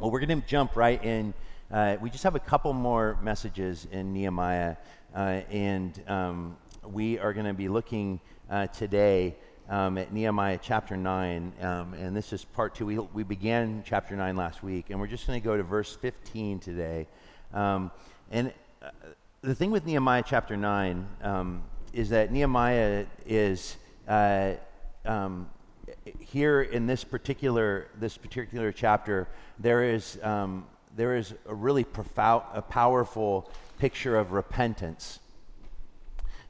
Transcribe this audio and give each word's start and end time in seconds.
Well, 0.00 0.10
we're 0.10 0.20
going 0.20 0.40
to 0.40 0.48
jump 0.48 0.76
right 0.76 1.04
in. 1.04 1.34
Uh, 1.70 1.98
we 2.00 2.08
just 2.08 2.24
have 2.24 2.34
a 2.34 2.40
couple 2.40 2.72
more 2.72 3.18
messages 3.22 3.86
in 3.92 4.14
Nehemiah, 4.14 4.76
uh, 5.14 5.42
and 5.50 6.02
um, 6.08 6.56
we 6.90 7.18
are 7.18 7.34
going 7.34 7.44
to 7.44 7.52
be 7.52 7.68
looking 7.68 8.18
uh, 8.48 8.68
today 8.68 9.36
um, 9.68 9.98
at 9.98 10.10
Nehemiah 10.10 10.58
chapter 10.62 10.96
9, 10.96 11.52
um, 11.60 11.92
and 11.92 12.16
this 12.16 12.32
is 12.32 12.46
part 12.46 12.74
two. 12.74 12.86
We, 12.86 12.98
we 12.98 13.24
began 13.24 13.82
chapter 13.84 14.16
9 14.16 14.36
last 14.36 14.62
week, 14.62 14.86
and 14.88 14.98
we're 14.98 15.06
just 15.06 15.26
going 15.26 15.38
to 15.38 15.44
go 15.44 15.58
to 15.58 15.62
verse 15.62 15.94
15 15.94 16.60
today. 16.60 17.06
Um, 17.52 17.90
and 18.30 18.54
uh, 18.80 18.88
the 19.42 19.54
thing 19.54 19.70
with 19.70 19.84
Nehemiah 19.84 20.24
chapter 20.26 20.56
9 20.56 21.06
um, 21.20 21.62
is 21.92 22.08
that 22.08 22.32
Nehemiah 22.32 23.04
is. 23.26 23.76
Uh, 24.08 24.54
um, 25.04 25.50
here 26.18 26.62
in 26.62 26.86
this 26.86 27.04
particular 27.04 27.88
this 27.98 28.16
particular 28.16 28.72
chapter, 28.72 29.28
there 29.58 29.82
is 29.82 30.18
um, 30.22 30.66
there 30.96 31.16
is 31.16 31.34
a 31.46 31.54
really 31.54 31.84
profound, 31.84 32.44
a 32.52 32.62
powerful 32.62 33.50
picture 33.78 34.18
of 34.18 34.32
repentance 34.32 35.20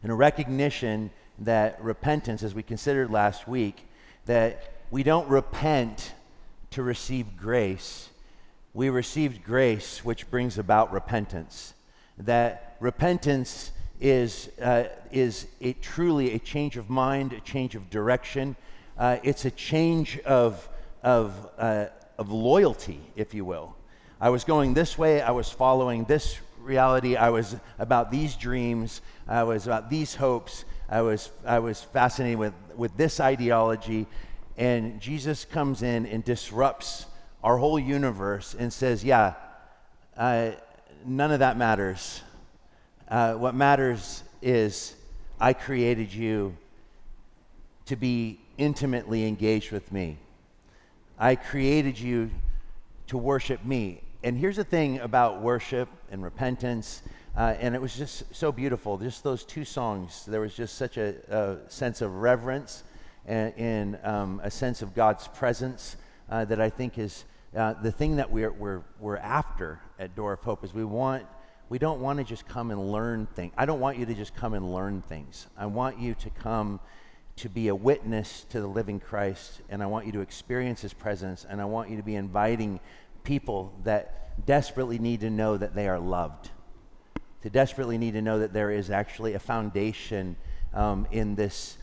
and 0.02 0.10
a 0.10 0.14
recognition 0.14 1.10
that 1.38 1.82
repentance, 1.82 2.42
as 2.42 2.54
we 2.54 2.62
considered 2.62 3.10
last 3.10 3.46
week, 3.48 3.86
that 4.26 4.72
we 4.90 5.02
don't 5.02 5.28
repent 5.28 6.12
to 6.70 6.82
receive 6.82 7.36
grace. 7.36 8.08
We 8.72 8.88
received 8.88 9.44
grace, 9.44 10.04
which 10.04 10.30
brings 10.30 10.58
about 10.58 10.92
repentance. 10.92 11.74
That 12.18 12.76
repentance 12.80 13.72
is, 14.00 14.50
uh, 14.60 14.84
is 15.10 15.46
a, 15.60 15.72
truly 15.74 16.34
a 16.34 16.38
change 16.38 16.76
of 16.76 16.88
mind, 16.88 17.32
a 17.32 17.40
change 17.40 17.74
of 17.74 17.90
direction, 17.90 18.56
uh, 19.00 19.16
it's 19.22 19.46
a 19.46 19.50
change 19.50 20.18
of, 20.20 20.68
of, 21.02 21.48
uh, 21.56 21.86
of 22.18 22.30
loyalty, 22.30 23.00
if 23.16 23.32
you 23.32 23.46
will. 23.46 23.74
I 24.20 24.28
was 24.28 24.44
going 24.44 24.74
this 24.74 24.98
way, 24.98 25.22
I 25.22 25.30
was 25.30 25.48
following 25.48 26.04
this 26.04 26.38
reality, 26.60 27.16
I 27.16 27.30
was 27.30 27.56
about 27.78 28.10
these 28.10 28.36
dreams, 28.36 29.00
I 29.26 29.44
was 29.44 29.66
about 29.66 29.88
these 29.88 30.14
hopes, 30.14 30.66
I 30.90 31.00
was, 31.00 31.30
I 31.46 31.60
was 31.60 31.82
fascinated 31.82 32.38
with, 32.38 32.52
with 32.76 32.94
this 32.98 33.20
ideology. 33.20 34.06
And 34.58 35.00
Jesus 35.00 35.46
comes 35.46 35.82
in 35.82 36.04
and 36.04 36.22
disrupts 36.22 37.06
our 37.42 37.56
whole 37.56 37.78
universe 37.78 38.54
and 38.58 38.70
says, 38.70 39.02
Yeah, 39.02 39.32
uh, 40.14 40.50
none 41.06 41.30
of 41.30 41.38
that 41.38 41.56
matters. 41.56 42.20
Uh, 43.08 43.32
what 43.32 43.54
matters 43.54 44.22
is 44.42 44.94
I 45.40 45.54
created 45.54 46.12
you 46.12 46.54
to 47.86 47.96
be 47.96 48.38
intimately 48.60 49.26
engaged 49.26 49.72
with 49.72 49.90
me. 49.90 50.18
I 51.18 51.34
created 51.34 51.98
you 51.98 52.30
to 53.06 53.16
worship 53.16 53.64
me. 53.64 54.02
And 54.22 54.36
here's 54.36 54.56
the 54.56 54.64
thing 54.64 55.00
about 55.00 55.40
worship 55.40 55.88
and 56.10 56.22
repentance, 56.22 57.02
uh, 57.36 57.54
and 57.58 57.74
it 57.74 57.80
was 57.80 57.96
just 57.96 58.34
so 58.34 58.52
beautiful. 58.52 58.98
Just 58.98 59.24
those 59.24 59.44
two 59.44 59.64
songs, 59.64 60.26
there 60.26 60.42
was 60.42 60.54
just 60.54 60.76
such 60.76 60.98
a, 60.98 61.14
a 61.30 61.70
sense 61.70 62.02
of 62.02 62.16
reverence 62.16 62.84
and, 63.26 63.54
and 63.56 63.98
um, 64.04 64.40
a 64.44 64.50
sense 64.50 64.82
of 64.82 64.94
God's 64.94 65.26
presence 65.28 65.96
uh, 66.28 66.44
that 66.44 66.60
I 66.60 66.68
think 66.68 66.98
is 66.98 67.24
uh, 67.56 67.72
the 67.82 67.90
thing 67.90 68.16
that 68.16 68.30
we're, 68.30 68.52
we're, 68.52 68.82
we're 69.00 69.16
after 69.16 69.80
at 69.98 70.14
Door 70.14 70.34
of 70.34 70.40
Hope 70.40 70.64
is 70.64 70.74
we 70.74 70.84
want 70.84 71.24
we 71.70 71.78
don't 71.78 72.00
want 72.00 72.18
to 72.18 72.24
just 72.24 72.48
come 72.48 72.72
and 72.72 72.90
learn 72.90 73.26
things. 73.36 73.54
I 73.56 73.64
don't 73.64 73.78
want 73.78 73.96
you 73.96 74.04
to 74.04 74.14
just 74.14 74.34
come 74.34 74.54
and 74.54 74.74
learn 74.74 75.02
things. 75.02 75.46
I 75.56 75.66
want 75.66 76.00
you 76.00 76.14
to 76.14 76.28
come 76.30 76.80
to 77.40 77.48
be 77.48 77.68
a 77.68 77.74
witness 77.74 78.44
to 78.50 78.60
the 78.60 78.66
living 78.66 79.00
Christ, 79.00 79.62
and 79.70 79.82
I 79.82 79.86
want 79.86 80.04
you 80.04 80.12
to 80.12 80.20
experience 80.20 80.82
His 80.82 80.92
presence, 80.92 81.46
and 81.48 81.60
I 81.60 81.64
want 81.64 81.88
you 81.88 81.96
to 81.96 82.02
be 82.02 82.14
inviting 82.14 82.80
people 83.24 83.72
that 83.84 84.46
desperately 84.46 84.98
need 84.98 85.20
to 85.20 85.30
know 85.30 85.56
that 85.56 85.74
they 85.74 85.88
are 85.88 85.98
loved, 85.98 86.50
to 87.42 87.50
desperately 87.50 87.96
need 87.96 88.12
to 88.12 88.22
know 88.22 88.40
that 88.40 88.52
there 88.52 88.70
is 88.70 88.90
actually 88.90 89.34
a 89.34 89.38
foundation 89.38 90.36
um, 90.74 91.06
in 91.10 91.34
this 91.34 91.78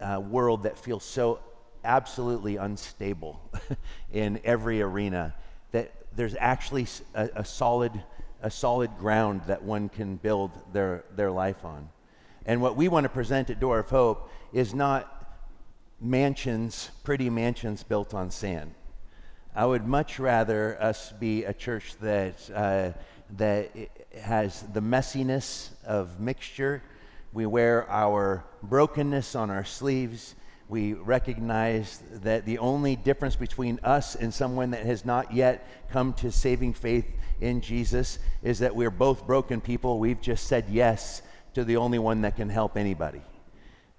uh, 0.00 0.20
world 0.20 0.64
that 0.64 0.76
feels 0.76 1.04
so 1.04 1.38
absolutely 1.84 2.56
unstable 2.56 3.40
in 4.12 4.40
every 4.44 4.82
arena, 4.82 5.34
that 5.70 5.92
there's 6.16 6.34
actually 6.38 6.86
a, 7.14 7.30
a 7.36 7.44
solid 7.44 8.02
a 8.42 8.50
solid 8.50 8.90
ground 8.98 9.40
that 9.46 9.62
one 9.62 9.88
can 9.88 10.16
build 10.16 10.50
their, 10.72 11.04
their 11.16 11.30
life 11.30 11.64
on. 11.64 11.88
And 12.46 12.62
what 12.62 12.76
we 12.76 12.86
want 12.86 13.04
to 13.04 13.08
present 13.08 13.50
at 13.50 13.58
Door 13.58 13.80
of 13.80 13.90
Hope 13.90 14.30
is 14.52 14.72
not 14.72 15.12
mansions, 16.00 16.90
pretty 17.02 17.28
mansions 17.28 17.82
built 17.82 18.14
on 18.14 18.30
sand. 18.30 18.72
I 19.54 19.66
would 19.66 19.84
much 19.84 20.20
rather 20.20 20.80
us 20.80 21.12
be 21.18 21.42
a 21.44 21.52
church 21.52 21.96
that, 22.00 22.34
uh, 22.54 22.90
that 23.36 23.70
has 24.22 24.62
the 24.72 24.80
messiness 24.80 25.70
of 25.84 26.20
mixture. 26.20 26.82
We 27.32 27.46
wear 27.46 27.90
our 27.90 28.44
brokenness 28.62 29.34
on 29.34 29.50
our 29.50 29.64
sleeves. 29.64 30.36
We 30.68 30.92
recognize 30.92 32.00
that 32.12 32.46
the 32.46 32.58
only 32.58 32.94
difference 32.94 33.34
between 33.34 33.80
us 33.82 34.14
and 34.14 34.32
someone 34.32 34.70
that 34.70 34.86
has 34.86 35.04
not 35.04 35.32
yet 35.34 35.66
come 35.90 36.12
to 36.14 36.30
saving 36.30 36.74
faith 36.74 37.06
in 37.40 37.60
Jesus 37.60 38.20
is 38.42 38.60
that 38.60 38.76
we're 38.76 38.90
both 38.90 39.26
broken 39.26 39.60
people. 39.60 39.98
We've 39.98 40.20
just 40.20 40.46
said 40.46 40.66
yes 40.68 41.22
to 41.56 41.64
the 41.64 41.78
only 41.78 41.98
one 41.98 42.20
that 42.20 42.36
can 42.36 42.50
help 42.50 42.76
anybody. 42.76 43.22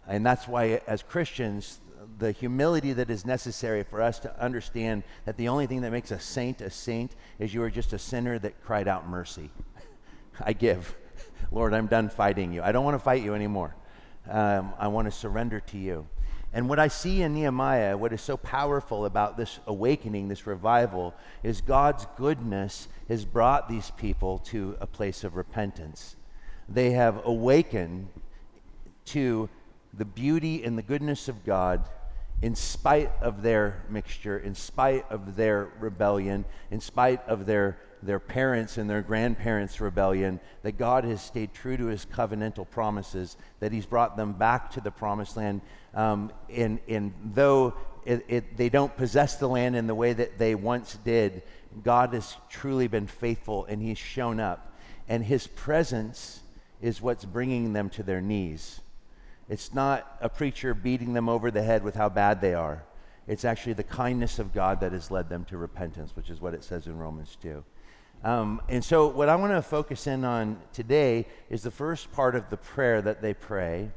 And 0.07 0.23
that's 0.23 0.47
why, 0.47 0.79
as 0.85 1.01
Christians, 1.01 1.79
the 2.19 2.31
humility 2.31 2.93
that 2.93 3.09
is 3.09 3.25
necessary 3.25 3.81
for 3.81 3.99
us 3.99 4.19
to 4.19 4.39
understand 4.39 5.01
that 5.25 5.37
the 5.37 5.47
only 5.47 5.65
thing 5.65 5.81
that 5.81 5.91
makes 5.91 6.11
a 6.11 6.19
saint 6.19 6.61
a 6.61 6.69
saint 6.69 7.15
is 7.39 7.55
you 7.55 7.63
are 7.63 7.71
just 7.71 7.93
a 7.93 7.97
sinner 7.97 8.37
that 8.37 8.63
cried 8.63 8.87
out 8.87 9.09
mercy. 9.09 9.49
I 10.39 10.53
give. 10.53 10.95
Lord, 11.51 11.73
I'm 11.73 11.87
done 11.87 12.09
fighting 12.09 12.53
you. 12.53 12.61
I 12.61 12.71
don't 12.71 12.85
want 12.85 12.93
to 12.93 13.03
fight 13.03 13.23
you 13.23 13.33
anymore. 13.33 13.75
Um, 14.29 14.71
I 14.77 14.89
want 14.89 15.07
to 15.07 15.11
surrender 15.11 15.59
to 15.59 15.79
you. 15.79 16.07
And 16.53 16.69
what 16.69 16.77
I 16.77 16.89
see 16.89 17.23
in 17.23 17.33
Nehemiah, 17.33 17.97
what 17.97 18.13
is 18.13 18.21
so 18.21 18.37
powerful 18.37 19.05
about 19.05 19.35
this 19.35 19.59
awakening, 19.65 20.27
this 20.27 20.45
revival, 20.45 21.15
is 21.41 21.61
God's 21.61 22.05
goodness 22.17 22.87
has 23.07 23.25
brought 23.25 23.67
these 23.67 23.89
people 23.97 24.37
to 24.49 24.77
a 24.79 24.85
place 24.85 25.23
of 25.23 25.35
repentance. 25.35 26.16
They 26.69 26.91
have 26.91 27.25
awakened 27.25 28.09
to 29.05 29.49
the 29.93 30.05
beauty 30.05 30.63
and 30.63 30.77
the 30.77 30.83
goodness 30.83 31.27
of 31.27 31.45
God 31.45 31.87
in 32.41 32.55
spite 32.55 33.11
of 33.21 33.41
their 33.41 33.83
mixture, 33.89 34.37
in 34.37 34.53
spite 34.53 35.05
of 35.09 35.35
their 35.35 35.69
rebellion, 35.79 36.45
in 36.69 36.79
spite 36.79 37.27
of 37.27 37.45
their, 37.45 37.79
their 38.03 38.19
parents' 38.19 38.77
and 38.77 38.87
their 38.89 39.01
grandparents' 39.01 39.81
rebellion, 39.81 40.39
that 40.61 40.77
God 40.77 41.03
has 41.03 41.21
stayed 41.21 41.53
true 41.53 41.77
to 41.77 41.85
his 41.87 42.05
covenantal 42.05 42.69
promises, 42.69 43.37
that 43.59 43.71
he's 43.71 43.87
brought 43.87 44.17
them 44.17 44.33
back 44.33 44.71
to 44.71 44.81
the 44.81 44.91
promised 44.91 45.35
land. 45.35 45.61
Um, 45.95 46.31
and, 46.49 46.79
and 46.87 47.13
though 47.33 47.73
it, 48.05 48.23
it, 48.27 48.57
they 48.57 48.69
don't 48.69 48.95
possess 48.95 49.37
the 49.37 49.49
land 49.49 49.75
in 49.75 49.87
the 49.87 49.95
way 49.95 50.13
that 50.13 50.37
they 50.37 50.53
once 50.53 50.97
did, 51.03 51.41
God 51.83 52.13
has 52.13 52.35
truly 52.49 52.87
been 52.87 53.07
faithful 53.07 53.65
and 53.65 53.81
he's 53.81 53.97
shown 53.97 54.39
up. 54.39 54.77
And 55.09 55.23
his 55.23 55.47
presence 55.47 56.41
is 56.81 57.01
what's 57.01 57.25
bringing 57.25 57.73
them 57.73 57.89
to 57.91 58.03
their 58.03 58.21
knees. 58.21 58.81
It's 59.49 59.73
not 59.73 60.17
a 60.21 60.29
preacher 60.29 60.73
beating 60.73 61.13
them 61.13 61.29
over 61.29 61.51
the 61.51 61.63
head 61.63 61.83
with 61.83 61.95
how 61.95 62.09
bad 62.09 62.41
they 62.41 62.53
are. 62.53 62.83
It's 63.27 63.45
actually 63.45 63.73
the 63.73 63.83
kindness 63.83 64.39
of 64.39 64.53
God 64.53 64.79
that 64.81 64.91
has 64.91 65.11
led 65.11 65.29
them 65.29 65.45
to 65.45 65.57
repentance, 65.57 66.15
which 66.15 66.29
is 66.29 66.41
what 66.41 66.53
it 66.53 66.63
says 66.63 66.87
in 66.87 66.97
Romans 66.97 67.37
2. 67.41 67.63
Um, 68.23 68.61
and 68.67 68.83
so, 68.83 69.07
what 69.07 69.29
I 69.29 69.35
want 69.35 69.53
to 69.53 69.61
focus 69.61 70.07
in 70.07 70.25
on 70.25 70.59
today 70.73 71.27
is 71.49 71.61
the 71.61 71.71
first 71.71 72.11
part 72.11 72.35
of 72.35 72.49
the 72.49 72.57
prayer 72.57 73.01
that 73.01 73.21
they 73.21 73.33
pray 73.33 73.91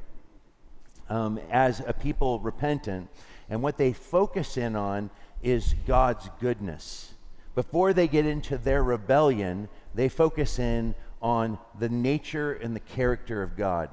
um, 1.09 1.39
as 1.49 1.81
a 1.85 1.93
people 1.93 2.39
repentant. 2.39 3.09
And 3.49 3.61
what 3.61 3.77
they 3.77 3.93
focus 3.93 4.57
in 4.57 4.75
on 4.75 5.09
is 5.41 5.75
God's 5.87 6.29
goodness. 6.39 7.13
Before 7.55 7.93
they 7.93 8.07
get 8.07 8.25
into 8.25 8.57
their 8.57 8.83
rebellion, 8.83 9.69
they 9.93 10.07
focus 10.07 10.59
in 10.59 10.95
on 11.21 11.59
the 11.77 11.89
nature 11.89 12.53
and 12.53 12.75
the 12.75 12.79
character 12.79 13.43
of 13.43 13.55
God. 13.55 13.89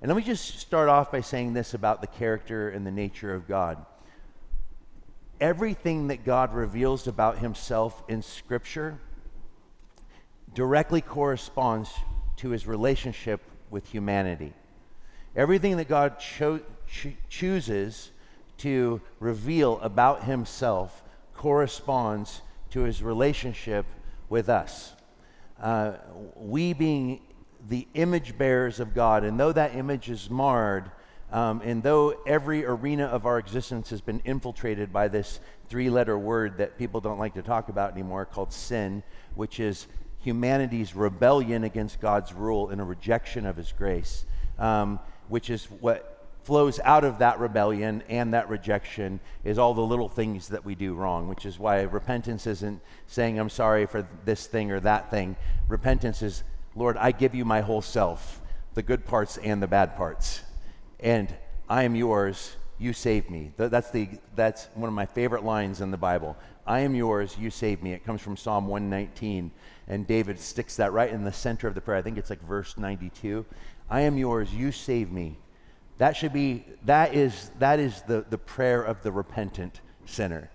And 0.00 0.08
let 0.08 0.16
me 0.16 0.22
just 0.22 0.58
start 0.58 0.88
off 0.88 1.12
by 1.12 1.20
saying 1.20 1.52
this 1.54 1.74
about 1.74 2.00
the 2.00 2.06
character 2.06 2.68
and 2.68 2.86
the 2.86 2.90
nature 2.90 3.34
of 3.34 3.46
God. 3.46 3.84
Everything 5.40 6.08
that 6.08 6.24
God 6.24 6.54
reveals 6.54 7.06
about 7.06 7.38
himself 7.38 8.02
in 8.08 8.22
Scripture 8.22 8.98
directly 10.54 11.00
corresponds 11.00 11.90
to 12.36 12.50
his 12.50 12.66
relationship 12.66 13.40
with 13.70 13.88
humanity. 13.88 14.52
Everything 15.34 15.76
that 15.78 15.88
God 15.88 16.18
cho- 16.18 16.60
cho- 16.86 17.12
chooses 17.28 18.10
to 18.58 19.00
reveal 19.18 19.80
about 19.80 20.24
himself 20.24 21.02
corresponds 21.34 22.42
to 22.70 22.82
his 22.82 23.02
relationship 23.02 23.86
with 24.28 24.48
us. 24.48 24.94
Uh, 25.62 25.92
we 26.34 26.72
being 26.72 27.20
the 27.68 27.86
image 27.94 28.36
bearers 28.36 28.80
of 28.80 28.94
God. 28.94 29.24
And 29.24 29.38
though 29.38 29.52
that 29.52 29.76
image 29.76 30.10
is 30.10 30.28
marred, 30.28 30.90
um, 31.30 31.62
and 31.64 31.82
though 31.82 32.14
every 32.26 32.64
arena 32.64 33.04
of 33.04 33.24
our 33.24 33.38
existence 33.38 33.90
has 33.90 34.00
been 34.00 34.20
infiltrated 34.24 34.92
by 34.92 35.08
this 35.08 35.40
three 35.68 35.88
letter 35.88 36.18
word 36.18 36.58
that 36.58 36.76
people 36.76 37.00
don't 37.00 37.18
like 37.18 37.34
to 37.34 37.42
talk 37.42 37.68
about 37.68 37.92
anymore 37.92 38.26
called 38.26 38.52
sin, 38.52 39.02
which 39.34 39.60
is 39.60 39.86
humanity's 40.18 40.94
rebellion 40.94 41.64
against 41.64 42.00
God's 42.00 42.32
rule 42.32 42.68
and 42.68 42.80
a 42.80 42.84
rejection 42.84 43.46
of 43.46 43.56
his 43.56 43.72
grace, 43.72 44.26
um, 44.58 45.00
which 45.28 45.48
is 45.48 45.66
what 45.80 46.11
flows 46.42 46.80
out 46.80 47.04
of 47.04 47.18
that 47.18 47.38
rebellion 47.38 48.02
and 48.08 48.34
that 48.34 48.48
rejection 48.48 49.20
is 49.44 49.58
all 49.58 49.74
the 49.74 49.80
little 49.80 50.08
things 50.08 50.48
that 50.48 50.64
we 50.64 50.74
do 50.74 50.94
wrong, 50.94 51.28
which 51.28 51.46
is 51.46 51.58
why 51.58 51.82
repentance 51.82 52.46
isn't 52.46 52.80
saying, 53.06 53.38
I'm 53.38 53.50
sorry 53.50 53.86
for 53.86 54.06
this 54.24 54.46
thing 54.46 54.70
or 54.72 54.80
that 54.80 55.10
thing. 55.10 55.36
Repentance 55.68 56.22
is, 56.22 56.42
Lord, 56.74 56.96
I 56.96 57.12
give 57.12 57.34
you 57.34 57.44
my 57.44 57.60
whole 57.60 57.82
self, 57.82 58.40
the 58.74 58.82
good 58.82 59.04
parts 59.04 59.36
and 59.38 59.62
the 59.62 59.68
bad 59.68 59.96
parts. 59.96 60.42
And 60.98 61.32
I 61.68 61.84
am 61.84 61.94
yours, 61.94 62.56
you 62.78 62.92
save 62.92 63.30
me. 63.30 63.52
That's, 63.56 63.90
the, 63.90 64.08
that's 64.34 64.66
one 64.74 64.88
of 64.88 64.94
my 64.94 65.06
favorite 65.06 65.44
lines 65.44 65.80
in 65.80 65.90
the 65.90 65.96
Bible. 65.96 66.36
I 66.66 66.80
am 66.80 66.94
yours, 66.94 67.36
you 67.38 67.50
save 67.50 67.82
me. 67.82 67.92
It 67.92 68.04
comes 68.04 68.20
from 68.20 68.36
Psalm 68.36 68.66
119. 68.66 69.52
And 69.88 70.06
David 70.06 70.38
sticks 70.38 70.76
that 70.76 70.92
right 70.92 71.10
in 71.10 71.24
the 71.24 71.32
center 71.32 71.68
of 71.68 71.74
the 71.74 71.80
prayer. 71.80 71.98
I 71.98 72.02
think 72.02 72.18
it's 72.18 72.30
like 72.30 72.42
verse 72.42 72.76
92. 72.76 73.44
I 73.90 74.00
am 74.02 74.16
yours, 74.16 74.52
you 74.54 74.72
save 74.72 75.12
me. 75.12 75.38
That 76.02 76.16
should 76.16 76.32
be, 76.32 76.64
that 76.86 77.14
is, 77.14 77.52
that 77.60 77.78
is 77.78 78.02
the, 78.08 78.24
the 78.28 78.36
prayer 78.36 78.82
of 78.82 79.04
the 79.04 79.12
repentant 79.12 79.80
sinner. 80.04 80.50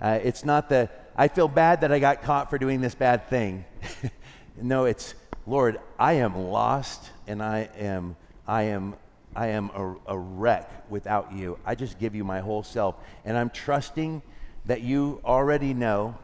Uh, 0.00 0.20
it's 0.22 0.42
not 0.42 0.70
the, 0.70 0.88
I 1.14 1.28
feel 1.28 1.48
bad 1.48 1.82
that 1.82 1.92
I 1.92 1.98
got 1.98 2.22
caught 2.22 2.48
for 2.48 2.56
doing 2.56 2.80
this 2.80 2.94
bad 2.94 3.28
thing. 3.28 3.66
no, 4.56 4.86
it's, 4.86 5.14
Lord, 5.46 5.80
I 5.98 6.14
am 6.14 6.34
lost 6.34 7.10
and 7.26 7.42
I 7.42 7.68
am, 7.76 8.16
I 8.48 8.62
am, 8.62 8.94
I 9.34 9.48
am 9.48 9.70
a, 9.74 9.96
a 10.14 10.18
wreck 10.18 10.70
without 10.88 11.30
you. 11.30 11.58
I 11.66 11.74
just 11.74 11.98
give 11.98 12.14
you 12.14 12.24
my 12.24 12.40
whole 12.40 12.62
self. 12.62 12.94
And 13.26 13.36
I'm 13.36 13.50
trusting 13.50 14.22
that 14.64 14.80
you 14.80 15.20
already 15.26 15.74
know 15.74 16.16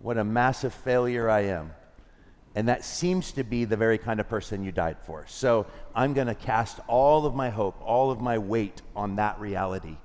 what 0.00 0.18
a 0.18 0.24
massive 0.24 0.74
failure 0.74 1.30
I 1.30 1.44
am. 1.44 1.72
And 2.56 2.70
that 2.70 2.86
seems 2.86 3.32
to 3.32 3.44
be 3.44 3.66
the 3.66 3.76
very 3.76 3.98
kind 3.98 4.18
of 4.18 4.30
person 4.30 4.64
you 4.64 4.72
died 4.72 4.96
for. 5.04 5.26
So 5.28 5.66
I'm 5.94 6.14
going 6.14 6.26
to 6.26 6.34
cast 6.34 6.80
all 6.88 7.26
of 7.26 7.34
my 7.34 7.50
hope, 7.50 7.76
all 7.84 8.10
of 8.10 8.18
my 8.18 8.38
weight 8.38 8.80
on 8.96 9.16
that 9.16 9.38
reality. 9.38 9.98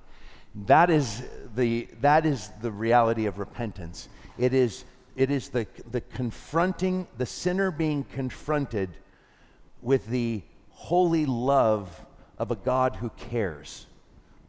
That 0.65 0.89
is 0.89 1.23
the, 1.55 1.87
that 2.01 2.25
is 2.25 2.51
the 2.61 2.69
reality 2.69 3.25
of 3.25 3.39
repentance. 3.39 4.09
It 4.37 4.53
is, 4.53 4.83
it 5.15 5.31
is 5.31 5.47
the, 5.47 5.65
the 5.89 6.01
confronting, 6.01 7.07
the 7.17 7.25
sinner 7.25 7.71
being 7.71 8.03
confronted 8.03 8.89
with 9.81 10.07
the 10.07 10.41
holy 10.71 11.25
love 11.25 12.05
of 12.37 12.51
a 12.51 12.57
God 12.57 12.97
who 12.97 13.11
cares, 13.11 13.85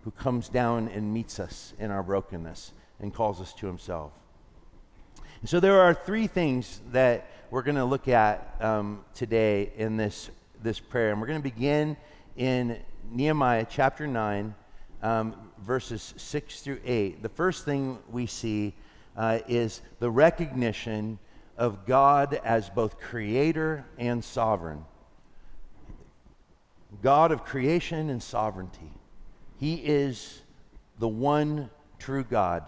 who 0.03 0.11
comes 0.11 0.49
down 0.49 0.89
and 0.89 1.15
meets 1.15 1.39
us 1.39 1.73
in 1.79 1.93
our 1.93 2.03
brokenness 2.03 2.73
and 2.99 3.15
calls 3.15 3.41
us 3.41 3.53
to 3.55 3.69
himself. 3.69 4.11
So 5.45 5.59
there 5.59 5.81
are 5.81 5.93
three 5.93 6.29
things 6.29 6.81
that 6.93 7.27
we're 7.51 7.65
going 7.65 7.75
to 7.75 7.85
look 7.85 8.07
at 8.07 8.55
um, 8.61 9.05
today 9.13 9.73
in 9.77 9.97
this, 9.97 10.31
this 10.63 10.79
prayer. 10.79 11.11
And 11.11 11.21
we're 11.21 11.27
going 11.27 11.41
to 11.41 11.43
begin 11.43 11.97
in 12.37 12.79
Nehemiah 13.11 13.67
chapter 13.69 14.07
9, 14.07 14.55
um, 15.03 15.35
verses 15.59 16.15
6 16.17 16.61
through 16.61 16.79
8. 16.85 17.25
The 17.25 17.29
first 17.29 17.65
thing 17.65 17.99
we 18.09 18.27
see 18.27 18.73
uh, 19.17 19.41
is 19.49 19.83
the 19.99 20.09
recognition 20.13 21.19
of 21.59 21.87
God 21.87 22.41
as 22.45 22.71
both 22.71 23.01
creator 23.01 23.85
and 23.99 24.23
sovereign. 24.23 24.85
God 27.03 27.33
of 27.33 27.43
creation 27.45 28.11
and 28.11 28.23
sovereignty. 28.23 28.93
He 29.59 29.75
is 29.75 30.41
the 31.01 31.09
one 31.09 31.69
true 31.99 32.23
God 32.23 32.63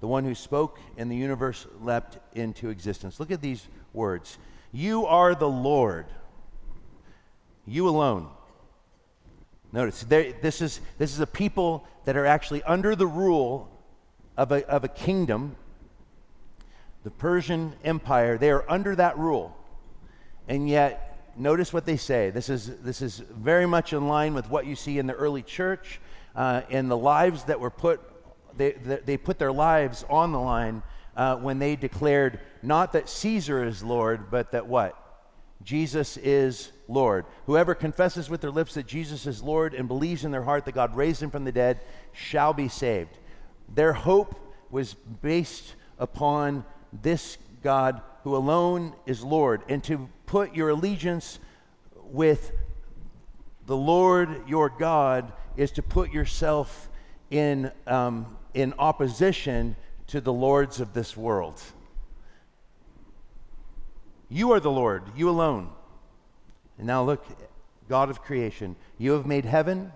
the 0.00 0.06
one 0.06 0.24
who 0.24 0.34
spoke 0.34 0.78
and 0.96 1.10
the 1.10 1.16
universe 1.16 1.66
leapt 1.80 2.18
into 2.36 2.70
existence. 2.70 3.18
Look 3.18 3.30
at 3.30 3.42
these 3.42 3.66
words 3.92 4.38
You 4.72 5.06
are 5.06 5.34
the 5.34 5.48
Lord, 5.48 6.06
you 7.66 7.88
alone. 7.88 8.28
Notice, 9.70 10.02
this, 10.04 10.62
is, 10.62 10.80
this 10.96 11.12
is 11.12 11.20
a 11.20 11.26
people 11.26 11.86
that 12.06 12.16
are 12.16 12.24
actually 12.24 12.62
under 12.62 12.96
the 12.96 13.06
rule 13.06 13.68
of 14.34 14.50
a, 14.50 14.66
of 14.66 14.82
a 14.82 14.88
kingdom, 14.88 15.56
the 17.04 17.10
Persian 17.10 17.74
Empire. 17.84 18.38
They 18.38 18.50
are 18.50 18.64
under 18.66 18.96
that 18.96 19.18
rule. 19.18 19.54
And 20.48 20.66
yet, 20.66 21.32
notice 21.36 21.70
what 21.70 21.84
they 21.84 21.98
say. 21.98 22.30
This 22.30 22.48
is, 22.48 22.80
this 22.80 23.02
is 23.02 23.18
very 23.18 23.66
much 23.66 23.92
in 23.92 24.08
line 24.08 24.32
with 24.32 24.48
what 24.48 24.64
you 24.64 24.74
see 24.74 24.98
in 24.98 25.06
the 25.06 25.12
early 25.12 25.42
church 25.42 26.00
uh, 26.34 26.62
the 26.88 26.96
lives 26.96 27.44
that 27.44 27.60
were 27.60 27.70
put 27.70 28.00
they, 28.56 28.72
they 28.72 29.16
put 29.16 29.38
their 29.38 29.52
lives 29.52 30.04
on 30.08 30.32
the 30.32 30.40
line 30.40 30.82
uh, 31.16 31.36
when 31.36 31.58
they 31.58 31.76
declared 31.76 32.40
not 32.62 32.92
that 32.92 33.08
Caesar 33.08 33.64
is 33.64 33.82
Lord, 33.82 34.30
but 34.30 34.52
that 34.52 34.66
what? 34.66 34.96
Jesus 35.62 36.16
is 36.16 36.70
Lord. 36.86 37.26
Whoever 37.46 37.74
confesses 37.74 38.30
with 38.30 38.40
their 38.40 38.50
lips 38.50 38.74
that 38.74 38.86
Jesus 38.86 39.26
is 39.26 39.42
Lord 39.42 39.74
and 39.74 39.88
believes 39.88 40.24
in 40.24 40.30
their 40.30 40.42
heart 40.42 40.64
that 40.64 40.74
God 40.74 40.96
raised 40.96 41.22
him 41.22 41.30
from 41.30 41.44
the 41.44 41.52
dead 41.52 41.80
shall 42.12 42.52
be 42.52 42.68
saved. 42.68 43.18
Their 43.74 43.92
hope 43.92 44.38
was 44.70 44.94
based 44.94 45.74
upon 45.98 46.64
this 46.92 47.38
God 47.62 48.00
who 48.22 48.36
alone 48.36 48.94
is 49.06 49.22
Lord. 49.22 49.62
And 49.68 49.82
to 49.84 50.08
put 50.26 50.54
your 50.54 50.70
allegiance 50.70 51.38
with 52.04 52.52
the 53.66 53.76
Lord 53.76 54.48
your 54.48 54.68
God 54.70 55.32
is 55.56 55.72
to 55.72 55.82
put 55.82 56.12
yourself 56.12 56.88
in 57.30 57.70
um, 57.86 58.36
in 58.54 58.74
opposition 58.78 59.76
to 60.08 60.20
the 60.20 60.32
lords 60.32 60.80
of 60.80 60.94
this 60.94 61.16
world. 61.16 61.62
You 64.28 64.52
are 64.52 64.60
the 64.60 64.70
Lord, 64.70 65.04
you 65.16 65.30
alone. 65.30 65.70
And 66.76 66.86
now 66.86 67.02
look, 67.04 67.24
God 67.88 68.10
of 68.10 68.22
creation, 68.22 68.76
you 68.98 69.12
have 69.12 69.26
made 69.26 69.44
heaven, 69.44 69.92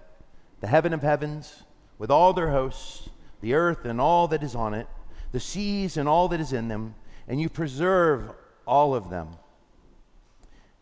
the 0.60 0.66
heaven 0.66 0.92
of 0.92 1.02
heavens, 1.02 1.64
with 1.98 2.10
all 2.10 2.32
their 2.32 2.50
hosts, 2.50 3.08
the 3.40 3.54
earth 3.54 3.84
and 3.84 4.00
all 4.00 4.28
that 4.28 4.42
is 4.42 4.54
on 4.54 4.74
it, 4.74 4.86
the 5.32 5.40
seas 5.40 5.96
and 5.96 6.08
all 6.08 6.28
that 6.28 6.40
is 6.40 6.52
in 6.52 6.68
them, 6.68 6.94
and 7.28 7.40
you 7.40 7.48
preserve 7.48 8.30
all 8.66 8.94
of 8.94 9.10
them. 9.10 9.28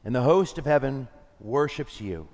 And 0.05 0.15
the 0.15 0.23
host 0.23 0.59
of 0.59 0.65
heaven 0.65 1.09
worships 1.41 2.01
you. 2.01 2.29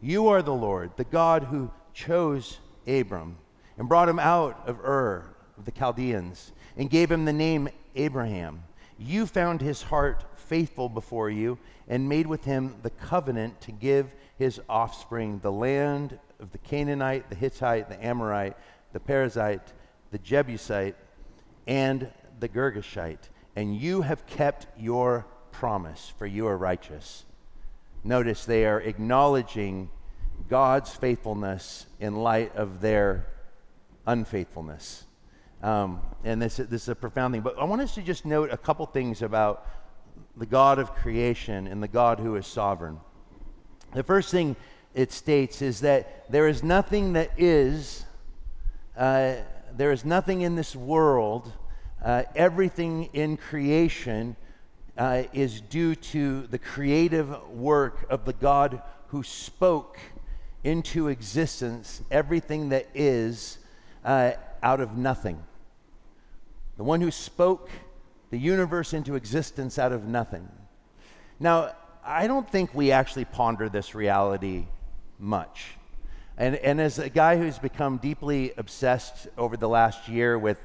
You 0.00 0.28
are 0.28 0.42
the 0.42 0.54
Lord, 0.54 0.92
the 0.96 1.04
God 1.04 1.44
who 1.44 1.70
chose 1.92 2.58
Abram 2.88 3.36
and 3.76 3.88
brought 3.88 4.08
him 4.08 4.18
out 4.18 4.66
of 4.66 4.80
Ur 4.80 5.24
of 5.56 5.64
the 5.64 5.72
Chaldeans 5.72 6.52
and 6.76 6.90
gave 6.90 7.10
him 7.10 7.24
the 7.24 7.32
name 7.32 7.68
Abraham. 7.94 8.64
You 8.98 9.26
found 9.26 9.60
his 9.60 9.82
heart 9.82 10.24
faithful 10.34 10.88
before 10.88 11.30
you 11.30 11.58
and 11.88 12.08
made 12.08 12.26
with 12.26 12.44
him 12.44 12.76
the 12.82 12.90
covenant 12.90 13.60
to 13.62 13.72
give 13.72 14.14
his 14.36 14.60
offspring 14.68 15.38
the 15.40 15.52
land 15.52 16.18
of 16.40 16.52
the 16.52 16.58
Canaanite, 16.58 17.28
the 17.28 17.36
Hittite, 17.36 17.88
the 17.88 18.04
Amorite, 18.04 18.56
the 18.92 19.00
Perizzite, 19.00 19.72
the 20.10 20.18
Jebusite, 20.18 20.96
and 21.66 22.10
the 22.40 22.48
Girgashite. 22.48 23.28
And 23.56 23.76
you 23.76 24.02
have 24.02 24.26
kept 24.26 24.66
your 24.78 25.26
promise, 25.52 26.12
for 26.16 26.26
you 26.26 26.46
are 26.46 26.56
righteous. 26.56 27.24
Notice 28.04 28.44
they 28.44 28.64
are 28.64 28.80
acknowledging 28.80 29.90
God's 30.48 30.90
faithfulness 30.90 31.86
in 32.00 32.16
light 32.16 32.54
of 32.56 32.80
their 32.80 33.26
unfaithfulness. 34.06 35.04
Um, 35.62 36.00
and 36.24 36.40
this, 36.40 36.56
this 36.56 36.82
is 36.82 36.88
a 36.88 36.94
profound 36.94 37.34
thing. 37.34 37.42
But 37.42 37.58
I 37.58 37.64
want 37.64 37.82
us 37.82 37.94
to 37.96 38.02
just 38.02 38.24
note 38.24 38.52
a 38.52 38.56
couple 38.56 38.86
things 38.86 39.22
about 39.22 39.66
the 40.36 40.46
God 40.46 40.78
of 40.78 40.94
creation 40.94 41.66
and 41.66 41.82
the 41.82 41.88
God 41.88 42.20
who 42.20 42.36
is 42.36 42.46
sovereign. 42.46 42.98
The 43.94 44.02
first 44.02 44.30
thing 44.30 44.56
it 44.94 45.12
states 45.12 45.62
is 45.62 45.80
that 45.80 46.30
there 46.30 46.48
is 46.48 46.62
nothing 46.62 47.12
that 47.14 47.30
is, 47.36 48.04
uh, 48.96 49.34
there 49.76 49.92
is 49.92 50.04
nothing 50.04 50.42
in 50.42 50.54
this 50.54 50.74
world, 50.74 51.52
uh, 52.04 52.24
everything 52.34 53.10
in 53.12 53.36
creation 53.36 54.36
uh, 54.96 55.24
is 55.32 55.60
due 55.60 55.94
to 55.94 56.46
the 56.46 56.58
creative 56.58 57.48
work 57.50 58.06
of 58.10 58.24
the 58.24 58.32
God 58.32 58.82
who 59.08 59.22
spoke 59.22 59.98
into 60.64 61.08
existence 61.08 62.02
everything 62.10 62.70
that 62.70 62.86
is 62.94 63.58
uh, 64.04 64.32
out 64.62 64.80
of 64.80 64.96
nothing. 64.96 65.42
The 66.76 66.84
one 66.84 67.00
who 67.00 67.10
spoke 67.10 67.70
the 68.30 68.38
universe 68.38 68.92
into 68.92 69.14
existence 69.14 69.78
out 69.78 69.92
of 69.92 70.04
nothing. 70.04 70.48
Now, 71.40 71.72
I 72.04 72.26
don't 72.26 72.48
think 72.48 72.74
we 72.74 72.92
actually 72.92 73.24
ponder 73.24 73.68
this 73.68 73.94
reality 73.94 74.66
much. 75.18 75.74
And, 76.36 76.56
and 76.56 76.80
as 76.80 76.98
a 76.98 77.08
guy 77.08 77.36
who's 77.36 77.58
become 77.58 77.98
deeply 77.98 78.52
obsessed 78.56 79.28
over 79.36 79.56
the 79.56 79.68
last 79.68 80.08
year 80.08 80.38
with 80.38 80.60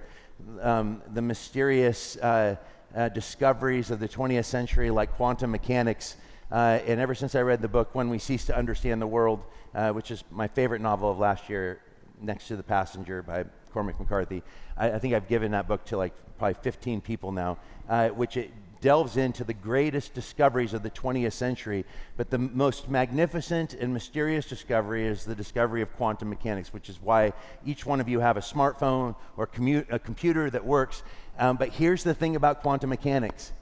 um, 0.62 1.02
the 1.14 1.22
mysterious 1.22 2.16
uh, 2.18 2.58
uh, 2.96 3.10
discoveries 3.10 3.90
of 3.90 4.00
the 4.00 4.08
20th 4.08 4.46
century, 4.46 4.92
like 4.92 5.14
quantum 5.14 5.52
mechanics, 5.52 6.16
uh, 6.52 6.80
and 6.86 7.00
ever 7.00 7.16
since 7.16 7.36
I 7.36 7.42
read 7.42 7.62
the 7.62 7.68
book, 7.68 7.94
When 7.94 8.10
We 8.10 8.20
Cease 8.20 8.46
to 8.46 8.58
Understand 8.58 9.02
the 9.02 9.08
World, 9.08 9.44
uh, 9.74 9.92
which 9.92 10.12
is 10.12 10.24
my 10.32 10.48
favorite 10.48 10.82
novel 10.82 11.10
of 11.12 11.20
last 11.20 11.50
year, 11.50 11.80
Next 12.22 12.48
to 12.48 12.56
the 12.56 12.64
Passenger 12.64 13.22
by 13.22 13.44
Cormac 13.74 14.00
McCarthy. 14.00 14.44
I, 14.78 14.92
I 14.92 15.00
think 15.00 15.14
I've 15.14 15.28
given 15.28 15.52
that 15.52 15.68
book 15.68 15.84
to 15.86 15.98
like 15.98 16.14
probably 16.38 16.56
15 16.62 17.02
people 17.02 17.32
now, 17.32 17.58
uh, 17.90 18.10
which 18.10 18.38
it 18.38 18.52
delves 18.84 19.16
into 19.16 19.46
the 19.46 19.54
greatest 19.54 20.14
discoveries 20.14 20.74
of 20.74 20.84
the 20.84 20.90
20th 20.90 21.34
century. 21.34 21.86
But 22.18 22.30
the 22.30 22.38
most 22.38 22.90
magnificent 22.90 23.74
and 23.74 23.94
mysterious 23.94 24.46
discovery 24.46 25.08
is 25.08 25.24
the 25.24 25.36
discovery 25.36 25.82
of 25.82 25.96
quantum 25.96 26.30
mechanics, 26.30 26.74
which 26.74 26.90
is 26.90 27.02
why 27.02 27.34
each 27.66 27.86
one 27.86 28.02
of 28.02 28.10
you 28.10 28.20
have 28.20 28.38
a 28.38 28.42
smartphone 28.42 29.16
or 29.38 29.48
commu- 29.48 29.86
a 29.90 30.00
computer 30.00 30.50
that 30.50 30.66
works. 30.66 31.02
Um, 31.40 31.58
but 31.58 31.70
here's 31.70 32.04
the 32.04 32.14
thing 32.14 32.36
about 32.36 32.62
quantum 32.62 32.90
mechanics 32.90 33.54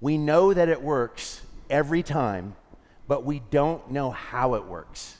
we 0.00 0.18
know 0.18 0.52
that 0.52 0.68
it 0.68 0.82
works 0.82 1.42
every 1.70 2.02
time, 2.02 2.56
but 3.08 3.24
we 3.24 3.40
don't 3.50 3.90
know 3.90 4.10
how 4.10 4.54
it 4.54 4.64
works. 4.64 5.16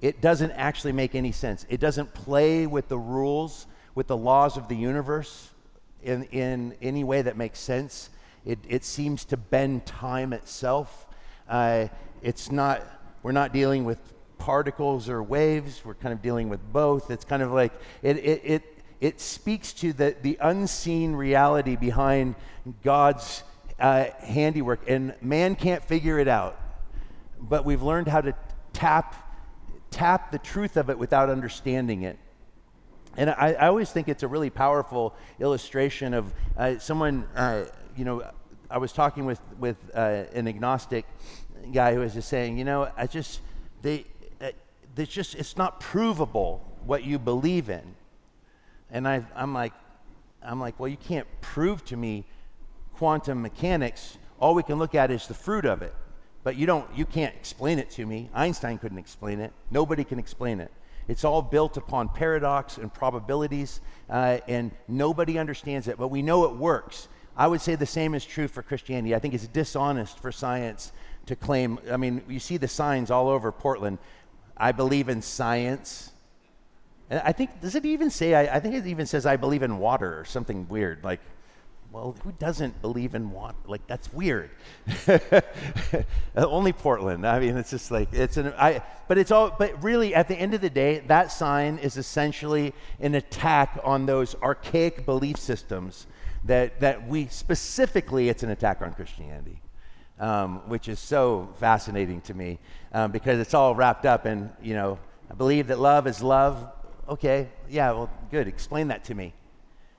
It 0.00 0.20
doesn't 0.20 0.52
actually 0.52 0.92
make 0.92 1.14
any 1.14 1.32
sense. 1.32 1.64
It 1.68 1.80
doesn't 1.80 2.12
play 2.14 2.66
with 2.66 2.88
the 2.88 2.98
rules, 2.98 3.66
with 3.94 4.06
the 4.06 4.16
laws 4.16 4.56
of 4.56 4.68
the 4.68 4.76
universe 4.76 5.50
in, 6.02 6.24
in 6.24 6.76
any 6.82 7.04
way 7.04 7.22
that 7.22 7.36
makes 7.36 7.58
sense. 7.58 8.10
It, 8.44 8.58
it 8.68 8.84
seems 8.84 9.24
to 9.26 9.36
bend 9.36 9.86
time 9.86 10.32
itself. 10.32 11.06
Uh, 11.48 11.88
it's 12.22 12.52
not, 12.52 12.82
we're 13.22 13.32
not 13.32 13.52
dealing 13.52 13.84
with 13.84 13.98
particles 14.38 15.08
or 15.08 15.22
waves, 15.22 15.82
we're 15.84 15.94
kind 15.94 16.12
of 16.12 16.22
dealing 16.22 16.48
with 16.48 16.60
both. 16.72 17.10
It's 17.10 17.24
kind 17.24 17.42
of 17.42 17.52
like, 17.52 17.72
it, 18.02 18.18
it, 18.18 18.42
it, 18.44 18.62
it 19.00 19.20
speaks 19.20 19.72
to 19.74 19.92
the, 19.92 20.14
the 20.22 20.38
unseen 20.40 21.14
reality 21.14 21.76
behind 21.76 22.34
God's 22.82 23.42
uh, 23.78 24.06
handiwork, 24.20 24.88
and 24.88 25.14
man 25.20 25.54
can't 25.54 25.82
figure 25.82 26.18
it 26.18 26.28
out. 26.28 26.60
But 27.38 27.64
we've 27.64 27.82
learned 27.82 28.08
how 28.08 28.20
to 28.20 28.34
tap, 28.72 29.14
tap 29.90 30.32
the 30.32 30.38
truth 30.38 30.76
of 30.76 30.90
it 30.90 30.98
without 30.98 31.28
understanding 31.28 32.02
it. 32.02 32.18
And 33.16 33.30
I, 33.30 33.52
I 33.52 33.68
always 33.68 33.90
think 33.90 34.08
it's 34.08 34.22
a 34.22 34.28
really 34.28 34.50
powerful 34.50 35.14
illustration 35.40 36.14
of 36.14 36.32
uh, 36.56 36.78
someone, 36.78 37.26
uh, 37.34 37.64
you 37.96 38.04
know, 38.04 38.30
I 38.70 38.78
was 38.78 38.92
talking 38.92 39.24
with, 39.24 39.40
with 39.58 39.76
uh, 39.94 40.24
an 40.34 40.48
agnostic 40.48 41.06
guy 41.72 41.94
who 41.94 42.00
was 42.00 42.14
just 42.14 42.28
saying, 42.28 42.58
you 42.58 42.64
know, 42.64 42.90
I 42.96 43.06
just, 43.06 43.40
they, 43.82 44.04
uh, 44.40 44.50
it's 44.96 45.12
just, 45.12 45.34
it's 45.34 45.56
not 45.56 45.80
provable 45.80 46.62
what 46.84 47.04
you 47.04 47.18
believe 47.18 47.70
in. 47.70 47.94
And 48.90 49.06
I, 49.06 49.24
I'm 49.34 49.54
like, 49.54 49.72
I'm 50.42 50.60
like, 50.60 50.78
well, 50.78 50.88
you 50.88 50.96
can't 50.96 51.26
prove 51.40 51.84
to 51.86 51.96
me 51.96 52.24
quantum 52.96 53.42
mechanics. 53.42 54.18
All 54.40 54.54
we 54.54 54.62
can 54.62 54.78
look 54.78 54.94
at 54.94 55.10
is 55.10 55.26
the 55.26 55.34
fruit 55.34 55.64
of 55.64 55.82
it. 55.82 55.94
But 56.44 56.56
you 56.56 56.66
don't, 56.66 56.86
you 56.94 57.04
can't 57.04 57.34
explain 57.34 57.78
it 57.78 57.90
to 57.92 58.06
me. 58.06 58.30
Einstein 58.32 58.78
couldn't 58.78 58.98
explain 58.98 59.40
it. 59.40 59.52
Nobody 59.70 60.04
can 60.04 60.18
explain 60.18 60.60
it. 60.60 60.70
It's 61.08 61.24
all 61.24 61.42
built 61.42 61.76
upon 61.76 62.08
paradox 62.08 62.78
and 62.78 62.92
probabilities, 62.92 63.80
uh, 64.10 64.38
and 64.48 64.72
nobody 64.88 65.38
understands 65.38 65.86
it, 65.88 65.98
but 65.98 66.08
we 66.08 66.20
know 66.22 66.44
it 66.44 66.56
works. 66.56 67.08
I 67.36 67.46
would 67.46 67.60
say 67.60 67.74
the 67.74 67.86
same 67.86 68.14
is 68.14 68.24
true 68.24 68.48
for 68.48 68.62
Christianity. 68.62 69.14
I 69.14 69.18
think 69.18 69.34
it's 69.34 69.46
dishonest 69.46 70.18
for 70.18 70.32
science 70.32 70.92
to 71.26 71.36
claim, 71.36 71.78
I 71.90 71.96
mean, 71.96 72.22
you 72.28 72.38
see 72.38 72.56
the 72.56 72.68
signs 72.68 73.10
all 73.10 73.28
over 73.28 73.52
Portland. 73.52 73.98
I 74.56 74.72
believe 74.72 75.08
in 75.08 75.22
science. 75.22 76.12
And 77.10 77.20
I 77.24 77.32
think, 77.32 77.60
does 77.60 77.74
it 77.74 77.84
even 77.84 78.10
say, 78.10 78.34
I, 78.34 78.56
I 78.56 78.60
think 78.60 78.74
it 78.74 78.86
even 78.86 79.06
says, 79.06 79.26
I 79.26 79.36
believe 79.36 79.62
in 79.62 79.78
water 79.78 80.18
or 80.18 80.24
something 80.24 80.66
weird. 80.68 81.04
Like, 81.04 81.20
well, 81.96 82.14
who 82.24 82.32
doesn't 82.32 82.82
believe 82.82 83.14
in 83.14 83.30
water? 83.30 83.56
Like 83.64 83.86
that's 83.86 84.12
weird. 84.12 84.50
Only 86.36 86.74
Portland. 86.74 87.26
I 87.26 87.40
mean, 87.40 87.56
it's 87.56 87.70
just 87.70 87.90
like 87.90 88.12
it's 88.12 88.36
an. 88.36 88.52
I. 88.58 88.82
But 89.08 89.16
it's 89.16 89.30
all. 89.30 89.54
But 89.58 89.82
really, 89.82 90.14
at 90.14 90.28
the 90.28 90.34
end 90.34 90.52
of 90.52 90.60
the 90.60 90.68
day, 90.68 90.98
that 91.06 91.32
sign 91.32 91.78
is 91.78 91.96
essentially 91.96 92.74
an 93.00 93.14
attack 93.14 93.78
on 93.82 94.04
those 94.04 94.34
archaic 94.42 95.06
belief 95.06 95.38
systems 95.38 96.06
that 96.44 96.80
that 96.80 97.08
we 97.08 97.28
specifically. 97.28 98.28
It's 98.28 98.42
an 98.42 98.50
attack 98.50 98.82
on 98.82 98.92
Christianity, 98.92 99.62
um, 100.20 100.68
which 100.68 100.88
is 100.88 100.98
so 100.98 101.48
fascinating 101.58 102.20
to 102.22 102.34
me 102.34 102.58
um, 102.92 103.10
because 103.10 103.40
it's 103.40 103.54
all 103.54 103.74
wrapped 103.74 104.04
up 104.04 104.26
in 104.26 104.50
you 104.62 104.74
know. 104.74 104.98
I 105.30 105.34
believe 105.34 105.68
that 105.68 105.80
love 105.80 106.06
is 106.06 106.22
love. 106.22 106.68
Okay, 107.08 107.48
yeah, 107.70 107.90
well, 107.92 108.10
good. 108.30 108.48
Explain 108.48 108.88
that 108.88 109.02
to 109.04 109.14
me. 109.14 109.32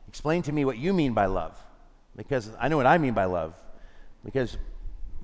Explain 0.08 0.44
to 0.44 0.52
me 0.52 0.64
what 0.64 0.78
you 0.78 0.94
mean 0.94 1.14
by 1.14 1.26
love 1.26 1.64
because 2.18 2.52
I 2.60 2.68
know 2.68 2.78
what 2.78 2.88
I 2.88 2.98
mean 2.98 3.14
by 3.14 3.26
love. 3.26 3.54
Because 4.26 4.58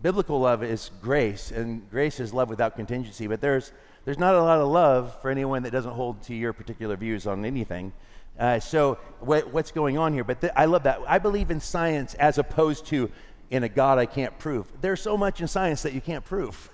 biblical 0.01 0.39
love 0.39 0.63
is 0.63 0.91
grace, 1.01 1.51
and 1.51 1.89
grace 1.89 2.19
is 2.19 2.33
love 2.33 2.49
without 2.49 2.75
contingency. 2.75 3.27
But 3.27 3.41
there's 3.41 3.73
there's 4.05 4.19
not 4.19 4.35
a 4.35 4.41
lot 4.41 4.59
of 4.59 4.67
love 4.67 5.19
for 5.21 5.29
anyone 5.31 5.63
that 5.63 5.71
doesn't 5.71 5.93
hold 5.93 6.21
to 6.23 6.35
your 6.35 6.53
particular 6.53 6.95
views 6.97 7.25
on 7.25 7.45
anything. 7.45 7.93
Uh, 8.37 8.59
so 8.59 8.97
what, 9.19 9.53
what's 9.53 9.71
going 9.71 9.97
on 9.97 10.13
here? 10.13 10.23
But 10.23 10.41
th- 10.41 10.53
I 10.55 10.65
love 10.65 10.83
that. 10.83 10.99
I 11.07 11.19
believe 11.19 11.51
in 11.51 11.59
science 11.59 12.13
as 12.15 12.37
opposed 12.37 12.85
to 12.87 13.09
in 13.49 13.63
a 13.63 13.69
God 13.69 13.99
I 13.99 14.05
can't 14.05 14.37
prove. 14.39 14.67
There's 14.81 15.01
so 15.01 15.15
much 15.15 15.39
in 15.39 15.47
science 15.47 15.83
that 15.83 15.93
you 15.93 16.01
can't 16.01 16.25
prove, 16.25 16.69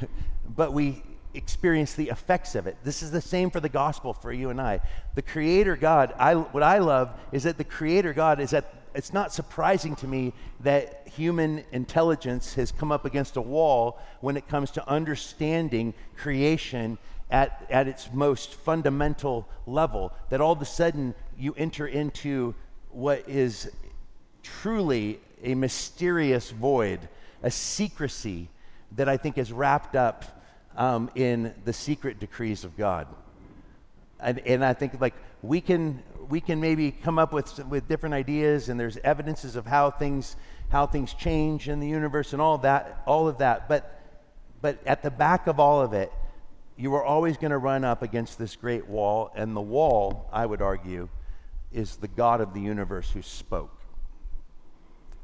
but 0.48 0.72
we 0.72 1.02
experience 1.34 1.94
the 1.94 2.08
effects 2.08 2.54
of 2.54 2.66
it. 2.66 2.76
This 2.82 3.02
is 3.02 3.10
the 3.10 3.20
same 3.20 3.50
for 3.50 3.60
the 3.60 3.68
gospel 3.68 4.14
for 4.14 4.32
you 4.32 4.50
and 4.50 4.60
I. 4.60 4.80
The 5.14 5.22
Creator 5.22 5.76
God. 5.76 6.14
I 6.18 6.34
what 6.34 6.62
I 6.62 6.78
love 6.78 7.12
is 7.32 7.42
that 7.42 7.58
the 7.58 7.64
Creator 7.64 8.14
God 8.14 8.40
is 8.40 8.54
at 8.54 8.79
it's 8.94 9.12
not 9.12 9.32
surprising 9.32 9.94
to 9.96 10.06
me 10.06 10.32
that 10.60 11.08
human 11.14 11.64
intelligence 11.72 12.54
has 12.54 12.72
come 12.72 12.90
up 12.90 13.04
against 13.04 13.36
a 13.36 13.40
wall 13.40 13.98
when 14.20 14.36
it 14.36 14.48
comes 14.48 14.70
to 14.72 14.88
understanding 14.88 15.94
creation 16.16 16.98
at, 17.30 17.66
at 17.70 17.86
its 17.88 18.08
most 18.12 18.54
fundamental 18.54 19.48
level. 19.66 20.12
That 20.30 20.40
all 20.40 20.52
of 20.52 20.60
a 20.60 20.66
sudden 20.66 21.14
you 21.38 21.54
enter 21.56 21.86
into 21.86 22.54
what 22.90 23.28
is 23.28 23.70
truly 24.42 25.20
a 25.42 25.54
mysterious 25.54 26.50
void, 26.50 27.08
a 27.42 27.50
secrecy 27.50 28.48
that 28.96 29.08
I 29.08 29.16
think 29.16 29.38
is 29.38 29.52
wrapped 29.52 29.94
up 29.94 30.24
um, 30.76 31.10
in 31.14 31.54
the 31.64 31.72
secret 31.72 32.18
decrees 32.18 32.64
of 32.64 32.76
God. 32.76 33.06
And, 34.18 34.40
and 34.40 34.64
I 34.64 34.74
think 34.74 35.00
like 35.00 35.14
we 35.42 35.60
can 35.60 36.02
we 36.28 36.40
can 36.40 36.60
maybe 36.60 36.90
come 36.90 37.18
up 37.18 37.32
with, 37.32 37.64
with 37.66 37.88
different 37.88 38.14
ideas 38.14 38.68
and 38.68 38.78
there's 38.78 38.96
evidences 38.98 39.56
of 39.56 39.66
how 39.66 39.90
things, 39.90 40.36
how 40.68 40.86
things 40.86 41.14
change 41.14 41.68
in 41.68 41.80
the 41.80 41.88
universe 41.88 42.32
and 42.32 42.42
all 42.42 42.58
that, 42.58 43.02
all 43.06 43.28
of 43.28 43.38
that. 43.38 43.68
But, 43.68 44.00
but 44.60 44.78
at 44.86 45.02
the 45.02 45.10
back 45.10 45.46
of 45.46 45.58
all 45.58 45.80
of 45.80 45.92
it, 45.92 46.12
you 46.76 46.94
are 46.94 47.04
always 47.04 47.36
going 47.36 47.50
to 47.50 47.58
run 47.58 47.84
up 47.84 48.02
against 48.02 48.38
this 48.38 48.56
great 48.56 48.86
wall. 48.86 49.30
And 49.34 49.56
the 49.56 49.60
wall, 49.60 50.28
I 50.32 50.46
would 50.46 50.62
argue, 50.62 51.08
is 51.72 51.96
the 51.96 52.08
God 52.08 52.40
of 52.40 52.54
the 52.54 52.60
universe 52.60 53.10
who 53.10 53.22
spoke. 53.22 53.79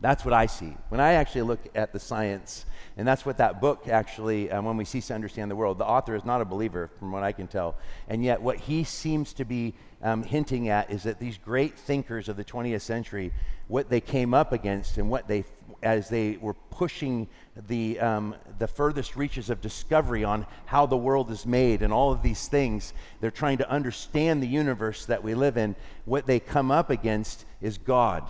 That's 0.00 0.24
what 0.24 0.34
I 0.34 0.46
see. 0.46 0.76
When 0.90 1.00
I 1.00 1.14
actually 1.14 1.42
look 1.42 1.60
at 1.74 1.92
the 1.92 1.98
science, 1.98 2.66
and 2.98 3.08
that's 3.08 3.24
what 3.24 3.38
that 3.38 3.60
book 3.62 3.88
actually, 3.88 4.50
um, 4.50 4.66
when 4.66 4.76
we 4.76 4.84
cease 4.84 5.06
to 5.08 5.14
understand 5.14 5.50
the 5.50 5.56
world, 5.56 5.78
the 5.78 5.86
author 5.86 6.14
is 6.14 6.24
not 6.24 6.42
a 6.42 6.44
believer, 6.44 6.90
from 6.98 7.12
what 7.12 7.22
I 7.22 7.32
can 7.32 7.46
tell. 7.46 7.76
And 8.08 8.22
yet, 8.22 8.40
what 8.42 8.58
he 8.58 8.84
seems 8.84 9.32
to 9.34 9.44
be 9.44 9.74
um, 10.02 10.22
hinting 10.22 10.68
at 10.68 10.90
is 10.90 11.04
that 11.04 11.18
these 11.18 11.38
great 11.38 11.78
thinkers 11.78 12.28
of 12.28 12.36
the 12.36 12.44
20th 12.44 12.82
century, 12.82 13.32
what 13.68 13.88
they 13.88 14.02
came 14.02 14.34
up 14.34 14.52
against 14.52 14.98
and 14.98 15.08
what 15.08 15.28
they, 15.28 15.44
as 15.82 16.10
they 16.10 16.36
were 16.42 16.54
pushing 16.54 17.26
the, 17.66 17.98
um, 17.98 18.34
the 18.58 18.68
furthest 18.68 19.16
reaches 19.16 19.48
of 19.48 19.62
discovery 19.62 20.24
on 20.24 20.46
how 20.66 20.84
the 20.84 20.96
world 20.96 21.30
is 21.30 21.46
made 21.46 21.80
and 21.80 21.90
all 21.90 22.12
of 22.12 22.22
these 22.22 22.48
things, 22.48 22.92
they're 23.22 23.30
trying 23.30 23.58
to 23.58 23.70
understand 23.70 24.42
the 24.42 24.46
universe 24.46 25.06
that 25.06 25.24
we 25.24 25.34
live 25.34 25.56
in. 25.56 25.74
What 26.04 26.26
they 26.26 26.38
come 26.38 26.70
up 26.70 26.90
against 26.90 27.46
is 27.62 27.78
God 27.78 28.24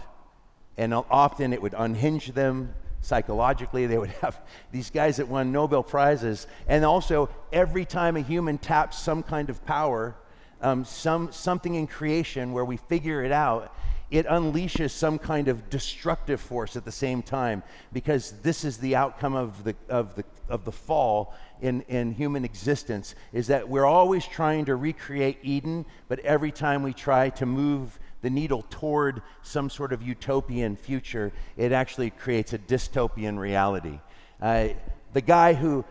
and 0.79 0.93
often 0.95 1.53
it 1.53 1.63
would 1.63 1.75
unhinge 1.77 2.29
them 2.29 2.75
psychologically. 3.01 3.87
They 3.87 3.99
would 3.99 4.11
have 4.23 4.41
these 4.73 4.91
guys 4.91 5.17
that 5.17 5.29
won 5.29 5.53
Nobel 5.53 5.83
Prizes. 5.83 6.47
And 6.67 6.85
also, 6.85 7.29
every 7.53 7.85
time 7.85 8.17
a 8.17 8.21
human 8.21 8.59
taps 8.59 8.99
some 8.99 9.23
kind 9.23 9.51
of 9.51 9.65
power, 9.65 10.17
um, 10.61 10.85
some, 10.85 11.33
something 11.33 11.75
in 11.75 11.87
creation 11.87 12.53
where 12.53 12.65
we 12.65 12.77
figure 12.77 13.23
it 13.23 13.33
out, 13.33 13.75
it 14.11 14.27
unleashes 14.27 14.91
some 14.91 15.19
kind 15.19 15.49
of 15.49 15.69
destructive 15.69 16.41
force 16.41 16.77
at 16.77 16.85
the 16.85 16.93
same 16.93 17.23
time 17.23 17.63
because 17.93 18.33
this 18.43 18.65
is 18.65 18.79
the 18.79 18.95
outcome 18.95 19.35
of 19.35 19.65
the, 19.65 19.75
of 19.89 20.15
the, 20.15 20.25
of 20.49 20.65
the 20.65 20.71
fall 20.71 21.35
in, 21.61 21.81
in 21.83 22.13
human 22.13 22.45
existence 22.45 23.15
is 23.33 23.49
that 23.49 23.69
we're 23.69 23.87
always 23.87 24.25
trying 24.25 24.65
to 24.67 24.77
recreate 24.77 25.39
eden 25.43 25.85
but 26.07 26.21
every 26.21 26.53
time 26.53 26.83
we 26.83 26.93
try 26.93 27.31
to 27.31 27.47
move 27.47 27.99
the 28.23 28.31
needle 28.31 28.65
toward 28.71 29.23
some 29.43 29.71
sort 29.71 29.93
of 29.93 30.03
utopian 30.03 30.77
future, 30.77 31.33
it 31.57 31.73
actually 31.73 32.11
creates 32.11 32.53
a 32.53 32.59
dystopian 32.59 33.39
reality. 33.39 34.01
Uh, 34.41 34.69
the 35.13 35.21
guy 35.21 35.55
who 35.55 35.85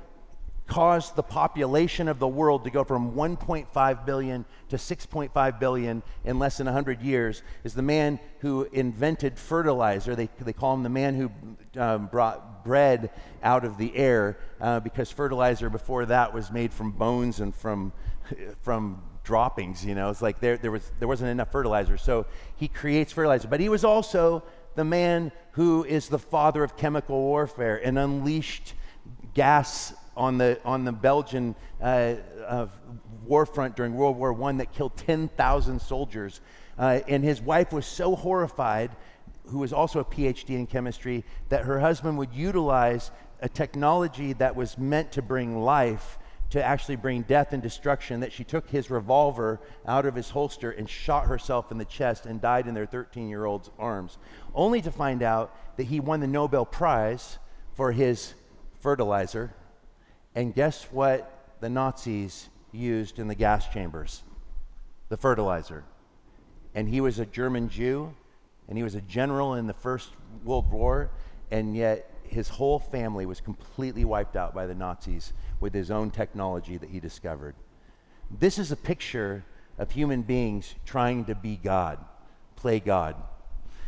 caused 0.67 1.15
the 1.15 1.23
population 1.23 2.07
of 2.07 2.17
the 2.19 2.27
world 2.27 2.63
to 2.63 2.69
go 2.71 2.83
from 2.83 3.11
1.5 3.11 4.05
billion 4.05 4.45
to 4.69 4.77
6.5 4.77 5.59
billion 5.59 6.01
in 6.23 6.39
less 6.39 6.57
than 6.57 6.65
100 6.65 7.01
years 7.01 7.43
is 7.63 7.73
the 7.73 7.81
man 7.81 8.19
who 8.39 8.67
invented 8.71 9.37
fertilizer. 9.37 10.15
They, 10.15 10.29
they 10.39 10.53
call 10.53 10.73
him 10.73 10.83
the 10.83 10.89
man 10.89 11.15
who 11.15 11.31
um, 11.79 12.07
brought 12.07 12.65
bread 12.65 13.11
out 13.43 13.63
of 13.63 13.77
the 13.77 13.95
air 13.95 14.37
uh, 14.59 14.79
because 14.79 15.11
fertilizer 15.11 15.69
before 15.69 16.07
that 16.07 16.33
was 16.33 16.51
made 16.51 16.73
from 16.73 16.91
bones 16.91 17.39
and 17.39 17.55
from, 17.55 17.93
from 18.61 19.03
droppings, 19.25 19.83
you 19.83 19.95
know. 19.95 20.09
It's 20.09 20.21
like 20.21 20.39
there, 20.39 20.55
there, 20.55 20.71
was, 20.71 20.89
there 20.99 21.07
wasn't 21.07 21.31
enough 21.31 21.51
fertilizer. 21.51 21.97
So 21.97 22.25
he 22.55 22.69
creates 22.69 23.11
fertilizer. 23.11 23.49
But 23.49 23.59
he 23.59 23.67
was 23.67 23.83
also 23.83 24.43
the 24.75 24.85
man 24.85 25.31
who 25.51 25.83
is 25.83 26.07
the 26.07 26.19
father 26.19 26.63
of 26.63 26.77
chemical 26.77 27.19
warfare 27.19 27.81
and 27.83 27.99
unleashed 27.99 28.73
gas 29.33 29.93
on 30.15 30.37
the, 30.37 30.59
on 30.63 30.85
the 30.85 30.91
Belgian 30.91 31.55
uh, 31.81 32.15
uh, 32.47 32.67
war 33.25 33.45
front 33.45 33.75
during 33.75 33.95
World 33.95 34.17
War 34.17 34.41
I 34.43 34.53
that 34.53 34.71
killed 34.71 34.95
10,000 34.95 35.81
soldiers. 35.81 36.39
Uh, 36.77 36.99
and 37.07 37.23
his 37.23 37.41
wife 37.41 37.73
was 37.73 37.85
so 37.85 38.15
horrified, 38.15 38.91
who 39.47 39.59
was 39.59 39.73
also 39.73 39.99
a 39.99 40.05
PhD 40.05 40.51
in 40.51 40.67
chemistry, 40.67 41.23
that 41.49 41.65
her 41.65 41.79
husband 41.79 42.17
would 42.17 42.33
utilize 42.33 43.11
a 43.41 43.49
technology 43.49 44.33
that 44.33 44.55
was 44.55 44.77
meant 44.77 45.11
to 45.13 45.21
bring 45.21 45.61
life 45.61 46.17
to 46.51 46.63
actually 46.63 46.95
bring 46.95 47.23
death 47.23 47.53
and 47.53 47.61
destruction 47.61 48.19
that 48.19 48.31
she 48.31 48.43
took 48.43 48.69
his 48.69 48.89
revolver 48.89 49.59
out 49.87 50.05
of 50.05 50.15
his 50.15 50.29
holster 50.29 50.71
and 50.71 50.89
shot 50.89 51.27
herself 51.27 51.71
in 51.71 51.77
the 51.77 51.85
chest 51.85 52.25
and 52.25 52.39
died 52.41 52.67
in 52.67 52.73
their 52.73 52.85
13 52.85 53.27
year 53.27 53.45
old's 53.45 53.71
arms, 53.79 54.17
only 54.53 54.81
to 54.81 54.91
find 54.91 55.23
out 55.23 55.55
that 55.77 55.83
he 55.83 55.99
won 55.99 56.19
the 56.19 56.27
Nobel 56.27 56.65
Prize 56.65 57.39
for 57.73 57.91
his 57.91 58.33
fertilizer. 58.79 59.53
And 60.35 60.53
guess 60.53 60.83
what 60.91 61.55
the 61.61 61.69
Nazis 61.69 62.49
used 62.71 63.19
in 63.19 63.27
the 63.27 63.35
gas 63.35 63.67
chambers? 63.69 64.23
The 65.09 65.17
fertilizer. 65.17 65.83
And 66.73 66.89
he 66.89 67.01
was 67.01 67.19
a 67.19 67.25
German 67.25 67.69
Jew, 67.69 68.13
and 68.67 68.77
he 68.77 68.83
was 68.83 68.95
a 68.95 69.01
general 69.01 69.55
in 69.55 69.67
the 69.67 69.73
First 69.73 70.09
World 70.43 70.69
War, 70.71 71.09
and 71.51 71.75
yet 71.75 72.11
his 72.29 72.49
whole 72.49 72.79
family 72.79 73.25
was 73.25 73.41
completely 73.41 74.05
wiped 74.05 74.35
out 74.35 74.53
by 74.53 74.65
the 74.65 74.75
Nazis 74.75 75.33
with 75.59 75.73
his 75.73 75.91
own 75.91 76.11
technology 76.11 76.77
that 76.77 76.89
he 76.89 76.99
discovered. 76.99 77.55
This 78.31 78.57
is 78.57 78.71
a 78.71 78.75
picture 78.75 79.43
of 79.77 79.91
human 79.91 80.21
beings 80.21 80.75
trying 80.85 81.25
to 81.25 81.35
be 81.35 81.57
God, 81.57 81.99
play 82.55 82.79
God. 82.79 83.15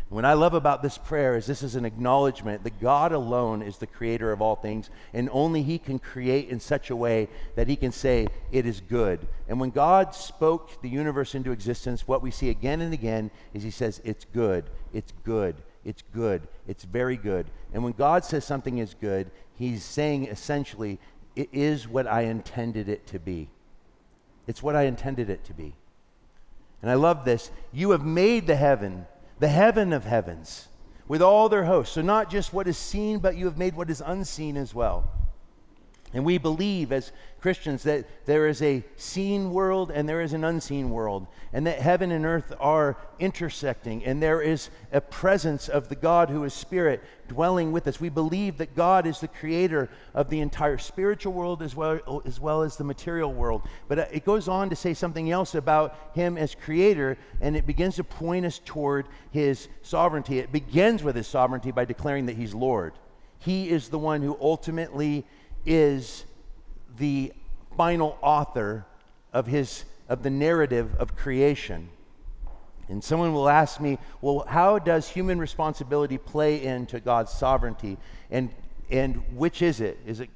What 0.09 0.23
I 0.23 0.33
love 0.33 0.53
about 0.53 0.81
this 0.81 0.97
prayer 0.97 1.35
is 1.35 1.45
this 1.45 1.61
is 1.61 1.75
an 1.75 1.83
acknowledgement 1.83 2.63
that 2.63 2.79
God 2.79 3.11
alone 3.11 3.61
is 3.61 3.77
the 3.77 3.87
creator 3.87 4.31
of 4.31 4.41
all 4.41 4.55
things, 4.55 4.89
and 5.13 5.29
only 5.33 5.63
He 5.63 5.77
can 5.77 5.99
create 5.99 6.47
in 6.47 6.61
such 6.61 6.89
a 6.89 6.95
way 6.95 7.27
that 7.55 7.67
He 7.67 7.75
can 7.75 7.91
say, 7.91 8.29
It 8.49 8.65
is 8.65 8.79
good. 8.79 9.27
And 9.49 9.59
when 9.59 9.69
God 9.69 10.15
spoke 10.15 10.81
the 10.81 10.87
universe 10.87 11.35
into 11.35 11.51
existence, 11.51 12.07
what 12.07 12.21
we 12.21 12.31
see 12.31 12.49
again 12.49 12.79
and 12.79 12.93
again 12.93 13.31
is 13.53 13.63
He 13.63 13.71
says, 13.71 13.99
It's 14.05 14.23
good, 14.23 14.69
it's 14.93 15.11
good, 15.25 15.61
it's 15.87 16.03
good, 16.13 16.47
it's 16.67 16.83
very 16.83 17.17
good. 17.17 17.47
And 17.73 17.83
when 17.83 17.93
God 17.93 18.23
says 18.23 18.45
something 18.45 18.77
is 18.77 18.93
good, 18.93 19.31
He's 19.55 19.83
saying 19.83 20.27
essentially, 20.27 20.99
It 21.35 21.49
is 21.51 21.87
what 21.87 22.05
I 22.05 22.21
intended 22.21 22.87
it 22.89 23.07
to 23.07 23.19
be. 23.19 23.49
It's 24.45 24.61
what 24.61 24.75
I 24.75 24.83
intended 24.83 25.29
it 25.29 25.43
to 25.45 25.53
be. 25.53 25.73
And 26.81 26.91
I 26.91 26.93
love 26.93 27.25
this. 27.25 27.49
You 27.73 27.91
have 27.91 28.05
made 28.05 28.45
the 28.45 28.55
heaven 28.55 29.07
the 29.39 29.47
heaven 29.47 29.93
of 29.93 30.03
heavens, 30.03 30.67
with 31.07 31.21
all 31.21 31.49
their 31.49 31.65
hosts. 31.65 31.95
So, 31.95 32.01
not 32.01 32.29
just 32.29 32.53
what 32.53 32.67
is 32.67 32.77
seen, 32.77 33.19
but 33.19 33.35
you 33.37 33.45
have 33.45 33.57
made 33.57 33.75
what 33.75 33.89
is 33.89 34.01
unseen 34.05 34.57
as 34.57 34.73
well. 34.73 35.11
And 36.17 36.25
we 36.25 36.39
believe 36.39 36.91
as 36.91 37.11
Christians 37.41 37.83
that 37.83 38.25
there 38.25 38.47
is 38.47 38.63
a 38.63 38.83
seen 38.95 39.51
world 39.51 39.91
and 39.91 40.09
there 40.09 40.21
is 40.21 40.33
an 40.33 40.43
unseen 40.43 40.89
world, 40.89 41.27
and 41.53 41.67
that 41.67 41.77
heaven 41.77 42.11
and 42.11 42.25
earth 42.25 42.51
are 42.59 42.97
intersecting, 43.19 44.03
and 44.03 44.19
there 44.19 44.41
is 44.41 44.71
a 44.91 44.99
presence 44.99 45.69
of 45.69 45.89
the 45.89 45.95
God 45.95 46.31
who 46.31 46.43
is 46.43 46.55
spirit 46.55 47.03
dwelling 47.27 47.71
with 47.71 47.85
us. 47.85 48.01
We 48.01 48.09
believe 48.09 48.57
that 48.57 48.75
God 48.75 49.05
is 49.05 49.19
the 49.19 49.27
creator 49.27 49.89
of 50.15 50.31
the 50.31 50.39
entire 50.39 50.79
spiritual 50.79 51.33
world 51.33 51.61
as 51.61 51.75
well 51.75 52.23
as, 52.25 52.39
well 52.39 52.63
as 52.63 52.77
the 52.77 52.83
material 52.83 53.31
world. 53.31 53.61
But 53.87 53.99
uh, 53.99 54.05
it 54.11 54.25
goes 54.25 54.47
on 54.47 54.71
to 54.71 54.75
say 54.75 54.95
something 54.95 55.29
else 55.29 55.53
about 55.53 55.95
him 56.15 56.35
as 56.35 56.55
creator, 56.55 57.15
and 57.41 57.55
it 57.55 57.67
begins 57.67 57.97
to 57.97 58.03
point 58.03 58.43
us 58.43 58.59
toward 58.65 59.05
his 59.29 59.67
sovereignty. 59.83 60.39
It 60.39 60.51
begins 60.51 61.03
with 61.03 61.15
his 61.15 61.27
sovereignty 61.27 61.69
by 61.69 61.85
declaring 61.85 62.25
that 62.25 62.37
he's 62.37 62.55
Lord. 62.55 62.93
He 63.39 63.69
is 63.69 63.89
the 63.89 63.99
one 63.99 64.23
who 64.23 64.35
ultimately 64.41 65.23
is 65.67 66.25
the 66.97 67.33
final 67.75 68.17
author 68.21 68.85
of 69.33 69.45
his 69.45 69.85
of 70.09 70.23
the 70.23 70.29
narrative 70.29 70.95
of 70.95 71.15
creation. 71.15 71.89
And 72.89 73.03
someone 73.03 73.33
will 73.33 73.49
ask 73.49 73.81
me, 73.81 73.97
well, 74.21 74.45
how 74.47 74.79
does 74.79 75.09
human 75.09 75.39
responsibility 75.39 76.17
play 76.17 76.63
into 76.63 77.01
God's 77.01 77.31
sovereignty? 77.31 77.97
And 78.31 78.49
and 78.89 79.21
which 79.35 79.61
is 79.61 79.81
it? 79.81 79.99
Is 80.05 80.21
it 80.21 80.29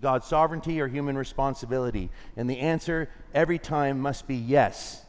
God's 0.00 0.26
sovereignty 0.26 0.80
or 0.80 0.88
human 0.88 1.18
responsibility? 1.18 2.10
And 2.36 2.48
the 2.48 2.60
answer 2.60 3.10
every 3.34 3.58
time 3.58 4.00
must 4.00 4.26
be 4.26 4.36
yes. 4.36 5.04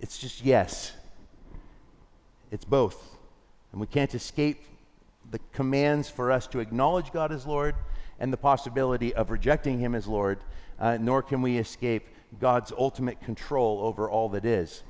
It's 0.00 0.18
just 0.18 0.44
yes. 0.44 0.92
It's 2.50 2.66
both. 2.66 3.16
And 3.72 3.80
we 3.80 3.86
can't 3.86 4.14
escape 4.14 4.62
the 5.30 5.40
commands 5.52 6.10
for 6.10 6.30
us 6.30 6.46
to 6.48 6.60
acknowledge 6.60 7.10
God 7.10 7.32
as 7.32 7.46
Lord 7.46 7.74
and 8.18 8.32
the 8.32 8.36
possibility 8.36 9.14
of 9.14 9.30
rejecting 9.30 9.78
Him 9.78 9.94
as 9.94 10.06
Lord, 10.06 10.38
uh, 10.78 10.98
nor 11.00 11.22
can 11.22 11.42
we 11.42 11.58
escape 11.58 12.06
God's 12.40 12.72
ultimate 12.76 13.20
control 13.20 13.80
over 13.82 14.08
all 14.08 14.28
that 14.30 14.44
is. 14.44 14.82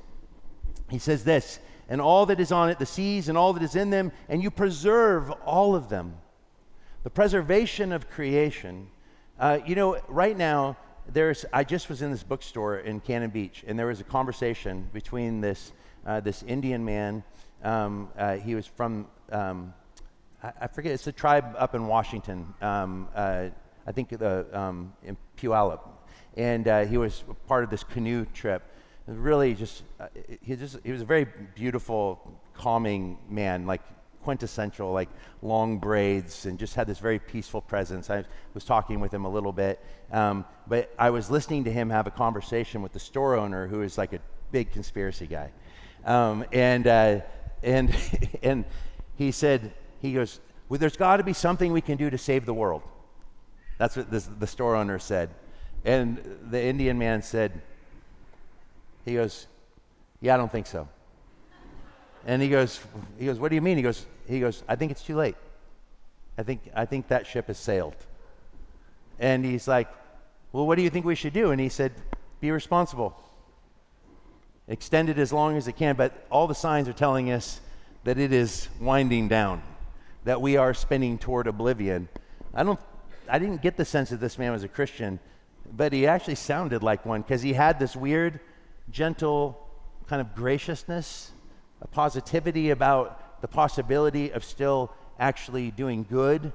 He 0.89 0.99
says 0.99 1.23
this, 1.23 1.59
and 1.89 2.01
all 2.01 2.25
that 2.27 2.39
is 2.39 2.51
on 2.51 2.69
it, 2.69 2.79
the 2.79 2.85
seas 2.85 3.29
and 3.29 3.37
all 3.37 3.53
that 3.53 3.63
is 3.63 3.75
in 3.75 3.89
them, 3.89 4.11
and 4.29 4.41
you 4.41 4.51
preserve 4.51 5.31
all 5.45 5.75
of 5.75 5.89
them. 5.89 6.15
The 7.03 7.09
preservation 7.09 7.91
of 7.91 8.09
creation. 8.09 8.87
Uh, 9.39 9.59
you 9.65 9.75
know, 9.75 9.99
right 10.07 10.35
now, 10.35 10.77
there's, 11.11 11.45
I 11.53 11.63
just 11.63 11.89
was 11.89 12.01
in 12.01 12.11
this 12.11 12.23
bookstore 12.23 12.79
in 12.79 12.99
Cannon 12.99 13.29
Beach, 13.29 13.63
and 13.67 13.77
there 13.77 13.87
was 13.87 14.01
a 14.01 14.03
conversation 14.03 14.89
between 14.91 15.41
this, 15.41 15.71
uh, 16.05 16.19
this 16.19 16.41
Indian 16.43 16.83
man. 16.83 17.23
Um, 17.63 18.09
uh, 18.17 18.37
he 18.37 18.55
was 18.55 18.65
from 18.65 19.07
um, 19.31 19.73
I, 20.61 20.67
forget, 20.67 20.91
it's 20.91 21.07
a 21.07 21.11
tribe 21.11 21.55
up 21.57 21.75
in 21.75 21.87
Washington. 21.87 22.53
Um, 22.61 23.07
uh, 23.15 23.47
I 23.87 23.91
think 23.91 24.09
the, 24.09 24.45
um, 24.57 24.93
in 25.03 25.17
Puyallup. 25.37 25.81
And 26.37 26.67
uh, 26.67 26.85
he 26.85 26.97
was 26.97 27.23
part 27.47 27.63
of 27.63 27.69
this 27.69 27.83
canoe 27.83 28.25
trip. 28.25 28.63
Really 29.07 29.53
just, 29.53 29.83
uh, 29.99 30.07
he, 30.41 30.55
just, 30.55 30.77
he 30.83 30.91
was 30.91 31.01
a 31.01 31.05
very 31.05 31.27
beautiful, 31.55 32.39
calming 32.53 33.17
man, 33.29 33.65
like 33.65 33.81
quintessential, 34.23 34.91
like 34.91 35.09
long 35.41 35.77
braids, 35.77 36.45
and 36.47 36.57
just 36.57 36.73
had 36.73 36.87
this 36.87 36.97
very 36.97 37.19
peaceful 37.19 37.61
presence. 37.61 38.09
I 38.09 38.25
was 38.53 38.65
talking 38.65 38.99
with 38.99 39.13
him 39.13 39.25
a 39.25 39.29
little 39.29 39.53
bit, 39.53 39.79
um, 40.11 40.45
but 40.67 40.91
I 40.97 41.11
was 41.11 41.29
listening 41.29 41.63
to 41.65 41.71
him 41.71 41.91
have 41.91 42.07
a 42.07 42.11
conversation 42.11 42.81
with 42.81 42.91
the 42.91 42.99
store 42.99 43.35
owner, 43.35 43.67
who 43.67 43.83
is 43.83 43.97
like 43.97 44.13
a 44.13 44.19
big 44.51 44.71
conspiracy 44.71 45.27
guy, 45.27 45.51
um, 46.05 46.43
and 46.51 46.87
uh, 46.87 47.19
and 47.61 47.95
and 48.43 48.65
he 49.15 49.31
said, 49.31 49.71
he 50.05 50.13
goes, 50.13 50.39
well, 50.69 50.79
There's 50.79 50.97
got 50.97 51.17
to 51.17 51.23
be 51.23 51.33
something 51.33 51.71
we 51.71 51.81
can 51.81 51.97
do 51.97 52.09
to 52.09 52.17
save 52.17 52.45
the 52.45 52.53
world. 52.53 52.83
That's 53.77 53.95
what 53.95 54.09
this, 54.09 54.29
the 54.39 54.47
store 54.47 54.75
owner 54.75 54.99
said. 54.99 55.29
And 55.83 56.39
the 56.49 56.63
Indian 56.63 56.97
man 56.97 57.21
said, 57.21 57.61
He 59.03 59.13
goes, 59.13 59.47
Yeah, 60.21 60.33
I 60.35 60.37
don't 60.37 60.51
think 60.51 60.67
so. 60.67 60.87
And 62.25 62.41
he 62.41 62.49
goes, 62.49 62.79
he 63.19 63.25
goes, 63.25 63.39
What 63.39 63.49
do 63.49 63.55
you 63.55 63.61
mean? 63.61 63.77
He 63.77 63.83
goes, 63.83 64.05
he 64.27 64.39
goes, 64.39 64.63
I 64.67 64.75
think 64.75 64.91
it's 64.91 65.03
too 65.03 65.15
late. 65.15 65.35
I 66.37 66.43
think, 66.43 66.61
I 66.75 66.85
think 66.85 67.07
that 67.09 67.27
ship 67.27 67.47
has 67.47 67.57
sailed. 67.57 67.95
And 69.19 69.45
he's 69.45 69.67
like, 69.67 69.87
Well, 70.51 70.65
what 70.65 70.75
do 70.75 70.81
you 70.81 70.89
think 70.89 71.05
we 71.05 71.15
should 71.15 71.33
do? 71.33 71.51
And 71.51 71.61
he 71.61 71.69
said, 71.69 71.91
Be 72.41 72.49
responsible. 72.49 73.21
Extend 74.67 75.09
it 75.09 75.19
as 75.19 75.31
long 75.31 75.57
as 75.57 75.67
it 75.67 75.73
can, 75.73 75.95
but 75.95 76.25
all 76.31 76.47
the 76.47 76.55
signs 76.55 76.87
are 76.87 76.93
telling 76.93 77.29
us 77.29 77.61
that 78.03 78.17
it 78.17 78.33
is 78.33 78.67
winding 78.79 79.27
down 79.27 79.61
that 80.25 80.41
we 80.41 80.57
are 80.57 80.73
spinning 80.73 81.17
toward 81.17 81.47
oblivion. 81.47 82.09
I 82.53 82.63
don't 82.63 82.79
I 83.27 83.39
didn't 83.39 83.61
get 83.61 83.77
the 83.77 83.85
sense 83.85 84.09
that 84.09 84.19
this 84.19 84.37
man 84.37 84.51
was 84.51 84.63
a 84.63 84.67
Christian, 84.67 85.19
but 85.71 85.93
he 85.93 86.05
actually 86.05 86.35
sounded 86.35 86.83
like 86.83 87.05
one 87.05 87.21
because 87.21 87.41
he 87.41 87.53
had 87.53 87.79
this 87.79 87.95
weird, 87.95 88.39
gentle 88.91 89.59
kind 90.07 90.21
of 90.21 90.35
graciousness, 90.35 91.31
a 91.81 91.87
positivity 91.87 92.69
about 92.69 93.41
the 93.41 93.47
possibility 93.47 94.31
of 94.31 94.43
still 94.43 94.91
actually 95.19 95.71
doing 95.71 96.05
good, 96.07 96.53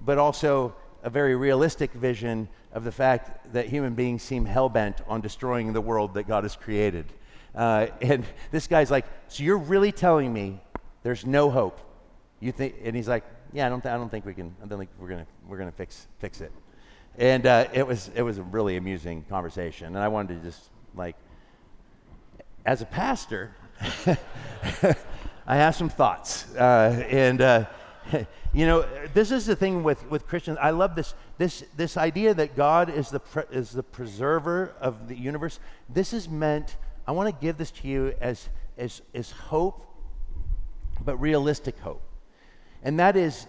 but 0.00 0.18
also 0.18 0.74
a 1.02 1.10
very 1.10 1.36
realistic 1.36 1.92
vision 1.92 2.48
of 2.72 2.84
the 2.84 2.92
fact 2.92 3.52
that 3.52 3.66
human 3.66 3.94
beings 3.94 4.22
seem 4.22 4.44
hell 4.44 4.68
bent 4.68 5.00
on 5.06 5.20
destroying 5.20 5.72
the 5.72 5.80
world 5.80 6.14
that 6.14 6.24
God 6.24 6.44
has 6.44 6.56
created. 6.56 7.06
Uh, 7.54 7.86
and 8.00 8.24
this 8.50 8.66
guy's 8.66 8.90
like, 8.90 9.06
So 9.28 9.42
you're 9.42 9.58
really 9.58 9.92
telling 9.92 10.32
me 10.32 10.60
there's 11.02 11.24
no 11.24 11.50
hope? 11.50 11.80
You 12.40 12.52
think? 12.52 12.76
And 12.82 12.96
he's 12.96 13.08
like, 13.08 13.24
yeah, 13.52 13.66
I 13.66 13.68
don't, 13.68 13.82
th- 13.82 13.92
I 13.92 13.96
don't 13.96 14.10
think 14.10 14.24
we 14.24 14.34
can. 14.34 14.54
I 14.62 14.66
don't 14.66 14.78
think 14.78 14.90
we're 14.98 15.08
gonna 15.08 15.26
we're 15.46 15.58
gonna 15.58 15.72
fix 15.72 16.06
fix 16.18 16.40
it. 16.40 16.52
And 17.18 17.46
uh, 17.46 17.68
it 17.72 17.86
was 17.86 18.10
it 18.14 18.22
was 18.22 18.38
a 18.38 18.42
really 18.42 18.76
amusing 18.76 19.24
conversation, 19.28 19.88
and 19.88 19.98
I 19.98 20.08
wanted 20.08 20.42
to 20.42 20.48
just 20.48 20.70
like, 20.94 21.16
as 22.64 22.82
a 22.82 22.86
pastor, 22.86 23.54
I 25.46 25.56
have 25.56 25.74
some 25.74 25.88
thoughts, 25.88 26.54
uh, 26.54 27.04
and 27.10 27.40
uh, 27.40 27.64
you 28.52 28.66
know, 28.66 28.86
this 29.14 29.30
is 29.30 29.46
the 29.46 29.56
thing 29.56 29.82
with, 29.82 30.08
with 30.10 30.26
Christians. 30.26 30.58
I 30.60 30.70
love 30.70 30.94
this, 30.94 31.14
this, 31.38 31.64
this 31.76 31.96
idea 31.96 32.34
that 32.34 32.56
God 32.56 32.90
is 32.90 33.10
the, 33.10 33.20
pre- 33.20 33.44
is 33.50 33.70
the 33.70 33.82
preserver 33.82 34.74
of 34.80 35.08
the 35.08 35.16
universe. 35.16 35.60
This 35.88 36.12
is 36.12 36.28
meant, 36.28 36.76
I 37.06 37.12
want 37.12 37.28
to 37.34 37.40
give 37.44 37.56
this 37.56 37.70
to 37.72 37.88
you 37.88 38.14
as, 38.20 38.48
as, 38.76 39.02
as 39.14 39.30
hope, 39.30 39.86
but 41.04 41.16
realistic 41.16 41.78
hope. 41.78 42.02
And 42.82 42.98
that 42.98 43.16
is, 43.16 43.46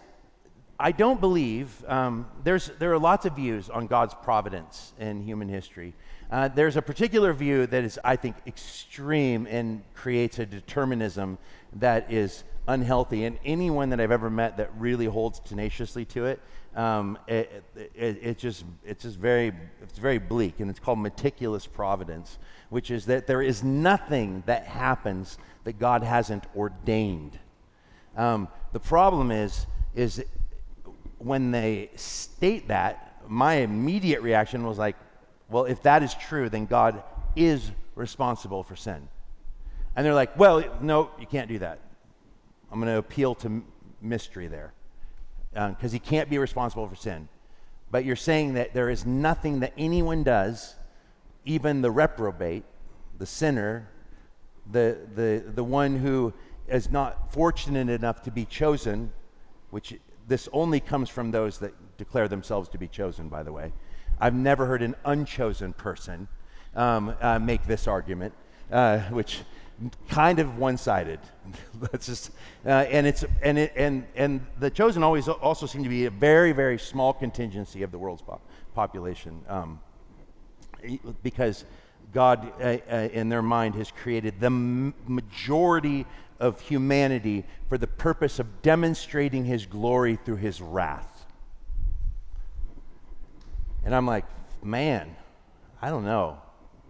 I 0.79 0.91
don't 0.91 1.21
believe, 1.21 1.83
um, 1.87 2.27
there's, 2.43 2.71
there 2.79 2.91
are 2.91 2.99
lots 2.99 3.25
of 3.25 3.35
views 3.35 3.69
on 3.69 3.87
God's 3.87 4.13
providence 4.13 4.93
in 4.99 5.21
human 5.21 5.47
history. 5.47 5.93
Uh, 6.31 6.47
there's 6.47 6.77
a 6.77 6.81
particular 6.81 7.33
view 7.33 7.67
that 7.67 7.83
is, 7.83 7.99
I 8.03 8.15
think, 8.15 8.35
extreme 8.47 9.47
and 9.47 9.83
creates 9.93 10.39
a 10.39 10.45
determinism 10.45 11.37
that 11.73 12.11
is 12.11 12.43
unhealthy. 12.67 13.25
And 13.25 13.37
anyone 13.45 13.89
that 13.89 13.99
I've 13.99 14.11
ever 14.11 14.29
met 14.29 14.57
that 14.57 14.71
really 14.77 15.05
holds 15.05 15.39
tenaciously 15.39 16.05
to 16.05 16.25
it, 16.25 16.41
um, 16.75 17.17
it, 17.27 17.63
it, 17.75 18.19
it, 18.21 18.37
just 18.37 18.63
it's 18.85 19.03
just 19.03 19.17
very 19.17 19.51
it's 19.83 19.99
very 19.99 20.19
bleak, 20.19 20.61
and 20.61 20.69
it's 20.69 20.79
called 20.79 20.99
meticulous 20.99 21.67
providence, 21.67 22.39
which 22.69 22.91
is 22.91 23.07
that 23.07 23.27
there 23.27 23.41
is 23.41 23.61
nothing 23.61 24.43
that 24.45 24.65
happens 24.65 25.37
that 25.65 25.79
God 25.79 26.01
hasn't 26.01 26.45
ordained. 26.55 27.37
Um, 28.15 28.47
the 28.73 28.79
problem 28.79 29.31
is 29.31 29.65
is 29.93 30.23
when 31.17 31.51
they 31.51 31.89
state 31.95 32.67
that, 32.69 33.21
my 33.27 33.55
immediate 33.55 34.21
reaction 34.21 34.65
was 34.65 34.77
like, 34.77 34.95
well, 35.49 35.65
if 35.65 35.83
that 35.83 36.01
is 36.03 36.13
true, 36.13 36.49
then 36.49 36.65
God 36.65 37.03
is 37.35 37.71
responsible 37.95 38.63
for 38.63 38.75
sin. 38.75 39.07
And 39.95 40.05
they're 40.05 40.13
like, 40.13 40.37
well, 40.37 40.63
no, 40.81 41.11
you 41.19 41.27
can't 41.27 41.49
do 41.49 41.59
that. 41.59 41.79
I'm 42.71 42.79
going 42.79 42.91
to 42.91 42.97
appeal 42.97 43.35
to 43.35 43.63
mystery 44.01 44.47
there 44.47 44.73
because 45.51 45.91
um, 45.91 45.91
he 45.91 45.99
can't 45.99 46.29
be 46.29 46.37
responsible 46.37 46.87
for 46.87 46.95
sin. 46.95 47.27
But 47.91 48.05
you're 48.05 48.15
saying 48.15 48.53
that 48.53 48.73
there 48.73 48.89
is 48.89 49.05
nothing 49.05 49.59
that 49.59 49.73
anyone 49.77 50.23
does, 50.23 50.75
even 51.43 51.81
the 51.81 51.91
reprobate, 51.91 52.63
the 53.17 53.25
sinner, 53.25 53.89
the, 54.71 54.97
the, 55.13 55.43
the 55.45 55.63
one 55.63 55.97
who 55.97 56.33
is 56.71 56.89
not 56.89 57.31
fortunate 57.31 57.89
enough 57.89 58.23
to 58.23 58.31
be 58.31 58.45
chosen, 58.45 59.11
which 59.69 59.93
this 60.27 60.47
only 60.53 60.79
comes 60.79 61.09
from 61.09 61.31
those 61.31 61.59
that 61.59 61.73
declare 61.97 62.27
themselves 62.27 62.69
to 62.69 62.77
be 62.77 62.87
chosen, 62.87 63.27
by 63.27 63.43
the 63.43 63.51
way. 63.51 63.73
I've 64.19 64.33
never 64.33 64.65
heard 64.65 64.81
an 64.81 64.95
unchosen 65.03 65.73
person 65.73 66.27
um, 66.75 67.15
uh, 67.19 67.39
make 67.39 67.65
this 67.65 67.87
argument, 67.87 68.33
uh, 68.71 68.99
which 69.09 69.41
kind 70.09 70.39
of 70.39 70.57
one-sided. 70.57 71.19
Let's 71.81 72.05
just, 72.05 72.31
uh, 72.65 72.69
and 72.69 73.07
it's 73.07 73.25
and 73.41 73.57
it 73.57 73.73
and 73.75 74.05
and 74.15 74.45
the 74.59 74.69
chosen 74.69 75.03
always 75.03 75.27
also 75.27 75.65
seem 75.65 75.83
to 75.83 75.89
be 75.89 76.05
a 76.05 76.11
very 76.11 76.51
very 76.51 76.77
small 76.77 77.13
contingency 77.13 77.83
of 77.83 77.91
the 77.91 77.97
world's 77.97 78.23
population, 78.75 79.41
um, 79.47 79.79
because 81.23 81.65
God, 82.13 82.51
uh, 82.61 82.77
uh, 82.89 83.09
in 83.13 83.29
their 83.29 83.41
mind, 83.41 83.75
has 83.75 83.91
created 83.91 84.39
the 84.39 84.49
majority 84.49 86.05
of 86.41 86.59
humanity 86.59 87.45
for 87.69 87.77
the 87.77 87.87
purpose 87.87 88.39
of 88.39 88.61
demonstrating 88.63 89.45
His 89.45 89.65
glory 89.65 90.17
through 90.25 90.37
His 90.37 90.59
wrath. 90.59 91.25
And 93.85 93.95
I'm 93.95 94.07
like, 94.07 94.25
man, 94.63 95.15
I 95.81 95.89
don't 95.89 96.03
know. 96.03 96.41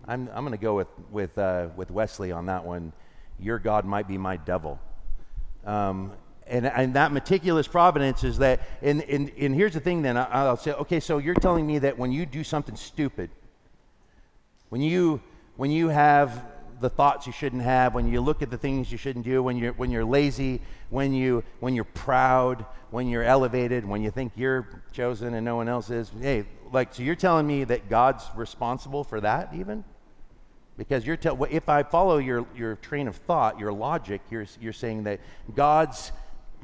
I'm, 0.07 0.29
I'm 0.33 0.43
going 0.43 0.57
to 0.57 0.61
go 0.61 0.75
with, 0.75 0.87
with, 1.11 1.37
uh, 1.37 1.67
with 1.75 1.91
Wesley 1.91 2.31
on 2.31 2.45
that 2.47 2.65
one. 2.65 2.93
Your 3.39 3.59
God 3.59 3.85
might 3.85 4.07
be 4.07 4.17
my 4.17 4.37
devil. 4.37 4.79
Um, 5.65 6.13
and, 6.47 6.65
and 6.65 6.93
that 6.95 7.11
meticulous 7.11 7.67
providence 7.67 8.23
is 8.23 8.37
that, 8.39 8.61
and, 8.81 9.01
and, 9.03 9.31
and 9.37 9.53
here's 9.53 9.73
the 9.73 9.79
thing 9.79 10.01
then, 10.01 10.17
I, 10.17 10.49
will 10.49 10.57
say, 10.57 10.71
okay, 10.73 10.99
so 10.99 11.17
you're 11.17 11.35
telling 11.35 11.67
me 11.67 11.79
that 11.79 11.97
when 11.97 12.11
you 12.11 12.25
do 12.25 12.43
something 12.43 12.75
stupid, 12.75 13.29
when 14.69 14.81
you, 14.81 15.21
when 15.57 15.71
you 15.71 15.89
have 15.89 16.43
the 16.81 16.89
thoughts 16.89 17.27
you 17.27 17.33
shouldn't 17.33 17.61
have, 17.61 17.93
when 17.93 18.11
you 18.11 18.19
look 18.19 18.41
at 18.41 18.49
the 18.49 18.57
things 18.57 18.91
you 18.91 18.97
shouldn't 18.97 19.23
do, 19.23 19.41
when 19.41 19.57
you're, 19.57 19.73
when 19.73 19.91
you're 19.91 20.03
lazy, 20.03 20.59
when, 20.89 21.13
you, 21.13 21.43
when 21.59 21.75
you're 21.75 21.83
proud, 21.83 22.65
when 22.89 23.07
you're 23.07 23.23
elevated, 23.23 23.85
when 23.85 24.01
you 24.01 24.11
think 24.11 24.33
you're 24.35 24.67
chosen 24.91 25.33
and 25.33 25.45
no 25.45 25.55
one 25.55 25.69
else 25.69 25.89
is, 25.89 26.11
hey, 26.19 26.45
like, 26.71 26.93
so 26.93 27.03
you're 27.03 27.15
telling 27.15 27.47
me 27.47 27.63
that 27.63 27.89
God's 27.89 28.23
responsible 28.35 29.03
for 29.03 29.21
that 29.21 29.53
even? 29.53 29.83
Because 30.77 31.05
you're 31.05 31.17
tell, 31.17 31.41
if 31.49 31.69
I 31.69 31.83
follow 31.83 32.17
your, 32.17 32.45
your 32.55 32.75
train 32.75 33.07
of 33.07 33.15
thought, 33.15 33.59
your 33.59 33.71
logic, 33.71 34.21
you're, 34.29 34.47
you're 34.59 34.73
saying 34.73 35.03
that 35.03 35.19
God's, 35.53 36.11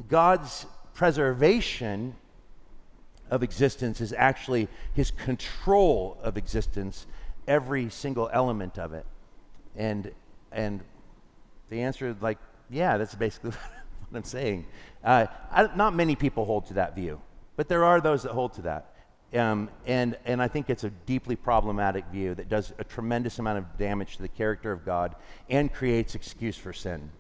God's 0.10 0.66
preservation 0.94 2.16
of 3.30 3.44
existence 3.44 4.02
is 4.02 4.14
actually 4.14 4.68
his 4.94 5.12
control 5.12 6.18
of 6.24 6.38
existence, 6.38 7.06
every 7.48 7.90
single 7.90 8.30
element 8.34 8.80
of 8.80 8.94
it. 8.94 9.06
And, 9.78 10.12
and 10.52 10.82
the 11.70 11.82
answer, 11.82 12.10
is 12.10 12.22
like, 12.22 12.40
yeah, 12.70 12.98
that's 12.98 13.16
basically 13.16 13.52
what 14.10 14.18
I'm 14.18 14.24
saying. 14.24 14.66
Uh, 15.04 15.28
I, 15.52 15.70
not 15.76 15.96
many 15.96 16.16
people 16.16 16.44
hold 16.44 16.66
to 16.68 16.74
that 16.74 16.96
view, 16.96 17.22
but 17.56 17.70
there 17.70 17.86
are 17.86 18.02
those 18.02 18.24
that 18.24 18.34
hold 18.34 18.54
to 18.54 18.64
that. 18.64 18.94
Um, 19.34 19.70
and, 19.86 20.18
and 20.26 20.42
I 20.42 20.48
think 20.48 20.70
it's 20.70 20.86
a 20.86 20.90
deeply 20.90 21.36
problematic 21.36 22.06
view 22.08 22.34
that 22.36 22.48
does 22.48 22.74
a 22.80 22.84
tremendous 22.84 23.40
amount 23.40 23.58
of 23.58 23.78
damage 23.78 24.16
to 24.16 24.22
the 24.22 24.30
character 24.30 24.72
of 24.72 24.86
God 24.86 25.16
and 25.50 25.72
creates 25.72 26.16
excuse 26.16 26.56
for 26.56 26.72
sin, 26.72 27.12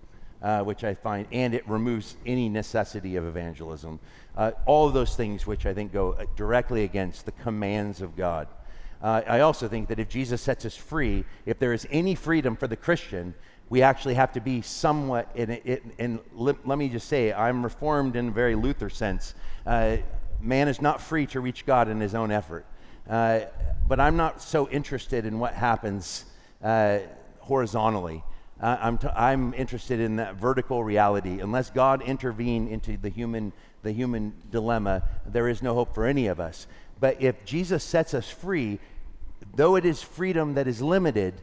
uh, 0.41 0.61
which 0.61 0.85
I 0.85 0.93
find, 0.93 1.27
and 1.33 1.53
it 1.53 1.67
removes 1.67 2.15
any 2.25 2.47
necessity 2.47 3.17
of 3.17 3.25
evangelism. 3.25 3.99
Uh, 4.37 4.51
all 4.65 4.87
of 4.87 4.93
those 4.93 5.17
things 5.17 5.45
which 5.45 5.65
I 5.65 5.73
think 5.73 5.91
go 5.91 6.13
uh, 6.13 6.25
directly 6.37 6.85
against 6.85 7.25
the 7.25 7.33
commands 7.33 8.01
of 8.01 8.15
God. 8.15 8.47
Uh, 9.01 9.21
I 9.27 9.41
also 9.41 9.67
think 9.67 9.89
that 9.89 9.99
if 9.99 10.09
Jesus 10.09 10.41
sets 10.41 10.65
us 10.65 10.75
free, 10.75 11.25
if 11.45 11.59
there 11.59 11.73
is 11.73 11.87
any 11.91 12.15
freedom 12.15 12.55
for 12.55 12.67
the 12.67 12.75
Christian, 12.75 13.35
we 13.69 13.81
actually 13.81 14.15
have 14.15 14.31
to 14.33 14.39
be 14.39 14.61
somewhat, 14.61 15.29
let, 16.33 16.67
let, 16.67 16.77
me 16.77 16.89
just 16.89 17.07
say, 17.07 17.33
I'm 17.33 17.63
reformed 17.63 18.15
in 18.15 18.29
a 18.29 18.31
very 18.31 18.55
Luther 18.55 18.89
sense. 18.89 19.35
Uh, 19.65 19.97
man 20.39 20.67
is 20.67 20.81
not 20.81 21.01
free 21.01 21.25
to 21.27 21.39
reach 21.39 21.65
God 21.65 21.89
in 21.89 21.99
his 21.99 22.15
own 22.15 22.31
effort. 22.31 22.65
Uh, 23.09 23.41
but 23.87 23.99
I'm 23.99 24.17
not 24.17 24.41
so 24.41 24.69
interested 24.69 25.25
in 25.25 25.39
what 25.39 25.53
happens 25.53 26.25
uh, 26.63 26.99
horizontally. 27.39 28.23
Uh, 28.59 28.77
I'm, 28.79 28.97
t- 28.97 29.07
I'm 29.07 29.53
interested 29.53 29.99
in 29.99 30.15
that 30.17 30.35
vertical 30.35 30.83
reality. 30.83 31.39
Unless 31.39 31.69
God 31.69 32.01
intervene 32.01 32.67
into 32.67 32.97
the 32.97 33.09
human, 33.09 33.53
the 33.83 33.91
human 33.91 34.33
dilemma, 34.49 35.03
there 35.25 35.47
is 35.47 35.61
no 35.61 35.73
hope 35.73 35.93
for 35.93 36.05
any 36.05 36.27
of 36.27 36.39
us. 36.39 36.67
But 36.99 37.21
if 37.21 37.45
Jesus 37.45 37.83
sets 37.83 38.13
us 38.13 38.29
free, 38.29 38.79
though 39.55 39.75
it 39.75 39.85
is 39.85 40.01
freedom 40.01 40.55
that 40.55 40.67
is 40.67 40.81
limited, 40.81 41.35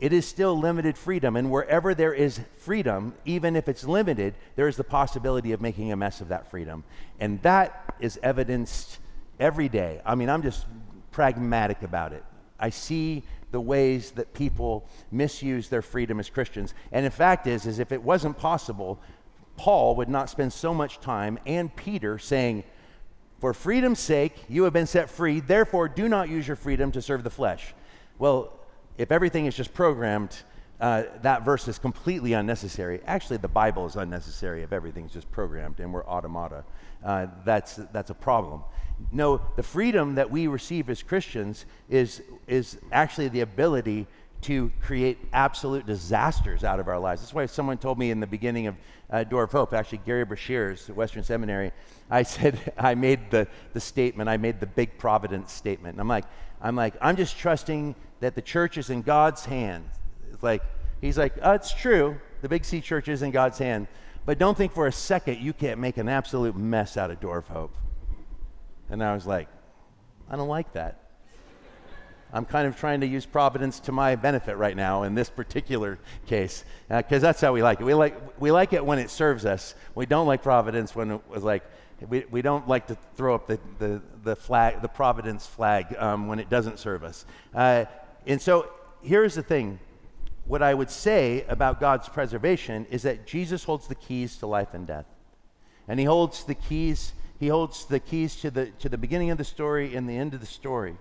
it 0.00 0.12
is 0.12 0.26
still 0.26 0.58
limited 0.58 0.96
freedom. 0.96 1.36
And 1.36 1.50
wherever 1.50 1.94
there 1.94 2.14
is 2.14 2.40
freedom, 2.56 3.14
even 3.24 3.54
if 3.54 3.68
it's 3.68 3.84
limited, 3.84 4.34
there 4.56 4.66
is 4.66 4.76
the 4.76 4.84
possibility 4.84 5.52
of 5.52 5.60
making 5.60 5.92
a 5.92 5.96
mess 5.96 6.20
of 6.20 6.28
that 6.28 6.50
freedom. 6.50 6.84
And 7.18 7.40
that 7.42 7.94
is 8.00 8.18
evidenced 8.22 8.98
every 9.38 9.68
day. 9.68 10.00
I 10.04 10.14
mean, 10.14 10.30
I'm 10.30 10.42
just 10.42 10.66
pragmatic 11.12 11.82
about 11.82 12.12
it. 12.12 12.24
I 12.58 12.70
see 12.70 13.24
the 13.50 13.60
ways 13.60 14.12
that 14.12 14.32
people 14.32 14.88
misuse 15.10 15.68
their 15.68 15.82
freedom 15.82 16.20
as 16.20 16.30
Christians. 16.30 16.72
And 16.92 17.04
in 17.04 17.10
fact 17.12 17.46
is 17.46 17.66
is 17.66 17.78
if 17.78 17.92
it 17.92 18.02
wasn't 18.02 18.38
possible, 18.38 19.00
Paul 19.56 19.96
would 19.96 20.08
not 20.08 20.30
spend 20.30 20.52
so 20.52 20.72
much 20.72 21.00
time 21.00 21.38
and 21.46 21.74
Peter 21.74 22.18
saying, 22.18 22.64
"For 23.40 23.52
freedom's 23.52 23.98
sake, 23.98 24.36
you 24.48 24.64
have 24.64 24.72
been 24.72 24.86
set 24.86 25.10
free. 25.10 25.40
Therefore, 25.40 25.88
do 25.88 26.08
not 26.08 26.28
use 26.28 26.46
your 26.46 26.56
freedom 26.56 26.92
to 26.92 27.02
serve 27.02 27.24
the 27.24 27.30
flesh." 27.30 27.74
Well, 28.18 28.52
if 28.98 29.10
everything 29.10 29.46
is 29.46 29.56
just 29.56 29.74
programmed, 29.74 30.36
uh, 30.80 31.04
that 31.22 31.44
verse 31.44 31.68
is 31.68 31.78
completely 31.78 32.32
unnecessary. 32.32 33.00
Actually, 33.06 33.36
the 33.36 33.48
Bible 33.48 33.86
is 33.86 33.96
unnecessary 33.96 34.62
if 34.62 34.72
everything's 34.72 35.12
just 35.12 35.30
programmed 35.30 35.78
and 35.80 35.92
we're 35.92 36.04
automata. 36.06 36.64
Uh, 37.04 37.26
that's, 37.44 37.76
that's 37.92 38.10
a 38.10 38.14
problem. 38.14 38.62
No, 39.12 39.40
the 39.56 39.62
freedom 39.62 40.14
that 40.14 40.30
we 40.30 40.46
receive 40.46 40.88
as 40.88 41.02
Christians 41.02 41.66
is, 41.88 42.22
is 42.46 42.78
actually 42.92 43.28
the 43.28 43.40
ability 43.40 44.06
to 44.42 44.72
create 44.80 45.18
absolute 45.32 45.86
disasters 45.86 46.64
out 46.64 46.80
of 46.80 46.88
our 46.88 46.98
lives. 46.98 47.20
That's 47.20 47.34
why 47.34 47.46
someone 47.46 47.78
told 47.78 47.98
me 47.98 48.10
in 48.10 48.20
the 48.20 48.26
beginning 48.26 48.66
of 48.66 48.76
uh, 49.10 49.24
Door 49.24 49.44
of 49.44 49.52
Hope, 49.52 49.74
actually 49.74 49.98
Gary 49.98 50.24
Breshears 50.24 50.88
at 50.88 50.96
Western 50.96 51.22
Seminary, 51.22 51.72
I 52.10 52.22
said, 52.22 52.72
I 52.78 52.94
made 52.94 53.30
the, 53.30 53.46
the 53.72 53.80
statement, 53.80 54.28
I 54.28 54.36
made 54.36 54.60
the 54.60 54.66
big 54.66 54.96
providence 54.98 55.52
statement. 55.52 55.94
And 55.94 56.00
I'm 56.00 56.08
like, 56.08 56.24
I'm 56.62 56.76
like, 56.76 56.94
I'm 57.00 57.16
just 57.16 57.38
trusting 57.38 57.94
that 58.20 58.34
the 58.34 58.42
church 58.42 58.78
is 58.78 58.90
in 58.90 59.02
God's 59.02 59.44
hand. 59.44 59.84
It's 60.32 60.42
like, 60.42 60.62
he's 61.00 61.18
like, 61.18 61.34
oh, 61.42 61.52
it's 61.52 61.72
true. 61.72 62.20
The 62.42 62.48
Big 62.48 62.64
C 62.64 62.80
church 62.80 63.08
is 63.08 63.22
in 63.22 63.30
God's 63.30 63.58
hand. 63.58 63.88
But 64.26 64.38
don't 64.38 64.56
think 64.56 64.72
for 64.72 64.86
a 64.86 64.92
second 64.92 65.38
you 65.38 65.52
can't 65.52 65.80
make 65.80 65.96
an 65.96 66.08
absolute 66.08 66.56
mess 66.56 66.96
out 66.96 67.10
of 67.10 67.20
Door 67.20 67.38
of 67.38 67.48
Hope. 67.48 67.74
And 68.90 69.02
I 69.02 69.14
was 69.14 69.26
like, 69.26 69.48
I 70.30 70.36
don't 70.36 70.48
like 70.48 70.72
that. 70.74 70.99
I'm 72.32 72.44
kind 72.44 72.66
of 72.68 72.76
trying 72.76 73.00
to 73.00 73.06
use 73.06 73.26
providence 73.26 73.80
to 73.80 73.92
my 73.92 74.14
benefit 74.14 74.56
right 74.56 74.76
now 74.76 75.02
in 75.02 75.14
this 75.14 75.28
particular 75.28 75.98
case, 76.26 76.64
because 76.88 77.22
uh, 77.22 77.26
that's 77.26 77.40
how 77.40 77.52
we 77.52 77.62
like 77.62 77.80
it. 77.80 77.84
We 77.84 77.94
like, 77.94 78.40
we 78.40 78.52
like 78.52 78.72
it 78.72 78.84
when 78.84 78.98
it 78.98 79.10
serves 79.10 79.44
us. 79.44 79.74
We 79.94 80.06
don't 80.06 80.26
like 80.26 80.42
providence 80.42 80.94
when 80.94 81.10
it 81.10 81.20
was 81.28 81.42
like, 81.42 81.64
we, 82.08 82.24
we 82.30 82.40
don't 82.40 82.68
like 82.68 82.86
to 82.86 82.96
throw 83.16 83.34
up 83.34 83.46
the, 83.46 83.58
the, 83.78 84.00
the 84.22 84.36
flag, 84.36 84.80
the 84.80 84.88
providence 84.88 85.46
flag 85.46 85.94
um, 85.98 86.28
when 86.28 86.38
it 86.38 86.48
doesn't 86.48 86.78
serve 86.78 87.02
us. 87.02 87.24
Uh, 87.54 87.84
and 88.26 88.40
so 88.40 88.70
here's 89.02 89.34
the 89.34 89.42
thing. 89.42 89.80
What 90.46 90.62
I 90.62 90.72
would 90.72 90.90
say 90.90 91.44
about 91.48 91.80
God's 91.80 92.08
preservation 92.08 92.86
is 92.90 93.02
that 93.02 93.26
Jesus 93.26 93.64
holds 93.64 93.88
the 93.88 93.94
keys 93.94 94.36
to 94.36 94.46
life 94.46 94.72
and 94.72 94.86
death. 94.86 95.06
And 95.88 95.98
he 95.98 96.06
holds 96.06 96.44
the 96.44 96.54
keys, 96.54 97.12
he 97.38 97.48
holds 97.48 97.86
the 97.86 98.00
keys 98.00 98.36
to 98.36 98.50
the, 98.50 98.66
to 98.78 98.88
the 98.88 98.98
beginning 98.98 99.30
of 99.30 99.38
the 99.38 99.44
story 99.44 99.94
and 99.94 100.08
the 100.08 100.16
end 100.16 100.34
of 100.34 100.40
the 100.40 100.46
story 100.46 100.96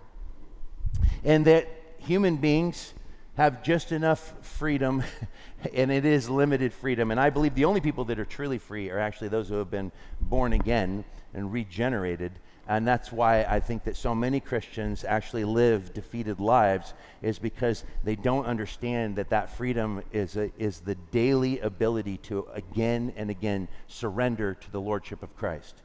and 1.23 1.45
that 1.45 1.67
human 1.99 2.37
beings 2.37 2.93
have 3.35 3.63
just 3.63 3.91
enough 3.91 4.33
freedom, 4.41 5.01
and 5.73 5.91
it 5.91 6.05
is 6.05 6.29
limited 6.29 6.73
freedom. 6.73 7.11
And 7.11 7.19
I 7.19 7.29
believe 7.29 7.55
the 7.55 7.65
only 7.65 7.81
people 7.81 8.05
that 8.05 8.19
are 8.19 8.25
truly 8.25 8.57
free 8.57 8.89
are 8.89 8.99
actually 8.99 9.29
those 9.29 9.47
who 9.47 9.55
have 9.55 9.71
been 9.71 9.91
born 10.19 10.53
again 10.53 11.05
and 11.33 11.51
regenerated. 11.51 12.33
And 12.67 12.87
that's 12.87 13.11
why 13.11 13.45
I 13.45 13.59
think 13.61 13.85
that 13.85 13.95
so 13.95 14.13
many 14.13 14.39
Christians 14.39 15.03
actually 15.03 15.43
live 15.43 15.93
defeated 15.93 16.39
lives, 16.39 16.93
is 17.21 17.39
because 17.39 17.83
they 18.03 18.15
don't 18.15 18.45
understand 18.45 19.15
that 19.15 19.29
that 19.29 19.49
freedom 19.55 20.03
is, 20.11 20.37
a, 20.37 20.51
is 20.57 20.81
the 20.81 20.95
daily 20.95 21.59
ability 21.61 22.17
to 22.23 22.45
again 22.53 23.13
and 23.15 23.29
again 23.29 23.69
surrender 23.87 24.53
to 24.53 24.71
the 24.71 24.81
Lordship 24.81 25.23
of 25.23 25.35
Christ. 25.35 25.81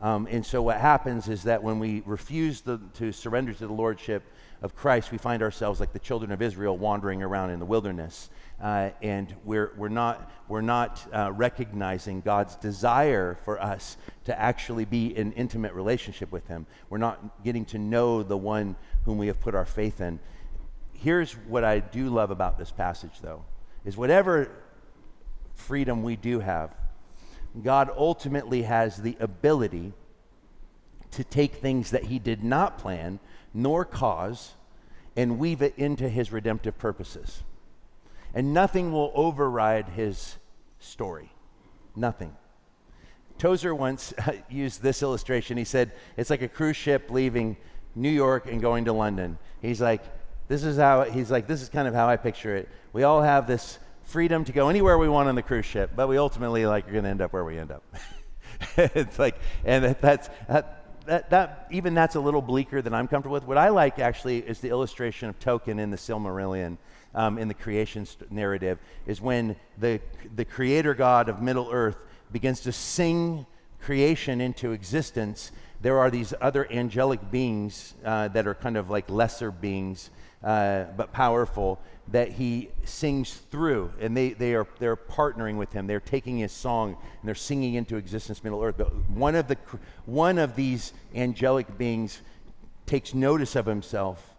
Um, 0.00 0.28
and 0.30 0.46
so 0.46 0.62
what 0.62 0.78
happens 0.78 1.28
is 1.28 1.42
that 1.44 1.62
when 1.62 1.78
we 1.78 2.02
refuse 2.06 2.60
the, 2.60 2.80
to 2.94 3.12
surrender 3.12 3.52
to 3.52 3.66
the 3.66 3.72
Lordship, 3.72 4.22
of 4.60 4.74
Christ, 4.74 5.12
we 5.12 5.18
find 5.18 5.42
ourselves 5.42 5.78
like 5.78 5.92
the 5.92 5.98
children 5.98 6.32
of 6.32 6.42
Israel 6.42 6.76
wandering 6.76 7.22
around 7.22 7.50
in 7.50 7.58
the 7.60 7.64
wilderness. 7.64 8.28
Uh, 8.60 8.90
and 9.02 9.32
we're, 9.44 9.72
we're 9.76 9.88
not, 9.88 10.30
we're 10.48 10.62
not 10.62 11.06
uh, 11.12 11.30
recognizing 11.32 12.20
God's 12.20 12.56
desire 12.56 13.38
for 13.44 13.62
us 13.62 13.96
to 14.24 14.38
actually 14.38 14.84
be 14.84 15.16
in 15.16 15.32
intimate 15.32 15.74
relationship 15.74 16.32
with 16.32 16.48
Him. 16.48 16.66
We're 16.90 16.98
not 16.98 17.44
getting 17.44 17.64
to 17.66 17.78
know 17.78 18.24
the 18.24 18.36
one 18.36 18.74
whom 19.04 19.16
we 19.16 19.28
have 19.28 19.40
put 19.40 19.54
our 19.54 19.64
faith 19.64 20.00
in. 20.00 20.18
Here's 20.92 21.32
what 21.32 21.62
I 21.62 21.78
do 21.78 22.08
love 22.08 22.32
about 22.32 22.58
this 22.58 22.72
passage, 22.72 23.20
though, 23.22 23.44
is 23.84 23.96
whatever 23.96 24.50
freedom 25.54 26.02
we 26.02 26.16
do 26.16 26.40
have, 26.40 26.74
God 27.62 27.90
ultimately 27.96 28.62
has 28.62 28.98
the 28.98 29.16
ability 29.20 29.92
to 31.12 31.24
take 31.24 31.56
things 31.56 31.90
that 31.90 32.04
He 32.04 32.18
did 32.18 32.44
not 32.44 32.78
plan 32.78 33.18
nor 33.54 33.84
cause 33.84 34.54
and 35.18 35.38
weave 35.38 35.62
it 35.62 35.74
into 35.76 36.08
his 36.08 36.30
redemptive 36.30 36.78
purposes. 36.78 37.42
And 38.32 38.54
nothing 38.54 38.92
will 38.92 39.10
override 39.16 39.88
his 39.88 40.36
story. 40.78 41.32
Nothing. 41.96 42.36
Tozer 43.36 43.74
once 43.74 44.14
used 44.48 44.80
this 44.80 45.02
illustration. 45.02 45.56
He 45.56 45.64
said, 45.64 45.90
It's 46.16 46.30
like 46.30 46.42
a 46.42 46.48
cruise 46.48 46.76
ship 46.76 47.10
leaving 47.10 47.56
New 47.96 48.08
York 48.10 48.46
and 48.46 48.60
going 48.60 48.84
to 48.84 48.92
London. 48.92 49.38
He's 49.60 49.80
like, 49.80 50.02
This 50.46 50.62
is 50.62 50.76
how, 50.76 51.02
he's 51.02 51.32
like, 51.32 51.48
This 51.48 51.62
is 51.62 51.68
kind 51.68 51.88
of 51.88 51.94
how 51.94 52.08
I 52.08 52.16
picture 52.16 52.54
it. 52.54 52.68
We 52.92 53.02
all 53.02 53.22
have 53.22 53.48
this 53.48 53.80
freedom 54.08 54.42
to 54.42 54.52
go 54.52 54.70
anywhere 54.70 54.96
we 54.96 55.08
want 55.08 55.28
on 55.28 55.34
the 55.34 55.42
cruise 55.42 55.66
ship, 55.66 55.90
but 55.94 56.08
we 56.08 56.16
ultimately, 56.16 56.64
like, 56.64 56.88
are 56.88 56.92
going 56.92 57.04
to 57.04 57.10
end 57.10 57.20
up 57.20 57.30
where 57.30 57.44
we 57.44 57.58
end 57.58 57.70
up. 57.70 57.84
it's 58.78 59.18
like, 59.18 59.36
and 59.66 59.84
that's, 60.00 60.30
that, 60.48 60.86
that, 61.04 61.30
that, 61.30 61.66
even 61.70 61.92
that's 61.92 62.14
a 62.14 62.20
little 62.20 62.40
bleaker 62.40 62.80
than 62.80 62.94
I'm 62.94 63.06
comfortable 63.06 63.34
with. 63.34 63.44
What 63.44 63.58
I 63.58 63.68
like 63.68 63.98
actually 63.98 64.38
is 64.38 64.60
the 64.60 64.70
illustration 64.70 65.28
of 65.28 65.38
Tolkien 65.38 65.78
in 65.78 65.90
the 65.90 65.98
Silmarillion, 65.98 66.78
um, 67.14 67.36
in 67.36 67.48
the 67.48 67.54
creation 67.54 68.06
st- 68.06 68.32
narrative, 68.32 68.78
is 69.06 69.20
when 69.20 69.56
the, 69.76 70.00
the 70.34 70.46
creator 70.46 70.94
God 70.94 71.28
of 71.28 71.42
Middle 71.42 71.68
Earth 71.70 71.98
begins 72.32 72.60
to 72.60 72.72
sing 72.72 73.44
creation 73.82 74.40
into 74.40 74.72
existence. 74.72 75.52
There 75.82 75.98
are 75.98 76.10
these 76.10 76.32
other 76.40 76.66
angelic 76.72 77.30
beings 77.30 77.94
uh, 78.02 78.28
that 78.28 78.46
are 78.46 78.54
kind 78.54 78.78
of 78.78 78.88
like 78.88 79.10
lesser 79.10 79.50
beings, 79.50 80.08
uh, 80.42 80.84
but 80.96 81.12
powerful, 81.12 81.80
that 82.08 82.32
he 82.32 82.70
sings 82.84 83.34
through. 83.50 83.92
And 84.00 84.16
they, 84.16 84.30
they 84.30 84.54
are 84.54 84.66
they're 84.78 84.96
partnering 84.96 85.56
with 85.56 85.72
him. 85.72 85.86
They're 85.86 86.00
taking 86.00 86.38
his 86.38 86.52
song 86.52 86.96
and 87.20 87.28
they're 87.28 87.34
singing 87.34 87.74
into 87.74 87.96
existence 87.96 88.42
middle 88.42 88.62
earth. 88.62 88.76
But 88.78 88.94
one 89.10 89.34
of 89.34 89.48
the 89.48 89.58
one 90.06 90.38
of 90.38 90.56
these 90.56 90.92
angelic 91.14 91.76
beings 91.76 92.20
takes 92.86 93.12
notice 93.12 93.54
of 93.54 93.66
himself 93.66 94.34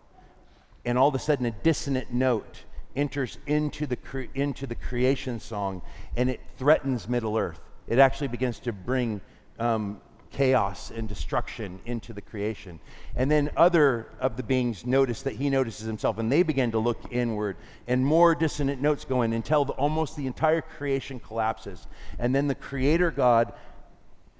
and 0.85 0.97
all 0.97 1.07
of 1.07 1.15
a 1.15 1.19
sudden 1.19 1.45
a 1.45 1.51
dissonant 1.51 2.11
note 2.11 2.63
enters 2.95 3.37
into 3.45 3.85
the 3.85 3.95
cre- 3.95 4.31
into 4.33 4.65
the 4.65 4.75
creation 4.75 5.39
song 5.39 5.81
and 6.15 6.29
it 6.29 6.39
threatens 6.57 7.07
middle 7.07 7.37
earth. 7.37 7.59
It 7.87 7.99
actually 7.99 8.29
begins 8.29 8.59
to 8.59 8.73
bring 8.73 9.21
um, 9.59 10.01
chaos 10.31 10.91
and 10.91 11.07
destruction 11.07 11.79
into 11.85 12.13
the 12.13 12.21
creation. 12.21 12.79
And 13.15 13.29
then 13.29 13.49
other 13.57 14.07
of 14.19 14.37
the 14.37 14.43
beings 14.43 14.85
notice 14.85 15.23
that 15.23 15.35
he 15.35 15.49
notices 15.49 15.85
himself, 15.85 16.17
and 16.17 16.31
they 16.31 16.43
begin 16.43 16.71
to 16.71 16.79
look 16.79 16.99
inward, 17.11 17.57
and 17.87 18.05
more 18.05 18.35
dissonant 18.35 18.81
notes 18.81 19.05
go 19.05 19.21
in 19.21 19.33
until 19.33 19.65
the, 19.65 19.73
almost 19.73 20.15
the 20.15 20.27
entire 20.27 20.61
creation 20.61 21.19
collapses. 21.19 21.87
And 22.17 22.33
then 22.35 22.47
the 22.47 22.55
Creator 22.55 23.11
God 23.11 23.53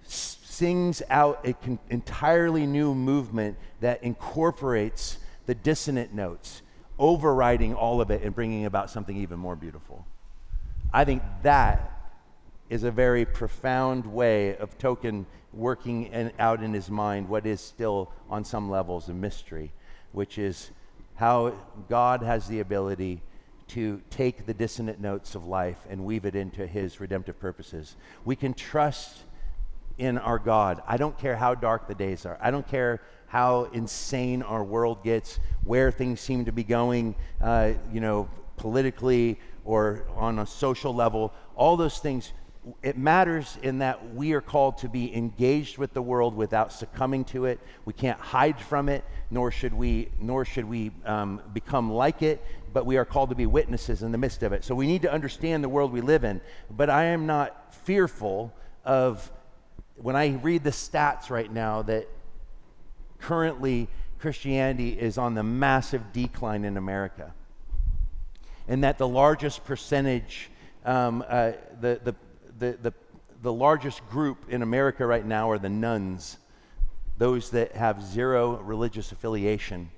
sings 0.03 1.01
out 1.09 1.45
an 1.45 1.79
entirely 1.89 2.65
new 2.65 2.93
movement 2.93 3.57
that 3.79 4.03
incorporates 4.03 5.17
the 5.45 5.55
dissonant 5.55 6.13
notes, 6.13 6.61
overriding 6.97 7.73
all 7.73 8.01
of 8.01 8.11
it 8.11 8.23
and 8.23 8.35
bringing 8.35 8.65
about 8.65 8.89
something 8.89 9.17
even 9.17 9.39
more 9.39 9.55
beautiful. 9.55 10.05
I 10.93 11.05
think 11.05 11.23
that 11.43 11.95
is 12.69 12.83
a 12.83 12.91
very 12.91 13.25
profound 13.25 14.05
way 14.05 14.55
of 14.57 14.77
Tolkien 14.77 15.25
working 15.53 16.05
in, 16.05 16.31
out 16.39 16.61
in 16.61 16.73
his 16.73 16.89
mind 16.89 17.27
what 17.27 17.45
is 17.45 17.61
still 17.61 18.11
on 18.29 18.43
some 18.43 18.69
levels 18.69 19.09
a 19.09 19.13
mystery, 19.13 19.71
which 20.11 20.37
is 20.37 20.71
how 21.15 21.53
God 21.89 22.21
has 22.21 22.47
the 22.47 22.59
ability 22.59 23.21
to 23.69 24.01
take 24.09 24.45
the 24.45 24.53
dissonant 24.53 24.99
notes 24.99 25.35
of 25.35 25.45
life 25.45 25.77
and 25.89 26.05
weave 26.05 26.25
it 26.25 26.35
into 26.35 26.65
his 26.65 26.99
redemptive 26.99 27.39
purposes. 27.39 27.95
We 28.25 28.35
can 28.35 28.53
trust 28.53 29.23
in 29.97 30.17
our 30.17 30.39
God. 30.39 30.81
I 30.87 30.97
don't 30.97 31.17
care 31.17 31.35
how 31.35 31.55
dark 31.55 31.87
the 31.87 31.93
days 31.93 32.25
are. 32.25 32.37
I 32.41 32.51
don't 32.51 32.67
care 32.67 33.01
how 33.27 33.65
insane 33.73 34.41
our 34.41 34.63
world 34.63 35.03
gets, 35.03 35.39
where 35.63 35.91
things 35.91 36.19
seem 36.19 36.45
to 36.45 36.51
be 36.51 36.63
going, 36.63 37.15
uh, 37.41 37.73
you 37.93 37.99
know, 37.99 38.27
politically 38.57 39.39
or 39.65 40.05
on 40.15 40.39
a 40.39 40.47
social 40.47 40.95
level. 40.95 41.31
All 41.55 41.77
those 41.77 41.99
things 41.99 42.31
it 42.83 42.97
matters 42.97 43.57
in 43.63 43.79
that 43.79 44.13
we 44.13 44.33
are 44.33 44.41
called 44.41 44.77
to 44.79 44.89
be 44.89 45.15
engaged 45.15 45.77
with 45.77 45.93
the 45.93 46.01
world 46.01 46.35
without 46.35 46.73
succumbing 46.73 47.23
to 47.25 47.45
it. 47.45 47.59
We 47.85 47.93
can't 47.93 48.19
hide 48.19 48.59
from 48.59 48.89
it, 48.89 49.03
nor 49.31 49.51
should 49.51 49.73
we, 49.73 50.09
nor 50.19 50.45
should 50.45 50.65
we 50.65 50.91
um, 51.05 51.41
become 51.53 51.91
like 51.91 52.21
it. 52.21 52.43
But 52.73 52.85
we 52.85 52.97
are 52.97 53.05
called 53.05 53.29
to 53.29 53.35
be 53.35 53.45
witnesses 53.45 54.03
in 54.03 54.11
the 54.11 54.17
midst 54.17 54.43
of 54.43 54.53
it. 54.53 54.63
So 54.63 54.75
we 54.75 54.87
need 54.87 55.01
to 55.03 55.11
understand 55.11 55.63
the 55.63 55.69
world 55.69 55.91
we 55.91 56.01
live 56.01 56.23
in. 56.23 56.41
But 56.69 56.89
I 56.89 57.05
am 57.05 57.25
not 57.25 57.73
fearful 57.73 58.53
of 58.83 59.31
when 59.95 60.15
I 60.15 60.35
read 60.35 60.63
the 60.63 60.69
stats 60.71 61.29
right 61.29 61.51
now 61.51 61.81
that 61.83 62.07
currently 63.19 63.87
Christianity 64.19 64.99
is 64.99 65.17
on 65.17 65.33
the 65.33 65.43
massive 65.43 66.11
decline 66.13 66.65
in 66.65 66.77
America, 66.77 67.33
and 68.67 68.83
that 68.83 68.97
the 68.97 69.07
largest 69.07 69.63
percentage, 69.63 70.49
um, 70.85 71.23
uh, 71.27 71.53
the 71.79 71.99
the 72.03 72.15
the, 72.59 72.77
the, 72.81 72.93
the 73.41 73.53
largest 73.53 74.07
group 74.09 74.49
in 74.49 74.61
America 74.61 75.05
right 75.05 75.25
now 75.25 75.49
are 75.49 75.57
the 75.57 75.69
nones, 75.69 76.37
those 77.17 77.51
that 77.51 77.73
have 77.73 78.03
zero 78.03 78.57
religious 78.57 79.11
affiliation. 79.11 79.89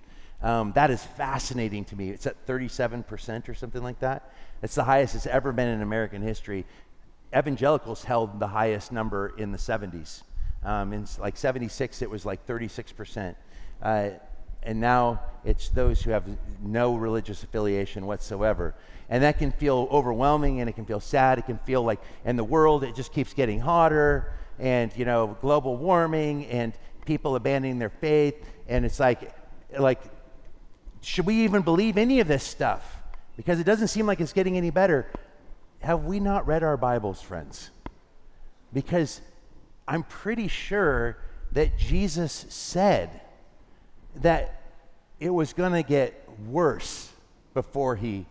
Um, 0.42 0.72
that 0.74 0.90
is 0.90 1.04
fascinating 1.04 1.86
to 1.86 1.96
me. 1.96 2.10
It's 2.10 2.26
at 2.26 2.46
37% 2.48 3.48
or 3.48 3.54
something 3.54 3.84
like 3.84 4.00
that. 4.00 4.32
It's 4.64 4.76
the 4.76 4.84
highest 4.84 5.16
it's 5.16 5.28
ever 5.28 5.52
been 5.52 5.68
in 5.68 5.82
American 5.82 6.22
history. 6.22 6.66
Evangelicals 7.36 8.04
held 8.04 8.40
the 8.40 8.48
highest 8.48 8.92
number 8.92 9.34
in 9.38 9.52
the 9.52 9.58
70s. 9.58 10.24
Um, 10.64 10.94
in 10.94 11.08
like 11.20 11.38
76, 11.38 12.02
it 12.02 12.10
was 12.10 12.26
like 12.26 12.46
36%. 12.46 13.36
Uh, 13.82 14.10
and 14.64 14.80
now 14.80 15.22
it's 15.44 15.70
those 15.70 16.02
who 16.02 16.12
have 16.12 16.26
no 16.62 16.96
religious 16.96 17.44
affiliation 17.44 18.06
whatsoever. 18.06 18.76
And 19.12 19.22
that 19.24 19.38
can 19.38 19.52
feel 19.52 19.90
overwhelming 19.92 20.62
and 20.62 20.70
it 20.70 20.74
can 20.74 20.86
feel 20.86 21.02
sad. 21.02 21.38
It 21.38 21.46
can 21.46 21.60
feel 21.60 21.84
like 21.84 22.02
in 22.24 22.38
the 22.38 22.46
world 22.46 22.86
it 22.86 22.96
just 22.96 23.12
keeps 23.12 23.34
getting 23.34 23.60
hotter 23.60 24.34
and, 24.58 24.96
you 24.96 25.04
know, 25.04 25.38
global 25.42 25.76
warming 25.76 26.46
and 26.46 26.74
people 27.06 27.36
abandoning 27.36 27.78
their 27.78 27.90
faith. 27.90 28.36
And 28.70 28.86
it's 28.86 29.02
like, 29.02 29.36
like, 29.78 30.02
should 31.02 31.26
we 31.26 31.44
even 31.44 31.62
believe 31.62 31.98
any 31.98 32.22
of 32.22 32.28
this 32.30 32.44
stuff? 32.44 32.98
Because 33.36 33.60
it 33.60 33.66
doesn't 33.66 33.90
seem 33.90 34.06
like 34.06 34.22
it's 34.22 34.34
getting 34.34 34.56
any 34.56 34.70
better. 34.70 35.12
Have 35.82 36.06
we 36.06 36.22
not 36.22 36.48
read 36.48 36.64
our 36.64 36.78
Bibles, 36.78 37.22
friends? 37.22 37.70
Because 38.72 39.20
I'm 39.90 40.04
pretty 40.04 40.48
sure 40.48 41.18
that 41.52 41.78
Jesus 41.78 42.46
said 42.48 43.20
that 44.16 44.62
it 45.20 45.32
was 45.32 45.52
going 45.52 45.74
to 45.74 45.84
get 45.84 46.30
worse 46.48 47.12
before 47.54 47.98
he 47.98 48.26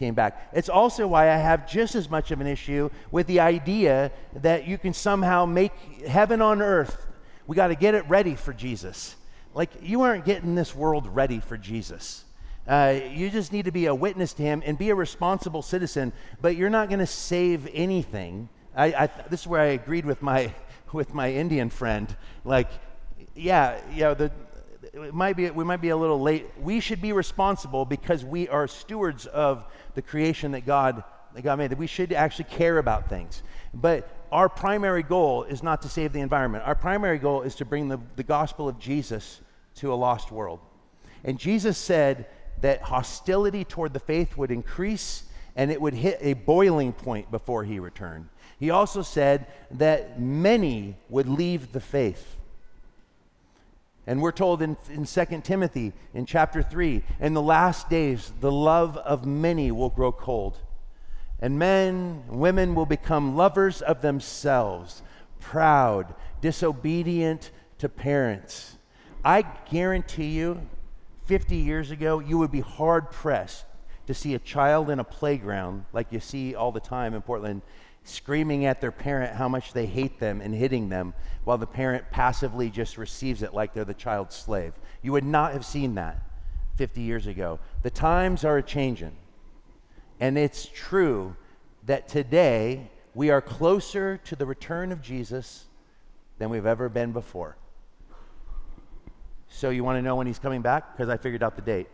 came 0.00 0.14
back. 0.14 0.48
It's 0.54 0.70
also 0.70 1.06
why 1.06 1.30
I 1.30 1.36
have 1.36 1.70
just 1.70 1.94
as 1.94 2.08
much 2.08 2.30
of 2.30 2.40
an 2.40 2.46
issue 2.46 2.88
with 3.12 3.26
the 3.26 3.40
idea 3.40 4.10
that 4.42 4.66
you 4.66 4.78
can 4.78 4.94
somehow 4.94 5.44
make 5.44 5.72
heaven 6.06 6.40
on 6.40 6.62
earth. 6.62 7.06
We 7.46 7.54
got 7.54 7.68
to 7.68 7.74
get 7.74 7.94
it 7.94 8.08
ready 8.08 8.34
for 8.34 8.54
Jesus. 8.54 9.14
Like, 9.54 9.70
you 9.82 10.00
aren't 10.00 10.24
getting 10.24 10.54
this 10.54 10.74
world 10.74 11.06
ready 11.06 11.38
for 11.38 11.58
Jesus. 11.58 12.24
Uh, 12.66 12.98
you 13.12 13.28
just 13.28 13.52
need 13.52 13.66
to 13.66 13.72
be 13.72 13.86
a 13.86 13.94
witness 13.94 14.32
to 14.34 14.42
him 14.42 14.62
and 14.64 14.78
be 14.78 14.88
a 14.88 14.94
responsible 14.94 15.60
citizen, 15.60 16.12
but 16.40 16.56
you're 16.56 16.70
not 16.70 16.88
going 16.88 17.00
to 17.00 17.06
save 17.06 17.68
anything. 17.74 18.48
I, 18.74 18.86
I, 18.86 19.06
this 19.28 19.42
is 19.42 19.46
where 19.46 19.60
I 19.60 19.66
agreed 19.66 20.06
with 20.06 20.22
my, 20.22 20.54
with 20.92 21.12
my 21.12 21.30
Indian 21.30 21.68
friend. 21.68 22.16
Like, 22.44 22.70
yeah, 23.34 23.78
yeah, 23.94 24.14
the, 24.14 24.32
it 24.92 25.14
might 25.14 25.36
be, 25.36 25.50
we 25.50 25.64
might 25.64 25.80
be 25.80 25.90
a 25.90 25.96
little 25.96 26.20
late. 26.20 26.46
We 26.60 26.80
should 26.80 27.00
be 27.00 27.12
responsible 27.12 27.84
because 27.84 28.24
we 28.24 28.48
are 28.48 28.66
stewards 28.66 29.26
of 29.26 29.64
the 29.94 30.02
creation 30.02 30.52
that 30.52 30.66
God, 30.66 31.04
that 31.34 31.42
God 31.42 31.58
made, 31.58 31.70
that 31.70 31.78
we 31.78 31.86
should 31.86 32.12
actually 32.12 32.46
care 32.46 32.78
about 32.78 33.08
things. 33.08 33.42
But 33.72 34.08
our 34.32 34.48
primary 34.48 35.02
goal 35.02 35.44
is 35.44 35.62
not 35.62 35.82
to 35.82 35.88
save 35.88 36.12
the 36.12 36.20
environment. 36.20 36.64
Our 36.66 36.74
primary 36.74 37.18
goal 37.18 37.42
is 37.42 37.54
to 37.56 37.64
bring 37.64 37.88
the, 37.88 38.00
the 38.16 38.22
gospel 38.22 38.68
of 38.68 38.78
Jesus 38.78 39.40
to 39.76 39.92
a 39.92 39.94
lost 39.94 40.32
world. 40.32 40.60
And 41.24 41.38
Jesus 41.38 41.78
said 41.78 42.26
that 42.60 42.82
hostility 42.82 43.64
toward 43.64 43.92
the 43.92 44.00
faith 44.00 44.36
would 44.36 44.50
increase 44.50 45.24
and 45.56 45.70
it 45.70 45.80
would 45.80 45.94
hit 45.94 46.18
a 46.20 46.34
boiling 46.34 46.92
point 46.92 47.30
before 47.30 47.64
he 47.64 47.78
returned. 47.78 48.28
He 48.58 48.70
also 48.70 49.02
said 49.02 49.46
that 49.72 50.20
many 50.20 50.96
would 51.08 51.28
leave 51.28 51.72
the 51.72 51.80
faith. 51.80 52.36
And 54.10 54.20
we're 54.20 54.32
told 54.32 54.60
in, 54.60 54.76
in 54.92 55.04
2 55.04 55.40
Timothy 55.44 55.92
in 56.14 56.26
chapter 56.26 56.64
3 56.64 57.04
in 57.20 57.32
the 57.32 57.40
last 57.40 57.88
days, 57.88 58.32
the 58.40 58.50
love 58.50 58.96
of 58.96 59.24
many 59.24 59.70
will 59.70 59.88
grow 59.88 60.10
cold. 60.10 60.58
And 61.38 61.60
men, 61.60 62.24
women 62.26 62.74
will 62.74 62.86
become 62.86 63.36
lovers 63.36 63.82
of 63.82 64.02
themselves, 64.02 65.04
proud, 65.38 66.12
disobedient 66.40 67.52
to 67.78 67.88
parents. 67.88 68.78
I 69.24 69.42
guarantee 69.70 70.30
you, 70.30 70.60
50 71.26 71.54
years 71.54 71.92
ago, 71.92 72.18
you 72.18 72.36
would 72.36 72.50
be 72.50 72.62
hard 72.62 73.12
pressed 73.12 73.64
to 74.08 74.12
see 74.12 74.34
a 74.34 74.40
child 74.40 74.90
in 74.90 74.98
a 74.98 75.04
playground 75.04 75.84
like 75.92 76.08
you 76.10 76.18
see 76.18 76.56
all 76.56 76.72
the 76.72 76.80
time 76.80 77.14
in 77.14 77.22
Portland 77.22 77.62
screaming 78.04 78.66
at 78.66 78.80
their 78.80 78.92
parent 78.92 79.34
how 79.36 79.48
much 79.48 79.72
they 79.72 79.86
hate 79.86 80.18
them 80.18 80.40
and 80.40 80.54
hitting 80.54 80.88
them 80.88 81.14
while 81.44 81.58
the 81.58 81.66
parent 81.66 82.04
passively 82.10 82.70
just 82.70 82.98
receives 82.98 83.42
it 83.42 83.54
like 83.54 83.72
they're 83.72 83.84
the 83.84 83.94
child's 83.94 84.36
slave. 84.36 84.72
You 85.02 85.12
would 85.12 85.24
not 85.24 85.52
have 85.52 85.64
seen 85.64 85.94
that 85.94 86.22
50 86.76 87.00
years 87.00 87.26
ago. 87.26 87.60
The 87.82 87.90
times 87.90 88.44
are 88.44 88.60
changing. 88.62 89.16
And 90.18 90.36
it's 90.36 90.66
true 90.66 91.36
that 91.86 92.08
today 92.08 92.90
we 93.14 93.30
are 93.30 93.40
closer 93.40 94.18
to 94.18 94.36
the 94.36 94.46
return 94.46 94.92
of 94.92 95.02
Jesus 95.02 95.66
than 96.38 96.50
we've 96.50 96.66
ever 96.66 96.88
been 96.88 97.12
before. 97.12 97.56
So, 99.48 99.70
you 99.70 99.82
want 99.82 99.98
to 99.98 100.02
know 100.02 100.14
when 100.14 100.26
he's 100.28 100.38
coming 100.38 100.62
back? 100.62 100.96
Because 100.96 101.08
I 101.08 101.16
figured 101.16 101.42
out 101.42 101.56
the 101.56 101.62
date. 101.62 101.88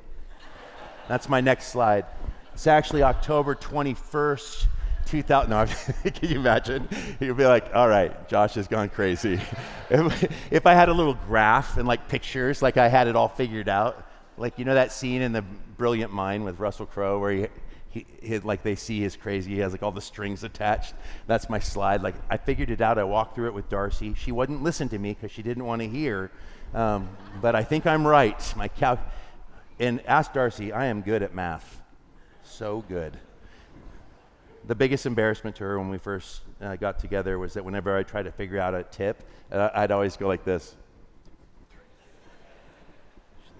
That's 1.08 1.28
my 1.28 1.40
next 1.40 1.68
slide. 1.68 2.04
It's 2.52 2.66
actually 2.66 3.02
October 3.02 3.54
21st, 3.54 4.66
2000. 5.06 5.50
No, 5.50 5.66
can 6.10 6.28
you 6.28 6.38
imagine? 6.40 6.88
You'd 7.20 7.36
be 7.36 7.46
like, 7.46 7.74
all 7.74 7.88
right, 7.88 8.28
Josh 8.28 8.54
has 8.54 8.68
gone 8.68 8.88
crazy. 8.88 9.40
if, 9.90 10.52
if 10.52 10.66
I 10.66 10.74
had 10.74 10.88
a 10.88 10.92
little 10.92 11.14
graph 11.14 11.76
and 11.76 11.86
like 11.88 12.08
pictures, 12.08 12.62
like 12.62 12.76
I 12.76 12.88
had 12.88 13.08
it 13.08 13.16
all 13.16 13.28
figured 13.28 13.68
out, 13.68 14.06
like, 14.38 14.58
you 14.58 14.64
know 14.64 14.74
that 14.74 14.92
scene 14.92 15.22
in 15.22 15.32
The 15.32 15.42
Brilliant 15.78 16.12
Mind 16.12 16.44
with 16.44 16.58
Russell 16.58 16.86
Crowe 16.86 17.18
where 17.18 17.32
he, 17.32 17.46
he, 17.88 18.06
he, 18.20 18.38
like 18.40 18.62
they 18.62 18.74
see 18.74 19.00
his 19.00 19.16
crazy. 19.16 19.54
He 19.54 19.60
has 19.60 19.72
like 19.72 19.82
all 19.82 19.92
the 19.92 20.00
strings 20.00 20.44
attached. 20.44 20.94
That's 21.26 21.48
my 21.48 21.58
slide. 21.58 22.02
Like 22.02 22.14
I 22.28 22.36
figured 22.36 22.70
it 22.70 22.80
out. 22.80 22.98
I 22.98 23.04
walked 23.04 23.34
through 23.34 23.46
it 23.46 23.54
with 23.54 23.68
Darcy. 23.70 24.14
She 24.14 24.32
wouldn't 24.32 24.62
listen 24.62 24.88
to 24.90 24.98
me 24.98 25.14
because 25.14 25.30
she 25.30 25.42
didn't 25.42 25.64
want 25.64 25.80
to 25.80 25.88
hear. 25.88 26.30
Um, 26.74 27.08
but 27.40 27.54
I 27.54 27.62
think 27.62 27.86
I'm 27.86 28.06
right. 28.06 28.54
My 28.56 28.68
cal- 28.68 29.00
and 29.78 30.04
ask 30.06 30.32
Darcy. 30.32 30.72
I 30.72 30.86
am 30.86 31.00
good 31.00 31.22
at 31.22 31.34
math. 31.34 31.82
So 32.42 32.84
good. 32.88 33.18
The 34.66 34.74
biggest 34.74 35.06
embarrassment 35.06 35.54
to 35.56 35.64
her 35.64 35.78
when 35.78 35.88
we 35.88 35.98
first 35.98 36.40
uh, 36.60 36.74
got 36.74 36.98
together 36.98 37.38
was 37.38 37.54
that 37.54 37.64
whenever 37.64 37.96
I 37.96 38.02
tried 38.02 38.24
to 38.24 38.32
figure 38.32 38.58
out 38.58 38.74
a 38.74 38.82
tip, 38.82 39.22
uh, 39.52 39.70
I'd 39.72 39.92
always 39.92 40.16
go 40.16 40.26
like 40.26 40.44
this. 40.44 40.74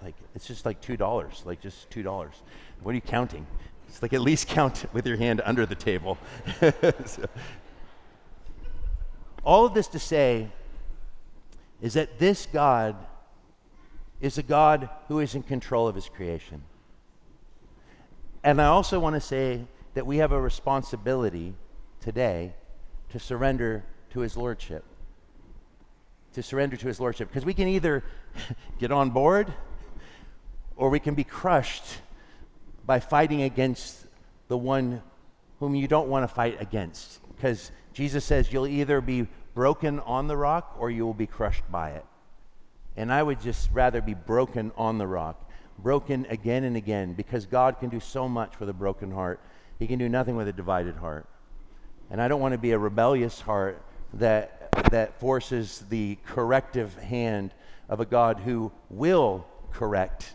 Like 0.03 0.17
it's 0.35 0.47
just 0.47 0.67
like 0.67 0.81
two 0.81 0.97
dollars. 0.97 1.43
Like 1.47 1.61
just 1.61 1.89
two 1.91 2.03
dollars. 2.03 2.35
What 2.83 2.93
are 2.93 2.95
you 2.97 3.01
counting? 3.01 3.47
It's 3.89 4.03
like 4.03 4.13
at 4.13 4.21
least 4.21 4.49
count 4.49 4.85
with 4.93 5.07
your 5.07 5.17
hand 5.17 5.41
under 5.45 5.65
the 5.65 5.77
table. 5.77 6.19
so, 7.07 7.27
all 9.45 9.65
of 9.65 9.75
this 9.75 9.87
to 9.89 10.01
say 10.01 10.49
is 11.81 11.95
that 11.95 12.19
this 12.19 12.47
God 12.47 12.97
is 14.21 14.39
a 14.39 14.43
God 14.43 14.89
who 15.07 15.21
is 15.21 15.37
in 15.37 15.43
control 15.45 15.87
of 15.87 15.95
his 15.95 16.09
creation. 16.09 16.63
And 18.43 18.61
I 18.61 18.67
also 18.67 18.99
want 18.99 19.15
to 19.15 19.21
say 19.21 19.67
that 19.97 20.07
we 20.07 20.19
have 20.19 20.31
a 20.31 20.39
responsibility 20.39 21.55
today 22.01 22.53
to 23.09 23.19
surrender 23.19 23.83
to 24.11 24.21
his 24.21 24.37
lordship. 24.37 24.85
To 26.35 26.43
surrender 26.43 26.77
to 26.77 26.87
his 26.87 27.01
lordship. 27.01 27.29
Because 27.29 27.47
we 27.47 27.55
can 27.55 27.67
either 27.67 28.05
get 28.79 28.93
on 28.93 29.09
board 29.09 29.51
or 30.77 30.91
we 30.91 31.01
can 31.01 31.15
be 31.15 31.25
crushed 31.25 31.83
by 32.85 33.01
fighting 33.01 33.41
against 33.41 34.07
the 34.49 34.59
one 34.59 35.03
whom 35.61 35.75
you 35.75 35.89
don't 35.89 36.09
want 36.11 36.29
to 36.29 36.35
fight 36.35 36.61
against. 36.61 37.19
Because 37.35 37.71
Jesus 37.95 38.23
says 38.23 38.53
you'll 38.53 38.67
either 38.67 39.01
be 39.01 39.27
broken 39.55 40.01
on 40.01 40.27
the 40.27 40.37
rock 40.37 40.77
or 40.79 40.91
you 40.91 41.07
will 41.07 41.15
be 41.15 41.27
crushed 41.27 41.65
by 41.73 41.93
it. 41.93 42.05
And 42.99 43.11
I 43.11 43.23
would 43.23 43.41
just 43.41 43.71
rather 43.73 44.03
be 44.03 44.13
broken 44.13 44.73
on 44.77 44.99
the 44.99 45.07
rock, 45.07 45.51
broken 45.79 46.27
again 46.29 46.65
and 46.65 46.77
again, 46.77 47.15
because 47.15 47.47
God 47.47 47.81
can 47.81 47.89
do 47.89 47.99
so 47.99 48.29
much 48.29 48.61
with 48.61 48.69
a 48.69 48.75
broken 48.75 49.11
heart. 49.11 49.41
He 49.79 49.87
can 49.87 49.99
do 49.99 50.09
nothing 50.09 50.37
with 50.37 50.49
a 50.49 50.53
divided 50.53 50.97
heart. 50.97 51.27
And 52.11 52.21
I 52.21 52.29
don't 52.29 52.41
want 52.41 52.53
to 52.53 52.59
be 52.59 52.73
a 52.73 52.79
rebellious 52.79 53.41
heart 53.41 53.83
that, 54.15 54.91
that 54.91 55.19
forces 55.21 55.85
the 55.89 56.19
corrective 56.27 56.95
hand 56.97 57.53
of 57.89 58.01
a 58.01 58.07
God 58.07 58.41
who 58.41 58.73
will 58.89 59.47
correct 59.73 60.35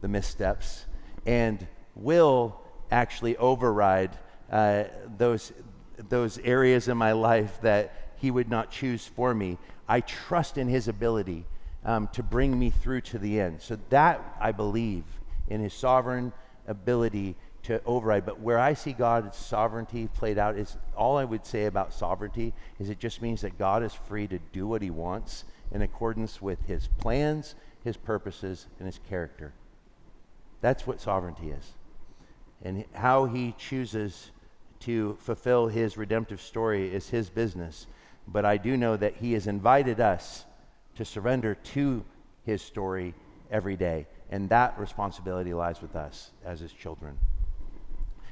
the 0.00 0.08
missteps 0.08 0.86
and 1.26 1.66
will 1.94 2.60
actually 2.90 3.36
override 3.36 4.16
uh, 4.50 4.84
those, 5.18 5.52
those 6.08 6.38
areas 6.38 6.88
in 6.88 6.96
my 6.96 7.12
life 7.12 7.60
that 7.62 8.12
He 8.16 8.30
would 8.30 8.48
not 8.48 8.70
choose 8.70 9.06
for 9.06 9.34
me. 9.34 9.58
I 9.88 10.00
trust 10.00 10.58
in 10.58 10.68
His 10.68 10.88
ability 10.88 11.44
um, 11.84 12.08
to 12.12 12.22
bring 12.22 12.58
me 12.58 12.70
through 12.70 13.02
to 13.02 13.18
the 13.18 13.40
end. 13.40 13.60
So, 13.60 13.78
that 13.90 14.36
I 14.40 14.52
believe 14.52 15.04
in 15.48 15.60
His 15.60 15.74
sovereign 15.74 16.32
ability 16.66 17.36
to 17.64 17.82
override. 17.84 18.24
But 18.24 18.40
where 18.40 18.58
I 18.58 18.74
see 18.74 18.92
God's 18.92 19.36
sovereignty 19.36 20.08
played 20.08 20.38
out 20.38 20.56
is 20.56 20.76
all 20.96 21.16
I 21.16 21.24
would 21.24 21.44
say 21.44 21.66
about 21.66 21.92
sovereignty 21.92 22.52
is 22.78 22.90
it 22.90 22.98
just 22.98 23.22
means 23.22 23.40
that 23.42 23.58
God 23.58 23.82
is 23.82 23.94
free 23.94 24.26
to 24.28 24.38
do 24.52 24.66
what 24.66 24.82
He 24.82 24.90
wants 24.90 25.44
in 25.72 25.82
accordance 25.82 26.40
with 26.40 26.64
His 26.66 26.88
plans, 26.98 27.54
His 27.82 27.96
purposes, 27.96 28.66
and 28.78 28.86
His 28.86 29.00
character. 29.08 29.52
That's 30.64 30.86
what 30.86 30.98
sovereignty 30.98 31.50
is. 31.50 31.72
And 32.62 32.86
how 32.94 33.26
he 33.26 33.54
chooses 33.58 34.30
to 34.80 35.18
fulfill 35.20 35.68
his 35.68 35.98
redemptive 35.98 36.40
story 36.40 36.92
is 36.92 37.10
his 37.10 37.28
business. 37.28 37.86
But 38.26 38.46
I 38.46 38.56
do 38.56 38.76
know 38.78 38.96
that 38.96 39.16
he 39.16 39.34
has 39.34 39.46
invited 39.46 40.00
us 40.00 40.46
to 40.96 41.04
surrender 41.04 41.54
to 41.54 42.02
his 42.44 42.62
story 42.62 43.12
every 43.50 43.76
day. 43.76 44.06
And 44.30 44.48
that 44.48 44.78
responsibility 44.78 45.52
lies 45.52 45.82
with 45.82 45.94
us 45.94 46.30
as 46.46 46.60
his 46.60 46.72
children. 46.72 47.18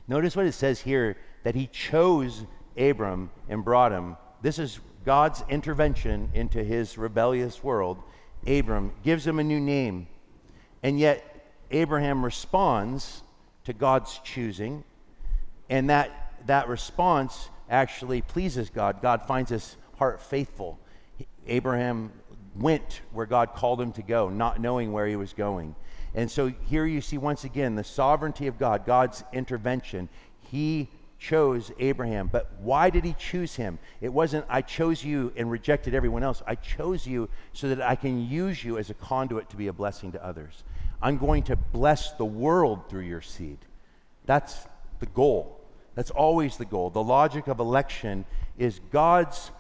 Notice 0.09 0.37
what 0.37 0.47
it 0.47 0.53
says 0.53 0.81
here 0.81 1.17
that 1.45 1.55
he 1.55 1.67
chose 1.67 2.45
Abram 2.77 3.31
and 3.49 3.65
brought 3.65 3.93
him. 3.93 4.17
This 4.41 4.59
is 4.59 4.81
God's 5.05 5.43
intervention 5.49 6.31
into 6.35 6.63
his 6.63 6.99
rebellious 6.99 7.63
world. 7.63 8.03
Abram 8.47 8.93
gives 9.03 9.27
him 9.27 9.39
a 9.39 9.45
new 9.45 9.61
name. 9.61 10.07
And 10.83 10.99
yet, 10.99 11.33
Abraham 11.71 12.25
responds 12.25 13.23
to 13.65 13.73
God's 13.73 14.21
choosing, 14.25 14.85
and 15.71 15.89
that, 15.91 16.35
that 16.47 16.69
response 16.69 17.49
actually 17.71 18.21
pleases 18.21 18.69
God. 18.71 19.01
God 19.01 19.23
finds 19.23 19.51
his 19.51 19.77
heart 19.97 20.21
faithful. 20.21 20.79
Abraham 21.47 22.13
went 22.57 23.01
where 23.13 23.27
God 23.27 23.55
called 23.55 23.81
him 23.81 23.93
to 23.93 24.03
go, 24.03 24.29
not 24.29 24.61
knowing 24.61 24.93
where 24.93 25.07
he 25.07 25.17
was 25.17 25.33
going. 25.33 25.75
And 26.15 26.31
so 26.31 26.53
here 26.69 26.87
you 26.87 27.01
see 27.01 27.19
once 27.19 27.45
again 27.45 27.75
the 27.75 27.85
sovereignty 27.85 28.47
of 28.47 28.59
God, 28.59 28.85
God's 28.85 29.25
intervention. 29.33 30.09
He 30.51 30.89
chose 31.19 31.71
Abraham. 31.79 32.29
But 32.31 32.51
why 32.61 32.91
did 32.91 33.05
he 33.05 33.15
choose 33.15 33.55
him? 33.57 33.79
It 34.01 34.13
wasn't, 34.13 34.45
I 34.49 34.61
chose 34.61 35.05
you 35.05 35.33
and 35.37 35.51
rejected 35.51 35.95
everyone 35.95 36.23
else. 36.23 36.43
I 36.47 36.57
chose 36.57 37.07
you 37.07 37.29
so 37.53 37.69
that 37.69 37.81
I 37.81 37.95
can 37.95 38.29
use 38.29 38.65
you 38.65 38.77
as 38.77 38.91
a 38.91 38.95
conduit 38.95 39.49
to 39.51 39.57
be 39.57 39.69
a 39.69 39.73
blessing 39.73 40.13
to 40.13 40.25
others. 40.25 40.65
I'm 41.01 41.19
going 41.19 41.45
to 41.45 41.57
bless 41.57 42.13
the 42.13 42.25
world 42.25 42.89
through 42.89 43.03
your 43.03 43.23
seed. 43.23 43.59
That's 44.27 44.67
the 45.01 45.07
goal. 45.07 45.61
That's 45.95 46.11
always 46.11 46.57
the 46.57 46.65
goal. 46.65 46.91
The 46.91 47.03
logic 47.03 47.47
of 47.47 47.61
election 47.61 48.25
is 48.59 48.81
God's 48.91 49.51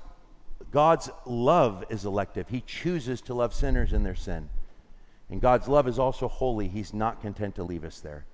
God's 0.70 1.10
love 1.26 1.84
is 1.90 2.06
elective. 2.06 2.48
He 2.48 2.62
chooses 2.62 3.20
to 3.22 3.34
love 3.34 3.52
sinners 3.52 3.92
in 3.92 4.04
their 4.04 4.14
sin. 4.14 4.48
And 5.32 5.40
God's 5.40 5.66
love 5.66 5.88
is 5.88 5.98
also 5.98 6.28
holy. 6.28 6.68
He's 6.68 6.92
not 6.92 7.22
content 7.22 7.54
to 7.54 7.64
leave 7.64 7.84
us 7.84 8.00
there. 8.00 8.26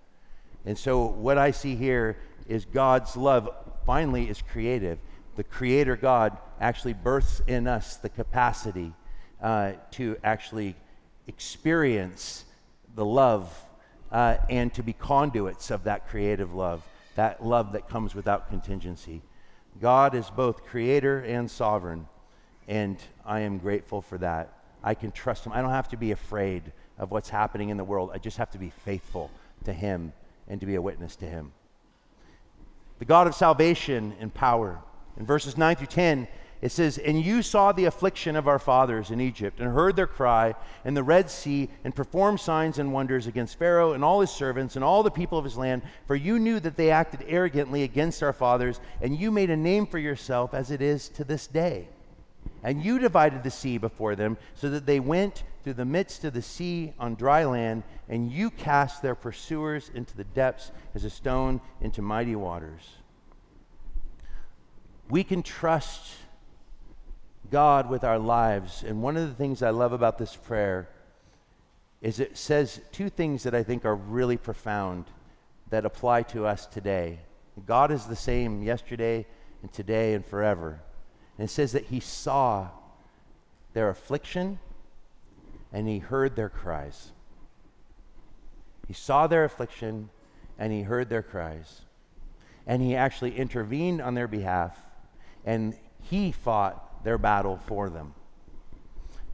And 0.67 0.77
so 0.77 1.07
what 1.07 1.39
I 1.39 1.53
see 1.53 1.77
here 1.77 2.19
is 2.49 2.65
God's 2.65 3.17
love 3.17 3.49
finally 3.87 4.29
is 4.29 4.43
creative. 4.43 4.99
The 5.37 5.45
creator 5.45 5.95
God 5.95 6.37
actually 6.61 6.95
births 6.95 7.41
in 7.47 7.69
us 7.69 7.95
the 7.95 8.09
capacity 8.09 8.93
uh, 9.41 9.75
to 9.93 10.17
actually 10.25 10.75
experience 11.29 12.45
the 12.97 13.05
love 13.05 13.49
uh, 14.11 14.39
and 14.51 14.75
to 14.75 14.83
be 14.83 14.93
conduits 14.93 15.71
of 15.71 15.85
that 15.85 16.09
creative 16.09 16.53
love, 16.53 16.83
that 17.15 17.47
love 17.47 17.75
that 17.75 17.89
comes 17.89 18.17
without 18.17 18.49
contingency. 18.51 19.23
God 19.81 20.17
is 20.17 20.31
both 20.31 20.65
creator 20.65 21.21
and 21.21 21.49
sovereign, 21.49 22.09
and 22.67 22.99
I 23.25 23.41
am 23.41 23.59
grateful 23.59 24.03
for 24.03 24.19
that. 24.19 24.53
I 24.83 24.95
can 24.95 25.13
trust 25.13 25.45
Him. 25.47 25.53
I 25.53 25.61
don't 25.61 25.71
have 25.71 25.89
to 25.91 25.97
be 25.97 26.11
afraid 26.11 26.73
of 26.99 27.11
what's 27.11 27.29
happening 27.29 27.69
in 27.69 27.77
the 27.77 27.85
world. 27.85 28.11
I 28.13 28.19
just 28.19 28.37
have 28.39 28.51
to 28.53 28.59
be 28.59 28.71
faithful 28.85 29.31
to 29.65 29.73
Him 29.73 30.13
and 30.49 30.61
to 30.61 30.67
be 30.67 30.75
a 30.75 30.83
witness 30.83 31.17
to 31.17 31.27
Him. 31.27 31.53
The 32.99 33.05
God 33.05 33.27
of 33.27 33.35
salvation 33.35 34.15
and 34.21 34.33
power. 34.33 34.81
In 35.17 35.27
verses 35.27 35.57
9 35.57 35.77
through 35.77 35.87
10, 35.87 36.29
it 36.61 36.73
says, 36.73 36.99
And 36.99 37.23
you 37.23 37.43
saw 37.43 37.71
the 37.71 37.85
affliction 37.85 38.35
of 38.35 38.49
our 38.49 38.59
fathers 38.59 39.11
in 39.11 39.21
Egypt, 39.21 39.61
and 39.61 39.73
heard 39.73 39.95
their 39.95 40.09
cry 40.09 40.55
in 40.85 40.95
the 40.95 41.05
Red 41.05 41.31
Sea, 41.31 41.69
and 41.85 41.95
performed 41.95 42.41
signs 42.41 42.79
and 42.79 42.93
wonders 42.93 43.29
against 43.29 43.59
Pharaoh 43.59 43.93
and 43.93 44.05
all 44.05 44.21
his 44.21 44.31
servants 44.31 44.75
and 44.75 44.85
all 44.85 45.03
the 45.03 45.11
people 45.11 45.39
of 45.39 45.45
his 45.45 45.57
land. 45.57 45.83
For 46.07 46.17
you 46.17 46.39
knew 46.39 46.59
that 46.61 46.77
they 46.77 46.91
acted 46.91 47.25
arrogantly 47.29 47.85
against 47.85 48.23
our 48.23 48.33
fathers, 48.33 48.81
and 49.01 49.17
you 49.17 49.31
made 49.31 49.51
a 49.51 49.57
name 49.57 49.87
for 49.87 49.99
yourself 49.99 50.53
as 50.53 50.73
it 50.73 50.83
is 50.83 51.09
to 51.11 51.23
this 51.23 51.47
day. 51.47 51.89
And 52.63 52.83
you 52.83 52.99
divided 52.99 53.43
the 53.43 53.51
sea 53.51 53.79
before 53.79 54.17
them, 54.17 54.37
so 54.55 54.69
that 54.71 54.87
they 54.87 55.01
went 55.01 55.45
through 55.63 55.75
the 55.75 55.85
midst 55.85 56.25
of 56.25 56.33
the 56.33 56.43
sea 56.43 56.93
on 56.99 57.15
dry 57.15 57.45
land, 57.45 57.83
and 58.09 58.33
you 58.33 58.51
cast 58.51 59.03
their 59.03 59.15
pursuers 59.15 59.91
into 59.95 60.17
the 60.17 60.25
depths 60.25 60.73
as 60.95 61.05
a 61.05 61.11
stone 61.11 61.61
into 61.81 62.03
mighty 62.03 62.35
waters. 62.35 62.97
We 65.09 65.25
can 65.25 65.43
trust 65.43 66.15
God 67.51 67.89
with 67.89 68.05
our 68.05 68.19
lives. 68.19 68.83
And 68.83 69.03
one 69.03 69.17
of 69.17 69.29
the 69.29 69.35
things 69.35 69.63
I 69.63 69.71
love 69.71 69.93
about 69.93 70.19
this 70.19 70.37
prayer 70.37 70.89
is 72.01 72.21
it 72.21 72.37
says 72.37 72.81
two 72.93 73.09
things 73.09 73.43
that 73.43 73.55
I 73.55 73.63
think 73.63 73.85
are 73.85 73.95
really 73.95 74.37
profound 74.37 75.07
that 75.71 75.85
apply 75.85 76.23
to 76.23 76.47
us 76.47 76.67
today. 76.67 77.21
God 77.67 77.91
is 77.91 78.07
the 78.07 78.17
same 78.17 78.63
yesterday 78.63 79.27
and 79.63 79.73
today 79.73 80.15
and 80.15 80.25
forever. 80.25 80.81
And 81.39 81.49
it 81.49 81.51
says 81.51 81.73
that 81.73 81.87
He 81.87 82.01
saw 82.01 82.69
their 83.73 83.89
affliction 83.89 84.59
and 85.73 85.89
He 85.89 85.99
heard 85.99 86.35
their 86.37 86.49
cries. 86.49 87.13
He 88.87 88.93
saw 88.93 89.27
their 89.27 89.45
affliction 89.45 90.11
and 90.59 90.73
He 90.73 90.83
heard 90.83 91.09
their 91.09 91.23
cries. 91.23 91.83
And 92.67 92.83
He 92.83 92.97
actually 92.97 93.37
intervened 93.37 94.03
on 94.03 94.15
their 94.15 94.29
behalf 94.29 94.77
and 95.45 95.75
He 96.03 96.33
fought 96.33 97.05
their 97.05 97.19
battle 97.19 97.61
for 97.67 97.89
them. 97.89 98.15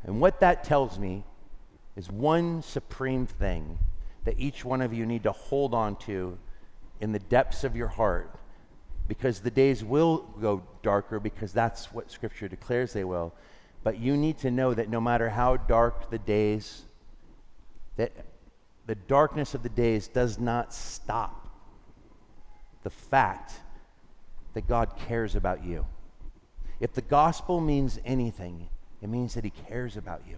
And 0.04 0.20
what 0.20 0.40
that 0.40 0.64
tells 0.64 0.98
me 0.98 1.24
is 1.96 2.10
one 2.10 2.62
supreme 2.62 3.26
thing 3.26 3.78
that 4.24 4.38
each 4.38 4.64
one 4.64 4.82
of 4.82 4.92
you 4.92 5.06
need 5.06 5.22
to 5.22 5.32
hold 5.32 5.72
on 5.72 5.96
to 5.96 6.38
in 7.00 7.12
the 7.12 7.18
depths 7.18 7.64
of 7.64 7.74
your 7.74 7.88
heart 7.88 8.38
because 9.06 9.40
the 9.40 9.50
days 9.50 9.84
will 9.84 10.18
go 10.40 10.62
darker 10.82 11.20
because 11.20 11.52
that's 11.52 11.92
what 11.92 12.10
scripture 12.10 12.48
declares 12.48 12.92
they 12.92 13.04
will 13.04 13.32
but 13.82 13.98
you 13.98 14.16
need 14.16 14.38
to 14.38 14.50
know 14.50 14.72
that 14.72 14.88
no 14.88 15.00
matter 15.00 15.28
how 15.30 15.56
dark 15.56 16.10
the 16.10 16.18
days 16.18 16.82
that 17.96 18.12
the 18.86 18.94
darkness 18.94 19.54
of 19.54 19.62
the 19.62 19.68
days 19.68 20.08
does 20.08 20.38
not 20.38 20.72
stop 20.72 21.48
the 22.82 22.90
fact 22.90 23.52
that 24.52 24.68
God 24.68 24.92
cares 25.08 25.34
about 25.34 25.64
you 25.64 25.86
if 26.80 26.92
the 26.92 27.02
gospel 27.02 27.60
means 27.60 27.98
anything, 28.04 28.68
it 29.00 29.08
means 29.08 29.34
that 29.34 29.44
He 29.44 29.50
cares 29.50 29.96
about 29.96 30.22
you. 30.28 30.36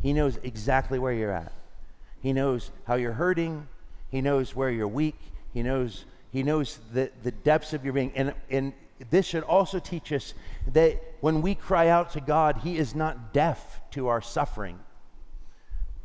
He 0.00 0.12
knows 0.12 0.38
exactly 0.42 0.98
where 0.98 1.12
you're 1.12 1.32
at. 1.32 1.52
He 2.20 2.32
knows 2.32 2.70
how 2.84 2.94
you're 2.94 3.12
hurting. 3.12 3.68
He 4.10 4.20
knows 4.20 4.56
where 4.56 4.70
you're 4.70 4.88
weak. 4.88 5.18
He 5.52 5.62
knows, 5.62 6.04
he 6.32 6.42
knows 6.42 6.80
the, 6.92 7.10
the 7.22 7.30
depths 7.30 7.74
of 7.74 7.84
your 7.84 7.92
being. 7.92 8.12
And, 8.16 8.34
and 8.50 8.72
this 9.10 9.26
should 9.26 9.42
also 9.42 9.78
teach 9.78 10.12
us 10.12 10.32
that 10.72 11.02
when 11.20 11.42
we 11.42 11.54
cry 11.54 11.88
out 11.88 12.12
to 12.12 12.20
God, 12.20 12.58
He 12.58 12.78
is 12.78 12.94
not 12.94 13.34
deaf 13.34 13.80
to 13.92 14.08
our 14.08 14.22
suffering. 14.22 14.78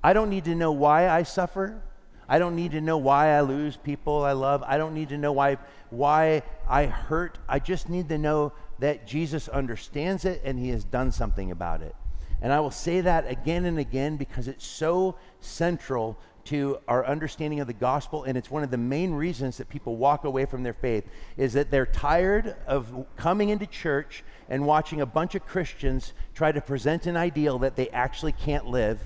I 0.03 0.13
don't 0.13 0.29
need 0.29 0.45
to 0.45 0.55
know 0.55 0.71
why 0.71 1.09
I 1.09 1.23
suffer. 1.23 1.81
I 2.29 2.39
don't 2.39 2.55
need 2.57 2.71
to 2.71 2.81
know 2.81 2.97
why 2.97 3.29
I 3.29 3.41
lose 3.41 3.77
people 3.77 4.23
I 4.23 4.33
love. 4.33 4.63
I 4.63 4.77
don't 4.77 4.93
need 4.93 5.09
to 5.09 5.17
know 5.17 5.31
why, 5.31 5.57
why 5.89 6.43
I 6.67 6.85
hurt. 6.85 7.39
I 7.47 7.59
just 7.59 7.87
need 7.87 8.09
to 8.09 8.17
know 8.17 8.51
that 8.79 9.07
Jesus 9.07 9.47
understands 9.47 10.25
it 10.25 10.41
and 10.43 10.59
he 10.59 10.69
has 10.69 10.83
done 10.83 11.11
something 11.11 11.51
about 11.51 11.81
it. 11.81 11.95
And 12.41 12.51
I 12.51 12.59
will 12.59 12.71
say 12.71 13.01
that 13.01 13.29
again 13.29 13.65
and 13.65 13.79
again 13.79 14.17
because 14.17 14.47
it's 14.47 14.67
so 14.67 15.15
central 15.39 16.19
to 16.47 16.79
our 16.87 17.05
understanding 17.05 17.59
of 17.59 17.67
the 17.67 17.73
gospel 17.73 18.23
and 18.23 18.37
it's 18.37 18.49
one 18.49 18.63
of 18.63 18.71
the 18.71 18.77
main 18.77 19.11
reasons 19.13 19.57
that 19.57 19.67
people 19.69 19.97
walk 19.97 20.23
away 20.23 20.45
from 20.45 20.63
their 20.63 20.73
faith 20.73 21.05
is 21.35 21.53
that 21.53 21.69
they're 21.69 21.85
tired 21.85 22.55
of 22.65 23.05
coming 23.15 23.49
into 23.49 23.65
church 23.65 24.23
and 24.49 24.65
watching 24.65 25.01
a 25.01 25.05
bunch 25.05 25.35
of 25.35 25.45
Christians 25.45 26.13
try 26.33 26.51
to 26.51 26.61
present 26.61 27.05
an 27.05 27.17
ideal 27.17 27.59
that 27.59 27.75
they 27.75 27.89
actually 27.89 28.31
can't 28.31 28.65
live 28.65 29.01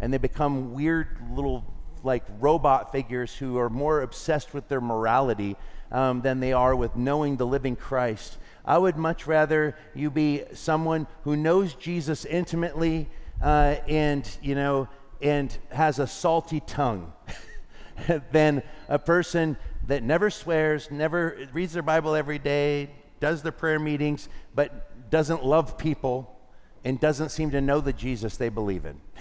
and 0.00 0.12
they 0.12 0.18
become 0.18 0.74
weird 0.74 1.16
little 1.32 1.64
like 2.02 2.24
robot 2.40 2.92
figures 2.92 3.34
who 3.34 3.56
are 3.56 3.70
more 3.70 4.02
obsessed 4.02 4.52
with 4.52 4.68
their 4.68 4.80
morality 4.80 5.56
um, 5.92 6.22
than 6.22 6.40
they 6.40 6.52
are 6.52 6.74
with 6.74 6.96
knowing 6.96 7.36
the 7.36 7.46
living 7.46 7.76
Christ. 7.76 8.36
I 8.64 8.78
would 8.78 8.96
much 8.96 9.26
rather 9.26 9.76
you 9.94 10.10
be 10.10 10.42
someone 10.54 11.06
who 11.22 11.36
knows 11.36 11.74
Jesus 11.74 12.24
intimately 12.24 13.08
uh, 13.42 13.76
and, 13.86 14.28
you 14.42 14.54
know, 14.54 14.88
and 15.24 15.56
has 15.70 15.98
a 15.98 16.06
salty 16.06 16.60
tongue 16.60 17.10
than 18.30 18.62
a 18.88 18.98
person 18.98 19.56
that 19.86 20.02
never 20.02 20.28
swears, 20.28 20.90
never 20.90 21.48
reads 21.52 21.72
their 21.72 21.82
Bible 21.82 22.14
every 22.14 22.38
day, 22.38 22.90
does 23.20 23.42
their 23.42 23.52
prayer 23.52 23.80
meetings, 23.80 24.28
but 24.54 25.10
doesn't 25.10 25.44
love 25.44 25.78
people 25.78 26.38
and 26.84 27.00
doesn't 27.00 27.30
seem 27.30 27.50
to 27.52 27.60
know 27.62 27.80
the 27.80 27.92
Jesus 27.92 28.36
they 28.36 28.50
believe 28.50 28.84
in. 28.84 29.00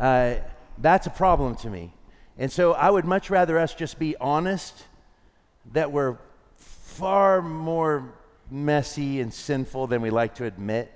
Uh, 0.00 0.36
that's 0.78 1.06
a 1.06 1.10
problem 1.10 1.54
to 1.54 1.68
me. 1.68 1.92
And 2.36 2.50
so 2.50 2.72
I 2.72 2.90
would 2.90 3.04
much 3.04 3.30
rather 3.30 3.58
us 3.58 3.72
just 3.74 4.00
be 4.00 4.16
honest 4.16 4.86
that 5.74 5.92
we're 5.92 6.16
far 6.56 7.40
more 7.40 8.14
messy 8.50 9.20
and 9.20 9.32
sinful 9.32 9.86
than 9.88 10.00
we 10.00 10.10
like 10.10 10.34
to 10.36 10.46
admit, 10.46 10.90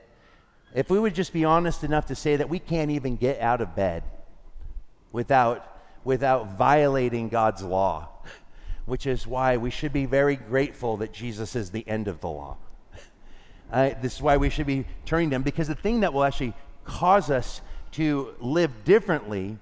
if 0.74 0.90
we 0.90 0.98
would 0.98 1.14
just 1.14 1.32
be 1.32 1.44
honest 1.44 1.84
enough 1.84 2.06
to 2.06 2.16
say 2.16 2.36
that 2.36 2.48
we 2.48 2.58
can't 2.58 2.90
even 2.90 3.16
get 3.16 3.38
out 3.40 3.60
of 3.60 3.76
bed 3.76 4.02
without, 5.16 5.78
without 6.04 6.58
violating 6.58 7.30
God's 7.30 7.62
law, 7.62 8.10
which 8.84 9.06
is 9.06 9.26
why 9.26 9.56
we 9.56 9.70
should 9.70 9.90
be 9.90 10.04
very 10.04 10.36
grateful 10.36 10.98
that 10.98 11.10
Jesus 11.10 11.56
is 11.56 11.70
the 11.70 11.88
end 11.88 12.06
of 12.06 12.20
the 12.20 12.28
law. 12.28 12.58
Uh, 13.72 13.92
this 14.02 14.16
is 14.16 14.22
why 14.22 14.36
we 14.36 14.50
should 14.50 14.66
be 14.66 14.84
turning 15.06 15.30
to 15.30 15.36
Him, 15.36 15.42
because 15.42 15.68
the 15.68 15.74
thing 15.74 16.00
that 16.00 16.12
will 16.12 16.22
actually 16.22 16.52
cause 16.84 17.30
us 17.30 17.62
to 17.92 18.34
live 18.40 18.84
differently 18.84 19.56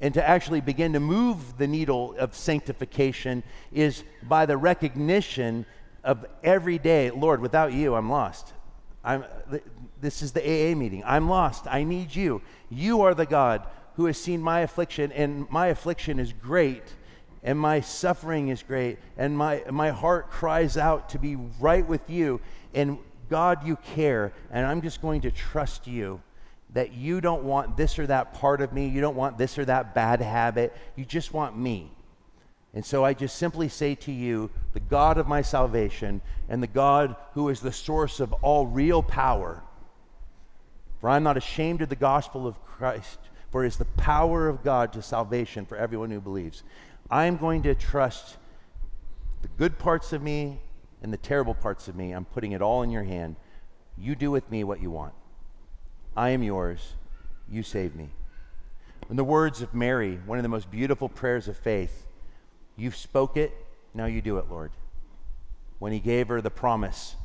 and 0.00 0.12
to 0.14 0.28
actually 0.28 0.60
begin 0.60 0.94
to 0.94 1.00
move 1.00 1.58
the 1.58 1.68
needle 1.68 2.16
of 2.18 2.34
sanctification 2.34 3.44
is 3.70 4.02
by 4.24 4.46
the 4.46 4.56
recognition 4.56 5.64
of 6.02 6.26
every 6.42 6.78
day, 6.78 7.12
Lord, 7.12 7.40
without 7.40 7.72
you, 7.72 7.94
I'm 7.94 8.10
lost. 8.10 8.52
I'm, 9.04 9.24
this 10.00 10.22
is 10.22 10.32
the 10.32 10.42
AA 10.42 10.74
meeting. 10.74 11.04
I'm 11.06 11.28
lost. 11.28 11.68
I 11.68 11.84
need 11.84 12.16
you. 12.16 12.42
You 12.68 13.02
are 13.02 13.14
the 13.14 13.26
God 13.26 13.64
who 13.96 14.06
has 14.06 14.18
seen 14.18 14.40
my 14.40 14.60
affliction, 14.60 15.12
and 15.12 15.48
my 15.50 15.68
affliction 15.68 16.18
is 16.18 16.32
great, 16.32 16.82
and 17.42 17.58
my 17.58 17.80
suffering 17.80 18.48
is 18.48 18.62
great, 18.62 18.98
and 19.16 19.36
my, 19.36 19.62
my 19.70 19.90
heart 19.90 20.30
cries 20.30 20.76
out 20.76 21.08
to 21.10 21.18
be 21.18 21.36
right 21.60 21.86
with 21.86 22.08
you. 22.08 22.40
And 22.74 22.98
God, 23.28 23.66
you 23.66 23.76
care, 23.76 24.32
and 24.50 24.66
I'm 24.66 24.82
just 24.82 25.02
going 25.02 25.22
to 25.22 25.30
trust 25.30 25.86
you 25.86 26.20
that 26.74 26.92
you 26.92 27.20
don't 27.20 27.44
want 27.44 27.76
this 27.76 27.98
or 27.98 28.06
that 28.06 28.34
part 28.34 28.60
of 28.60 28.72
me. 28.72 28.88
You 28.88 29.00
don't 29.00 29.16
want 29.16 29.36
this 29.38 29.58
or 29.58 29.64
that 29.66 29.94
bad 29.94 30.20
habit. 30.20 30.74
You 30.96 31.04
just 31.04 31.34
want 31.34 31.56
me. 31.56 31.90
And 32.74 32.84
so 32.84 33.04
I 33.04 33.12
just 33.12 33.36
simply 33.36 33.68
say 33.68 33.94
to 33.96 34.12
you, 34.12 34.50
the 34.72 34.80
God 34.80 35.18
of 35.18 35.28
my 35.28 35.42
salvation 35.42 36.22
and 36.48 36.62
the 36.62 36.66
God 36.66 37.16
who 37.34 37.50
is 37.50 37.60
the 37.60 37.72
source 37.72 38.20
of 38.20 38.32
all 38.34 38.66
real 38.66 39.02
power, 39.02 39.62
for 41.00 41.10
I'm 41.10 41.22
not 41.22 41.36
ashamed 41.36 41.82
of 41.82 41.90
the 41.90 41.96
gospel 41.96 42.46
of 42.46 42.64
Christ, 42.64 43.18
for 43.52 43.62
it 43.62 43.68
is 43.68 43.76
the 43.76 43.84
power 43.84 44.48
of 44.48 44.64
God 44.64 44.94
to 44.94 45.02
salvation 45.02 45.66
for 45.66 45.76
everyone 45.76 46.10
who 46.10 46.20
believes. 46.20 46.62
I'm 47.10 47.36
going 47.36 47.62
to 47.64 47.74
trust 47.74 48.38
the 49.42 49.48
good 49.58 49.78
parts 49.78 50.14
of 50.14 50.22
me 50.22 50.58
and 51.02 51.12
the 51.12 51.18
terrible 51.18 51.54
parts 51.54 51.86
of 51.86 51.94
me. 51.94 52.12
I'm 52.12 52.24
putting 52.24 52.52
it 52.52 52.62
all 52.62 52.82
in 52.82 52.90
your 52.90 53.02
hand. 53.02 53.36
You 53.98 54.14
do 54.14 54.30
with 54.30 54.50
me 54.50 54.64
what 54.64 54.80
you 54.80 54.90
want. 54.90 55.12
I 56.16 56.30
am 56.30 56.42
yours. 56.42 56.94
You 57.50 57.62
save 57.62 57.94
me. 57.94 58.08
In 59.10 59.16
the 59.16 59.24
words 59.24 59.60
of 59.60 59.74
Mary, 59.74 60.18
one 60.24 60.38
of 60.38 60.42
the 60.42 60.48
most 60.48 60.70
beautiful 60.70 61.10
prayers 61.10 61.46
of 61.46 61.56
faith, 61.58 62.06
you've 62.76 62.96
spoke 62.96 63.36
it, 63.36 63.52
now 63.92 64.06
you 64.06 64.22
do 64.22 64.38
it, 64.38 64.46
Lord. 64.48 64.70
When 65.78 65.92
he 65.92 66.00
gave 66.00 66.28
her 66.28 66.40
the 66.40 66.50
promise 66.50 67.16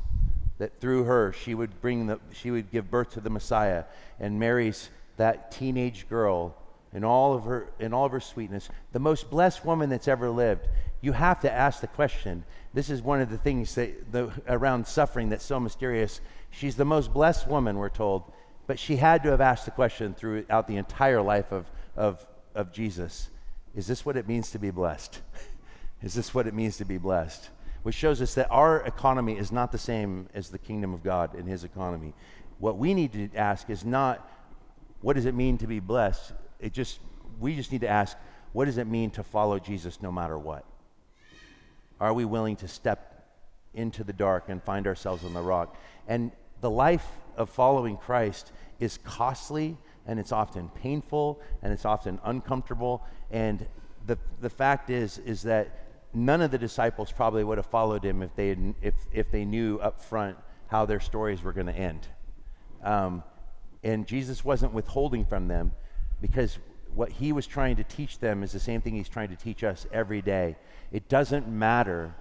that 0.58 0.80
through 0.80 1.04
her 1.04 1.32
she 1.32 1.54
would 1.54 1.80
bring 1.80 2.08
the 2.08 2.18
she 2.32 2.50
would 2.50 2.70
give 2.70 2.90
birth 2.90 3.10
to 3.12 3.20
the 3.20 3.30
Messiah 3.30 3.84
and 4.18 4.38
Mary's 4.38 4.90
that 5.18 5.52
teenage 5.52 6.08
girl 6.08 6.56
in 6.92 7.04
all 7.04 7.34
of 7.34 7.44
her 7.44 7.70
in 7.78 7.92
all 7.92 8.06
of 8.06 8.12
her 8.12 8.20
sweetness, 8.20 8.68
the 8.92 8.98
most 8.98 9.30
blessed 9.30 9.64
woman 9.64 9.90
that's 9.90 10.08
ever 10.08 10.30
lived. 10.30 10.66
You 11.00 11.12
have 11.12 11.40
to 11.40 11.52
ask 11.52 11.80
the 11.80 11.86
question. 11.86 12.44
This 12.74 12.90
is 12.90 13.02
one 13.02 13.20
of 13.20 13.30
the 13.30 13.38
things 13.38 13.74
that 13.76 14.10
the, 14.10 14.32
around 14.48 14.86
suffering 14.86 15.28
that's 15.28 15.44
so 15.44 15.60
mysterious. 15.60 16.20
She's 16.50 16.76
the 16.76 16.84
most 16.84 17.12
blessed 17.12 17.46
woman, 17.46 17.76
we're 17.76 17.88
told, 17.88 18.24
but 18.66 18.78
she 18.78 18.96
had 18.96 19.22
to 19.22 19.30
have 19.30 19.40
asked 19.40 19.64
the 19.64 19.70
question 19.70 20.14
throughout 20.14 20.66
the 20.66 20.76
entire 20.76 21.22
life 21.22 21.52
of, 21.52 21.66
of, 21.96 22.26
of 22.54 22.72
Jesus 22.72 23.28
Is 23.74 23.86
this 23.86 24.04
what 24.04 24.16
it 24.16 24.26
means 24.26 24.50
to 24.52 24.58
be 24.58 24.70
blessed? 24.70 25.20
is 26.02 26.14
this 26.14 26.34
what 26.34 26.46
it 26.46 26.54
means 26.54 26.78
to 26.78 26.84
be 26.84 26.98
blessed? 26.98 27.50
Which 27.82 27.94
shows 27.94 28.20
us 28.20 28.34
that 28.34 28.50
our 28.50 28.82
economy 28.82 29.38
is 29.38 29.52
not 29.52 29.72
the 29.72 29.78
same 29.78 30.28
as 30.34 30.48
the 30.48 30.58
kingdom 30.58 30.92
of 30.92 31.02
God 31.04 31.34
and 31.34 31.48
his 31.48 31.64
economy. 31.64 32.12
What 32.58 32.76
we 32.76 32.92
need 32.92 33.12
to 33.12 33.36
ask 33.36 33.70
is 33.70 33.84
not 33.84 34.28
what 35.00 35.14
does 35.16 35.26
it 35.26 35.34
mean 35.34 35.58
to 35.58 35.66
be 35.66 35.80
blessed? 35.80 36.32
It 36.60 36.72
just 36.72 37.00
we 37.38 37.54
just 37.54 37.70
need 37.70 37.82
to 37.82 37.88
ask 37.88 38.16
what 38.52 38.64
does 38.64 38.78
it 38.78 38.86
mean 38.86 39.10
to 39.10 39.22
follow 39.22 39.58
Jesus 39.58 40.02
no 40.02 40.10
matter 40.10 40.38
what? 40.38 40.64
Are 42.00 42.12
we 42.12 42.24
willing 42.24 42.56
to 42.56 42.68
step 42.68 43.26
into 43.74 44.04
the 44.04 44.12
dark 44.12 44.48
and 44.48 44.62
find 44.62 44.86
ourselves 44.86 45.24
on 45.24 45.34
the 45.34 45.42
rock? 45.42 45.76
And 46.06 46.32
the 46.60 46.70
life 46.70 47.06
of 47.36 47.50
following 47.50 47.96
Christ 47.96 48.52
is 48.80 48.98
costly 49.04 49.76
and 50.06 50.18
it's 50.18 50.32
often 50.32 50.70
painful 50.70 51.40
and 51.62 51.72
it's 51.72 51.84
often 51.84 52.18
uncomfortable. 52.24 53.04
And 53.30 53.66
the, 54.06 54.18
the 54.40 54.50
fact 54.50 54.90
is, 54.90 55.18
is 55.18 55.42
that 55.42 55.86
none 56.14 56.40
of 56.40 56.50
the 56.50 56.58
disciples 56.58 57.12
probably 57.12 57.44
would 57.44 57.58
have 57.58 57.66
followed 57.66 58.04
him 58.04 58.22
if 58.22 58.34
they, 58.34 58.48
had, 58.48 58.74
if, 58.80 58.94
if 59.12 59.30
they 59.30 59.44
knew 59.44 59.78
up 59.78 60.00
front 60.00 60.38
how 60.68 60.86
their 60.86 61.00
stories 61.00 61.42
were 61.42 61.52
going 61.52 61.66
to 61.66 61.76
end. 61.76 62.06
Um, 62.82 63.22
and 63.82 64.06
Jesus 64.06 64.44
wasn't 64.44 64.72
withholding 64.72 65.24
from 65.24 65.48
them 65.48 65.72
because 66.20 66.58
what 66.94 67.12
he 67.12 67.32
was 67.32 67.46
trying 67.46 67.76
to 67.76 67.84
teach 67.84 68.18
them 68.18 68.42
is 68.42 68.52
the 68.52 68.60
same 68.60 68.80
thing 68.80 68.94
he's 68.94 69.08
trying 69.08 69.28
to 69.28 69.36
teach 69.36 69.62
us 69.62 69.86
every 69.92 70.22
day. 70.22 70.56
It 70.90 71.08
doesn't 71.08 71.48
matter 71.48 72.14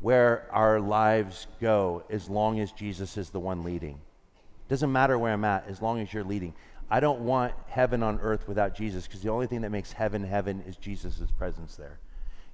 where 0.00 0.48
our 0.52 0.80
lives 0.80 1.46
go 1.60 2.04
as 2.10 2.28
long 2.28 2.60
as 2.60 2.72
Jesus 2.72 3.16
is 3.16 3.30
the 3.30 3.40
one 3.40 3.62
leading. 3.62 3.94
It 3.94 4.70
doesn't 4.70 4.92
matter 4.92 5.18
where 5.18 5.32
I'm 5.32 5.44
at 5.44 5.66
as 5.68 5.82
long 5.82 6.00
as 6.00 6.12
you're 6.12 6.24
leading. 6.24 6.54
I 6.90 7.00
don't 7.00 7.20
want 7.20 7.52
heaven 7.68 8.02
on 8.02 8.20
earth 8.20 8.46
without 8.46 8.74
Jesus 8.74 9.06
because 9.06 9.22
the 9.22 9.30
only 9.30 9.46
thing 9.46 9.62
that 9.62 9.70
makes 9.70 9.92
heaven 9.92 10.22
heaven 10.22 10.62
is 10.66 10.76
Jesus' 10.76 11.20
presence 11.36 11.76
there. 11.76 11.98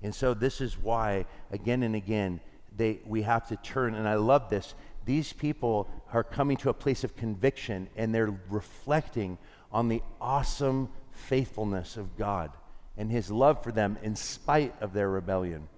And 0.03 0.15
so 0.15 0.35
this 0.35 0.61
is 0.61 0.79
why 0.79 1.27
again 1.51 1.83
and 1.83 1.95
again 1.95 2.41
they 2.77 3.01
we 3.07 3.23
have 3.23 3.47
to 3.49 3.57
turn 3.57 3.95
and 3.95 4.09
I 4.09 4.15
love 4.15 4.49
this. 4.49 4.75
These 5.05 5.33
people 5.33 5.89
are 6.13 6.25
coming 6.25 6.57
to 6.59 6.71
a 6.71 6.75
place 6.75 7.05
of 7.05 7.17
conviction 7.17 7.89
and 7.97 8.15
they're 8.15 8.39
reflecting 8.49 9.39
on 9.73 9.89
the 9.89 10.03
awesome 10.21 10.89
faithfulness 11.11 11.97
of 11.97 12.17
God 12.17 12.51
and 12.97 13.11
his 13.11 13.31
love 13.31 13.63
for 13.63 13.73
them 13.73 13.99
in 14.03 14.15
spite 14.17 14.75
of 14.81 14.93
their 14.93 15.09
rebellion. 15.09 15.69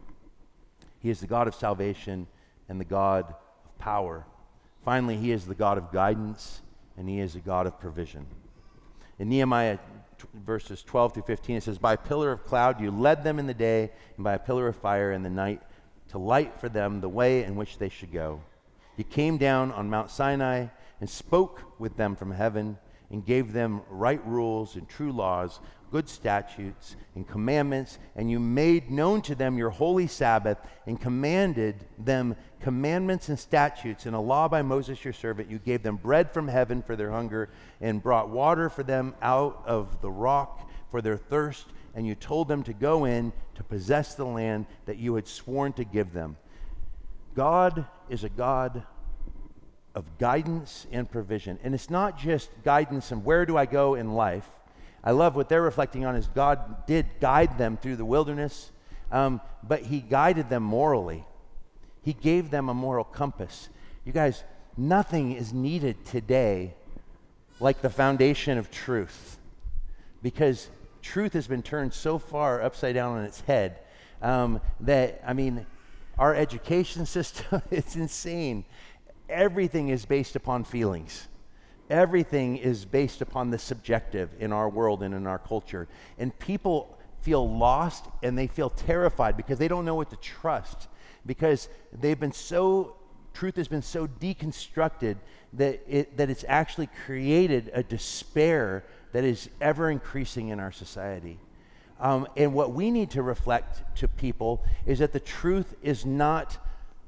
He 1.00 1.10
is 1.10 1.20
the 1.20 1.26
God 1.26 1.48
of 1.48 1.54
salvation 1.54 2.26
and 2.68 2.80
the 2.80 2.84
God 2.84 3.34
of 3.64 3.78
power. 3.78 4.26
Finally, 4.84 5.16
he 5.16 5.30
is 5.30 5.46
the 5.46 5.54
God 5.54 5.78
of 5.78 5.92
guidance 5.92 6.60
and 6.96 7.08
he 7.08 7.20
is 7.20 7.34
a 7.34 7.40
God 7.40 7.66
of 7.66 7.78
provision. 7.78 8.26
In 9.18 9.28
Nehemiah 9.28 9.78
t- 10.18 10.26
verses 10.34 10.82
12 10.82 11.14
through 11.14 11.22
15, 11.24 11.56
it 11.56 11.62
says, 11.62 11.78
By 11.78 11.94
a 11.94 11.98
pillar 11.98 12.32
of 12.32 12.44
cloud 12.44 12.80
you 12.80 12.90
led 12.90 13.24
them 13.24 13.38
in 13.38 13.46
the 13.46 13.54
day, 13.54 13.90
and 14.16 14.24
by 14.24 14.34
a 14.34 14.38
pillar 14.38 14.68
of 14.68 14.76
fire 14.76 15.12
in 15.12 15.22
the 15.22 15.30
night 15.30 15.62
to 16.08 16.18
light 16.18 16.58
for 16.60 16.68
them 16.68 17.00
the 17.00 17.08
way 17.08 17.44
in 17.44 17.56
which 17.56 17.78
they 17.78 17.88
should 17.88 18.12
go. 18.12 18.40
You 18.96 19.04
came 19.04 19.38
down 19.38 19.72
on 19.72 19.90
Mount 19.90 20.10
Sinai 20.10 20.66
and 21.00 21.10
spoke 21.10 21.62
with 21.78 21.96
them 21.96 22.16
from 22.16 22.30
heaven 22.30 22.78
and 23.10 23.24
gave 23.24 23.52
them 23.52 23.82
right 23.88 24.24
rules 24.26 24.76
and 24.76 24.88
true 24.88 25.12
laws, 25.12 25.60
good 25.90 26.08
statutes 26.08 26.96
and 27.14 27.26
commandments, 27.26 27.98
and 28.16 28.30
you 28.30 28.40
made 28.40 28.90
known 28.90 29.22
to 29.22 29.34
them 29.34 29.56
your 29.56 29.70
holy 29.70 30.06
Sabbath 30.06 30.58
and 30.86 31.00
commanded 31.00 31.84
them 31.98 32.34
commandments 32.60 33.28
and 33.28 33.38
statutes 33.38 34.06
and 34.06 34.16
a 34.16 34.20
law 34.20 34.48
by 34.48 34.62
Moses 34.62 35.04
your 35.04 35.12
servant. 35.12 35.50
You 35.50 35.58
gave 35.58 35.82
them 35.82 35.96
bread 35.96 36.32
from 36.32 36.48
heaven 36.48 36.82
for 36.82 36.96
their 36.96 37.10
hunger 37.10 37.50
and 37.80 38.02
brought 38.02 38.30
water 38.30 38.68
for 38.68 38.82
them 38.82 39.14
out 39.22 39.62
of 39.66 40.00
the 40.00 40.10
rock 40.10 40.68
for 40.90 41.02
their 41.02 41.16
thirst, 41.16 41.66
and 41.94 42.06
you 42.06 42.14
told 42.14 42.48
them 42.48 42.62
to 42.64 42.72
go 42.72 43.04
in 43.04 43.32
to 43.54 43.62
possess 43.62 44.14
the 44.14 44.24
land 44.24 44.66
that 44.86 44.98
you 44.98 45.14
had 45.14 45.28
sworn 45.28 45.72
to 45.74 45.84
give 45.84 46.12
them. 46.12 46.36
God 47.34 47.86
is 48.08 48.24
a 48.24 48.28
God 48.28 48.84
of 49.94 50.18
guidance 50.18 50.86
and 50.90 51.10
provision. 51.10 51.58
And 51.62 51.74
it's 51.74 51.90
not 51.90 52.18
just 52.18 52.50
guidance 52.64 53.12
and 53.12 53.24
where 53.24 53.46
do 53.46 53.56
I 53.56 53.66
go 53.66 53.94
in 53.94 54.14
life. 54.14 54.48
I 55.02 55.12
love 55.12 55.36
what 55.36 55.48
they're 55.48 55.62
reflecting 55.62 56.04
on 56.04 56.16
is 56.16 56.26
God 56.28 56.86
did 56.86 57.06
guide 57.20 57.58
them 57.58 57.76
through 57.76 57.96
the 57.96 58.04
wilderness, 58.04 58.70
um, 59.12 59.40
but 59.62 59.82
He 59.82 60.00
guided 60.00 60.48
them 60.48 60.62
morally. 60.62 61.24
He 62.02 62.12
gave 62.12 62.50
them 62.50 62.68
a 62.68 62.74
moral 62.74 63.04
compass. 63.04 63.68
You 64.04 64.12
guys, 64.12 64.44
nothing 64.76 65.32
is 65.32 65.52
needed 65.52 66.04
today 66.04 66.74
like 67.60 67.82
the 67.82 67.90
foundation 67.90 68.58
of 68.58 68.70
truth 68.70 69.38
because 70.22 70.68
truth 71.02 71.34
has 71.34 71.46
been 71.46 71.62
turned 71.62 71.92
so 71.92 72.18
far 72.18 72.62
upside 72.62 72.94
down 72.94 73.18
on 73.18 73.24
its 73.24 73.42
head 73.42 73.78
um, 74.22 74.60
that, 74.80 75.22
I 75.26 75.34
mean, 75.34 75.66
our 76.18 76.34
education 76.34 77.06
system, 77.16 77.62
it's 77.70 77.96
insane 77.96 78.64
everything 79.28 79.88
is 79.88 80.04
based 80.04 80.36
upon 80.36 80.64
feelings. 80.64 81.28
Everything 81.90 82.56
is 82.56 82.84
based 82.84 83.20
upon 83.20 83.50
the 83.50 83.58
subjective 83.58 84.30
in 84.38 84.52
our 84.52 84.68
world 84.68 85.02
and 85.02 85.14
in 85.14 85.26
our 85.26 85.38
culture. 85.38 85.86
And 86.18 86.36
people 86.38 86.96
feel 87.20 87.48
lost 87.48 88.06
and 88.22 88.36
they 88.36 88.46
feel 88.46 88.70
terrified 88.70 89.36
because 89.36 89.58
they 89.58 89.68
don't 89.68 89.84
know 89.84 89.94
what 89.94 90.10
to 90.10 90.16
trust 90.16 90.88
because 91.26 91.68
they've 91.92 92.20
been 92.20 92.32
so 92.32 92.96
truth 93.32 93.56
has 93.56 93.66
been 93.66 93.82
so 93.82 94.06
deconstructed 94.06 95.16
that 95.54 95.80
it, 95.88 96.16
that 96.16 96.30
it's 96.30 96.44
actually 96.46 96.88
created 97.04 97.70
a 97.74 97.82
despair 97.82 98.84
that 99.12 99.24
is 99.24 99.50
ever 99.60 99.90
increasing 99.90 100.48
in 100.48 100.60
our 100.60 100.70
society. 100.70 101.38
Um, 102.00 102.26
and 102.36 102.52
what 102.52 102.72
we 102.72 102.90
need 102.90 103.10
to 103.10 103.22
reflect 103.22 103.96
to 103.98 104.08
people 104.08 104.64
is 104.84 104.98
that 104.98 105.12
the 105.12 105.20
truth 105.20 105.74
is 105.82 106.04
not 106.04 106.58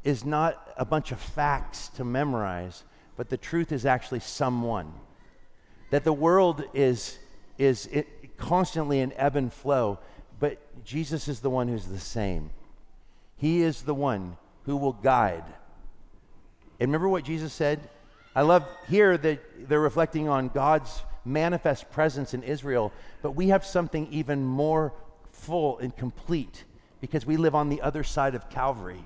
is 0.06 0.24
not 0.24 0.72
a 0.76 0.84
bunch 0.84 1.10
of 1.10 1.18
facts 1.18 1.88
to 1.88 2.04
memorize, 2.04 2.84
but 3.16 3.28
the 3.28 3.36
truth 3.36 3.72
is 3.72 3.84
actually 3.84 4.20
someone. 4.20 4.92
That 5.90 6.04
the 6.04 6.12
world 6.12 6.62
is, 6.74 7.18
is 7.58 7.88
constantly 8.36 9.00
in 9.00 9.12
ebb 9.14 9.34
and 9.34 9.52
flow, 9.52 9.98
but 10.38 10.58
Jesus 10.84 11.26
is 11.26 11.40
the 11.40 11.50
one 11.50 11.66
who's 11.66 11.86
the 11.86 11.98
same. 11.98 12.50
He 13.36 13.62
is 13.62 13.82
the 13.82 13.94
one 13.94 14.36
who 14.62 14.76
will 14.76 14.92
guide. 14.92 15.44
And 16.78 16.88
remember 16.88 17.08
what 17.08 17.24
Jesus 17.24 17.52
said? 17.52 17.80
I 18.32 18.42
love 18.42 18.64
here 18.88 19.18
that 19.18 19.68
they're 19.68 19.80
reflecting 19.80 20.28
on 20.28 20.50
God's 20.50 21.02
manifest 21.26 21.90
presence 21.90 22.34
in 22.34 22.42
Israel, 22.42 22.92
but 23.22 23.32
we 23.32 23.48
have 23.48 23.64
something 23.64 24.06
even 24.10 24.44
more 24.44 24.92
full 25.30 25.78
and 25.78 25.96
complete 25.96 26.64
because 27.00 27.26
we 27.26 27.36
live 27.36 27.54
on 27.54 27.68
the 27.68 27.82
other 27.82 28.02
side 28.02 28.34
of 28.34 28.48
Calvary. 28.48 29.04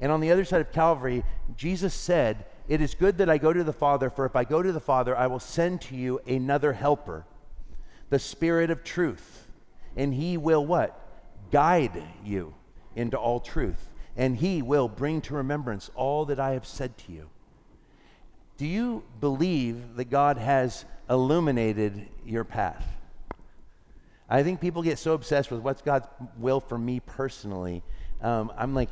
And 0.00 0.10
on 0.10 0.20
the 0.20 0.30
other 0.30 0.44
side 0.44 0.60
of 0.60 0.72
Calvary, 0.72 1.24
Jesus 1.56 1.94
said, 1.94 2.46
It 2.68 2.80
is 2.80 2.94
good 2.94 3.18
that 3.18 3.28
I 3.28 3.38
go 3.38 3.52
to 3.52 3.64
the 3.64 3.72
Father, 3.72 4.08
for 4.10 4.24
if 4.24 4.34
I 4.34 4.44
go 4.44 4.62
to 4.62 4.72
the 4.72 4.80
Father, 4.80 5.16
I 5.16 5.26
will 5.26 5.40
send 5.40 5.82
to 5.82 5.96
you 5.96 6.20
another 6.26 6.72
helper, 6.72 7.26
the 8.08 8.18
Spirit 8.18 8.70
of 8.70 8.82
truth. 8.82 9.46
And 9.96 10.14
he 10.14 10.36
will 10.36 10.64
what? 10.64 10.98
Guide 11.50 12.02
you 12.24 12.54
into 12.94 13.18
all 13.18 13.40
truth. 13.40 13.90
And 14.16 14.36
he 14.36 14.62
will 14.62 14.88
bring 14.88 15.20
to 15.22 15.34
remembrance 15.34 15.90
all 15.94 16.24
that 16.26 16.40
I 16.40 16.52
have 16.52 16.66
said 16.66 16.96
to 16.98 17.12
you. 17.12 17.28
Do 18.56 18.66
you 18.66 19.04
believe 19.20 19.96
that 19.96 20.10
God 20.10 20.36
has 20.36 20.84
illuminated 21.10 22.08
your 22.24 22.44
path? 22.44 22.86
I 24.28 24.44
think 24.44 24.60
people 24.60 24.82
get 24.82 24.98
so 24.98 25.12
obsessed 25.12 25.50
with 25.50 25.60
what's 25.60 25.82
God's 25.82 26.06
will 26.38 26.60
for 26.60 26.78
me 26.78 27.00
personally. 27.00 27.82
Um, 28.22 28.52
I'm 28.56 28.74
like, 28.74 28.90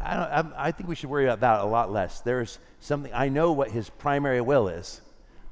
I, 0.00 0.14
don't, 0.14 0.54
I, 0.54 0.68
I 0.68 0.70
think 0.70 0.88
we 0.88 0.94
should 0.94 1.10
worry 1.10 1.24
about 1.24 1.40
that 1.40 1.60
a 1.60 1.66
lot 1.66 1.90
less. 1.90 2.20
There's 2.20 2.58
something, 2.78 3.12
I 3.12 3.28
know 3.28 3.50
what 3.52 3.72
his 3.72 3.90
primary 3.90 4.40
will 4.40 4.68
is 4.68 5.00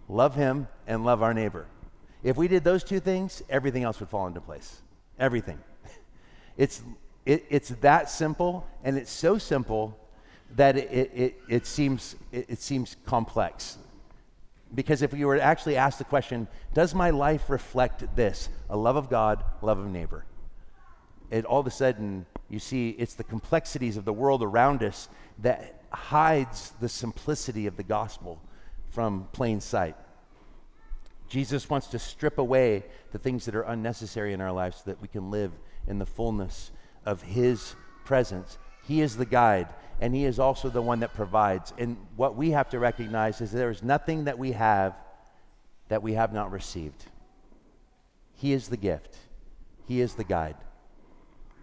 love 0.09 0.34
him 0.36 0.68
and 0.86 1.05
love 1.05 1.22
our 1.22 1.34
neighbor. 1.34 1.66
If 2.22 2.36
we 2.36 2.49
did 2.49 2.64
those 2.64 2.82
two 2.82 3.01
things, 3.01 3.42
everything 3.51 3.82
else 3.82 4.01
would 4.01 4.09
fall 4.09 4.26
into 4.26 4.40
place. 4.40 4.80
Everything. 5.18 5.59
It's, 6.57 6.82
it, 7.24 7.46
it's 7.51 7.68
that 7.68 8.11
simple, 8.11 8.66
and 8.82 8.99
it's 8.99 9.12
so 9.12 9.38
simple 9.38 9.96
that 10.57 10.76
it, 10.76 10.90
it, 10.90 11.12
it, 11.14 11.40
it 11.49 11.66
seems, 11.66 12.16
it, 12.32 12.46
it 12.49 12.59
seems 12.61 12.96
complex. 13.07 13.78
Because 14.74 15.02
if 15.02 15.14
you 15.14 15.26
were 15.26 15.36
to 15.36 15.42
actually 15.42 15.76
ask 15.76 15.98
the 15.98 16.04
question, 16.04 16.46
does 16.74 16.94
my 16.94 17.10
life 17.10 17.48
reflect 17.48 18.16
this? 18.16 18.48
A 18.68 18.76
love 18.76 18.96
of 18.96 19.08
God, 19.08 19.42
love 19.62 19.78
of 19.78 19.86
neighbor. 19.86 20.24
It 21.30 21.44
all 21.44 21.60
of 21.60 21.66
a 21.66 21.70
sudden, 21.70 22.26
you 22.48 22.58
see, 22.58 22.90
it's 22.90 23.14
the 23.14 23.24
complexities 23.24 23.96
of 23.96 24.04
the 24.04 24.12
world 24.12 24.42
around 24.42 24.82
us 24.82 25.08
that 25.38 25.82
hides 25.90 26.72
the 26.80 26.88
simplicity 26.88 27.66
of 27.66 27.76
the 27.76 27.82
gospel 27.82 28.40
from 28.90 29.28
plain 29.32 29.60
sight. 29.60 29.96
Jesus 31.28 31.68
wants 31.68 31.86
to 31.88 31.98
strip 31.98 32.38
away 32.38 32.84
the 33.12 33.18
things 33.18 33.44
that 33.44 33.54
are 33.54 33.62
unnecessary 33.62 34.32
in 34.32 34.40
our 34.40 34.52
lives 34.52 34.78
so 34.78 34.82
that 34.86 35.00
we 35.02 35.08
can 35.08 35.30
live 35.30 35.52
in 35.86 35.98
the 35.98 36.06
fullness 36.06 36.70
of 37.04 37.22
His 37.22 37.74
presence. 38.04 38.58
He 38.84 39.02
is 39.02 39.16
the 39.16 39.26
guide, 39.26 39.68
and 40.01 40.14
He 40.14 40.24
is 40.24 40.38
also 40.38 40.68
the 40.68 40.82
one 40.82 41.01
that 41.01 41.14
provides. 41.14 41.72
And 41.78 41.96
what 42.16 42.36
we 42.36 42.51
have 42.51 42.70
to 42.70 42.78
recognize 42.78 43.40
is 43.40 43.51
there 43.51 43.70
is 43.70 43.82
nothing 43.82 44.24
that 44.24 44.38
we 44.38 44.53
have 44.53 44.94
that 45.88 46.03
we 46.03 46.14
have 46.14 46.32
not 46.32 46.53
received. 46.53 47.05
He 48.34 48.53
is 48.53 48.68
the 48.68 48.76
gift, 48.76 49.16
He 49.86 50.01
is 50.01 50.14
the 50.14 50.24
guide, 50.24 50.57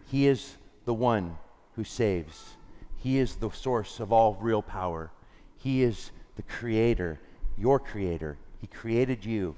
He 0.09 0.27
is 0.27 0.55
the 0.85 0.93
one 0.93 1.37
who 1.75 1.83
saves, 1.83 2.55
He 2.97 3.17
is 3.17 3.35
the 3.35 3.51
source 3.51 3.99
of 3.99 4.11
all 4.11 4.37
real 4.41 4.61
power, 4.61 5.11
He 5.57 5.83
is 5.83 6.11
the 6.35 6.43
creator, 6.43 7.19
your 7.57 7.79
creator. 7.79 8.37
He 8.59 8.67
created 8.67 9.23
you 9.23 9.55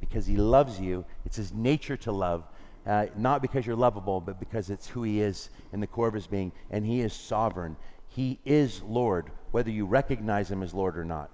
because 0.00 0.26
He 0.26 0.36
loves 0.36 0.80
you. 0.80 1.04
It's 1.24 1.36
His 1.36 1.52
nature 1.52 1.96
to 1.98 2.12
love, 2.12 2.44
uh, 2.86 3.06
not 3.16 3.42
because 3.42 3.66
you're 3.66 3.76
lovable, 3.76 4.20
but 4.20 4.38
because 4.38 4.70
it's 4.70 4.88
who 4.88 5.02
He 5.02 5.20
is 5.20 5.50
in 5.72 5.80
the 5.80 5.86
core 5.86 6.08
of 6.08 6.14
His 6.14 6.26
being. 6.26 6.52
And 6.70 6.84
He 6.84 7.00
is 7.00 7.12
sovereign. 7.12 7.76
He 8.10 8.40
is 8.44 8.82
Lord, 8.82 9.30
whether 9.52 9.70
you 9.70 9.86
recognize 9.86 10.50
Him 10.50 10.62
as 10.62 10.74
Lord 10.74 10.98
or 10.98 11.04
not. 11.04 11.30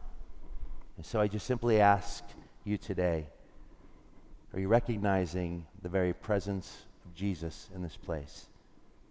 And 0.97 1.05
so 1.05 1.21
I 1.21 1.27
just 1.27 1.47
simply 1.47 1.81
ask 1.81 2.23
you 2.65 2.77
today 2.77 3.27
are 4.55 4.61
you 4.61 4.69
recognizing 4.69 5.67
the 5.83 5.89
very 5.89 6.15
presence 6.15 6.87
of 7.05 7.15
Jesus 7.15 7.69
in 7.75 7.83
this 7.83 7.97
place? 7.97 8.47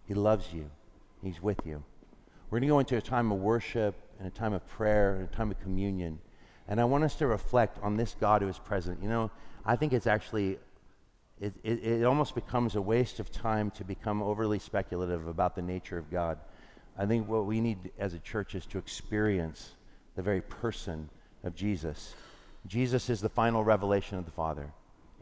He 0.06 0.14
loves 0.14 0.52
you, 0.52 0.70
He's 1.22 1.42
with 1.42 1.64
you. 1.64 1.82
We're 2.50 2.60
going 2.60 2.68
to 2.68 2.72
go 2.72 2.78
into 2.78 2.96
a 2.96 3.00
time 3.00 3.30
of 3.32 3.38
worship 3.38 3.94
and 4.18 4.26
a 4.26 4.30
time 4.30 4.52
of 4.52 4.66
prayer 4.68 5.16
and 5.16 5.28
a 5.28 5.36
time 5.36 5.50
of 5.50 5.60
communion. 5.60 6.20
And 6.68 6.80
I 6.80 6.84
want 6.84 7.04
us 7.04 7.14
to 7.16 7.26
reflect 7.26 7.78
on 7.82 7.96
this 7.96 8.16
God 8.18 8.42
who 8.42 8.48
is 8.48 8.58
present. 8.58 9.02
You 9.02 9.08
know, 9.08 9.30
I 9.64 9.76
think 9.76 9.92
it's 9.92 10.06
actually, 10.06 10.58
it, 11.40 11.54
it, 11.62 11.84
it, 11.84 12.04
almost 12.04 12.34
becomes 12.34 12.76
a 12.76 12.82
waste 12.82 13.20
of 13.20 13.30
time 13.30 13.70
to 13.72 13.84
become 13.84 14.22
overly 14.22 14.58
speculative 14.58 15.26
about 15.26 15.54
the 15.54 15.62
nature 15.62 15.98
of 15.98 16.10
God. 16.10 16.38
I 16.98 17.06
think 17.06 17.28
what 17.28 17.46
we 17.46 17.60
need 17.60 17.90
as 17.98 18.14
a 18.14 18.18
church 18.18 18.54
is 18.54 18.66
to 18.66 18.78
experience 18.78 19.72
the 20.14 20.22
very 20.22 20.40
person 20.40 21.08
of 21.44 21.54
Jesus. 21.54 22.14
Jesus 22.66 23.10
is 23.10 23.20
the 23.20 23.28
final 23.28 23.62
revelation 23.62 24.18
of 24.18 24.24
the 24.24 24.30
Father. 24.30 24.72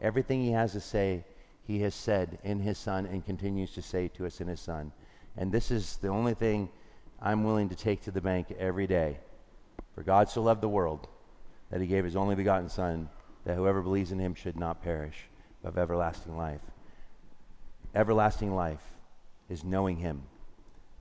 Everything 0.01 0.41
he 0.41 0.51
has 0.51 0.71
to 0.71 0.79
say, 0.79 1.23
he 1.67 1.79
has 1.81 1.93
said 1.93 2.37
in 2.43 2.59
his 2.59 2.77
Son 2.77 3.05
and 3.05 3.25
continues 3.25 3.73
to 3.73 3.81
say 3.81 4.07
to 4.09 4.25
us 4.25 4.39
in 4.39 4.47
his 4.47 4.59
Son. 4.59 4.91
And 5.37 5.51
this 5.51 5.69
is 5.69 5.97
the 5.97 6.07
only 6.07 6.33
thing 6.33 6.69
I'm 7.21 7.43
willing 7.43 7.69
to 7.69 7.75
take 7.75 8.03
to 8.03 8.11
the 8.11 8.21
bank 8.21 8.47
every 8.57 8.87
day. 8.87 9.17
For 9.95 10.03
God 10.03 10.29
so 10.29 10.41
loved 10.41 10.61
the 10.61 10.69
world 10.69 11.07
that 11.71 11.81
he 11.81 11.87
gave 11.87 12.05
his 12.05 12.15
only 12.15 12.35
begotten 12.35 12.69
Son, 12.69 13.09
that 13.43 13.55
whoever 13.55 13.81
believes 13.81 14.11
in 14.11 14.19
him 14.19 14.33
should 14.33 14.57
not 14.57 14.81
perish, 14.81 15.27
but 15.61 15.69
have 15.69 15.77
everlasting 15.77 16.37
life. 16.37 16.61
Everlasting 17.93 18.53
life 18.53 18.83
is 19.49 19.63
knowing 19.63 19.97
him. 19.97 20.23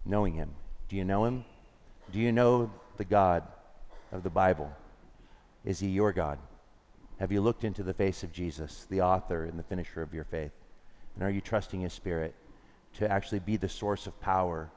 Knowing 0.04 0.34
him. 0.34 0.50
Do 0.88 0.96
you 0.96 1.04
know 1.04 1.24
him? 1.24 1.44
Do 2.12 2.18
you 2.18 2.32
know 2.32 2.70
the 2.96 3.04
God 3.04 3.42
of 4.12 4.22
the 4.22 4.30
Bible? 4.30 4.70
Is 5.64 5.80
he 5.80 5.88
your 5.88 6.12
God? 6.12 6.38
Have 7.18 7.32
you 7.32 7.40
looked 7.40 7.64
into 7.64 7.82
the 7.82 7.94
face 7.94 8.22
of 8.22 8.32
Jesus, 8.32 8.86
the 8.90 9.00
author 9.00 9.44
and 9.44 9.58
the 9.58 9.62
finisher 9.62 10.02
of 10.02 10.12
your 10.12 10.24
faith? 10.24 10.52
And 11.14 11.24
are 11.24 11.30
you 11.30 11.40
trusting 11.40 11.80
his 11.80 11.92
spirit 11.92 12.34
to 12.94 13.10
actually 13.10 13.38
be 13.38 13.56
the 13.56 13.68
source 13.68 14.06
of 14.06 14.20
power, 14.20 14.70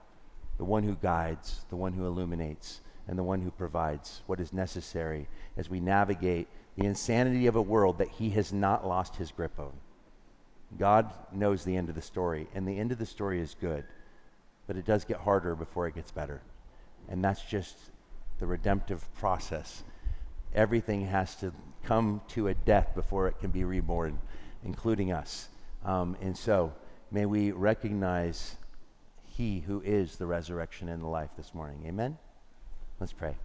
the 0.58 0.66
one 0.66 0.84
who 0.84 0.96
guides, 0.96 1.66
the 1.70 1.76
one 1.76 1.94
who 1.94 2.06
illuminates, 2.06 2.82
and 3.08 3.18
the 3.18 3.24
one 3.24 3.42
who 3.42 3.52
provides 3.52 4.22
what 4.28 4.40
is 4.40 4.54
necessary 4.54 5.28
as 5.56 5.70
we 5.70 5.80
navigate 5.80 6.48
the 6.78 6.86
insanity 6.86 7.48
of 7.48 7.56
a 7.56 7.62
world 7.62 7.98
that 7.98 8.10
he 8.10 8.30
has 8.32 8.54
not 8.54 8.88
lost 8.88 9.16
his 9.16 9.32
grip 9.32 9.60
on. 9.60 9.74
God 10.78 11.12
knows 11.32 11.64
the 11.64 11.76
end 11.76 11.90
of 11.90 11.96
the 11.96 12.02
story, 12.02 12.48
and 12.54 12.68
the 12.68 12.78
end 12.78 12.92
of 12.92 13.00
the 13.00 13.06
story 13.06 13.40
is 13.40 13.56
good, 13.60 13.86
but 14.68 14.76
it 14.76 14.86
does 14.86 15.06
get 15.06 15.18
harder 15.18 15.56
before 15.56 15.88
it 15.88 15.96
gets 15.96 16.12
better. 16.12 16.42
And 17.10 17.24
that's 17.24 17.42
just 17.42 17.78
the 18.40 18.46
redemptive 18.46 19.12
process. 19.16 19.84
Everything 20.54 21.08
has 21.08 21.36
to 21.38 21.54
come 21.84 22.22
to 22.30 22.50
a 22.50 22.54
death 22.54 22.94
before 22.94 23.28
it 23.28 23.40
can 23.40 23.50
be 23.50 23.64
reborn, 23.64 24.20
including 24.64 25.12
us. 25.12 25.48
Um, 25.86 26.18
and 26.22 26.38
so, 26.38 26.74
may 27.12 27.26
we 27.26 27.52
recognize 27.52 28.58
He 29.26 29.62
who 29.62 29.82
is 29.82 30.18
the 30.18 30.26
resurrection 30.26 30.90
and 30.90 31.02
the 31.02 31.08
life 31.08 31.30
this 31.38 31.54
morning. 31.54 31.84
Amen? 31.88 32.18
Let's 33.00 33.14
pray. 33.14 33.36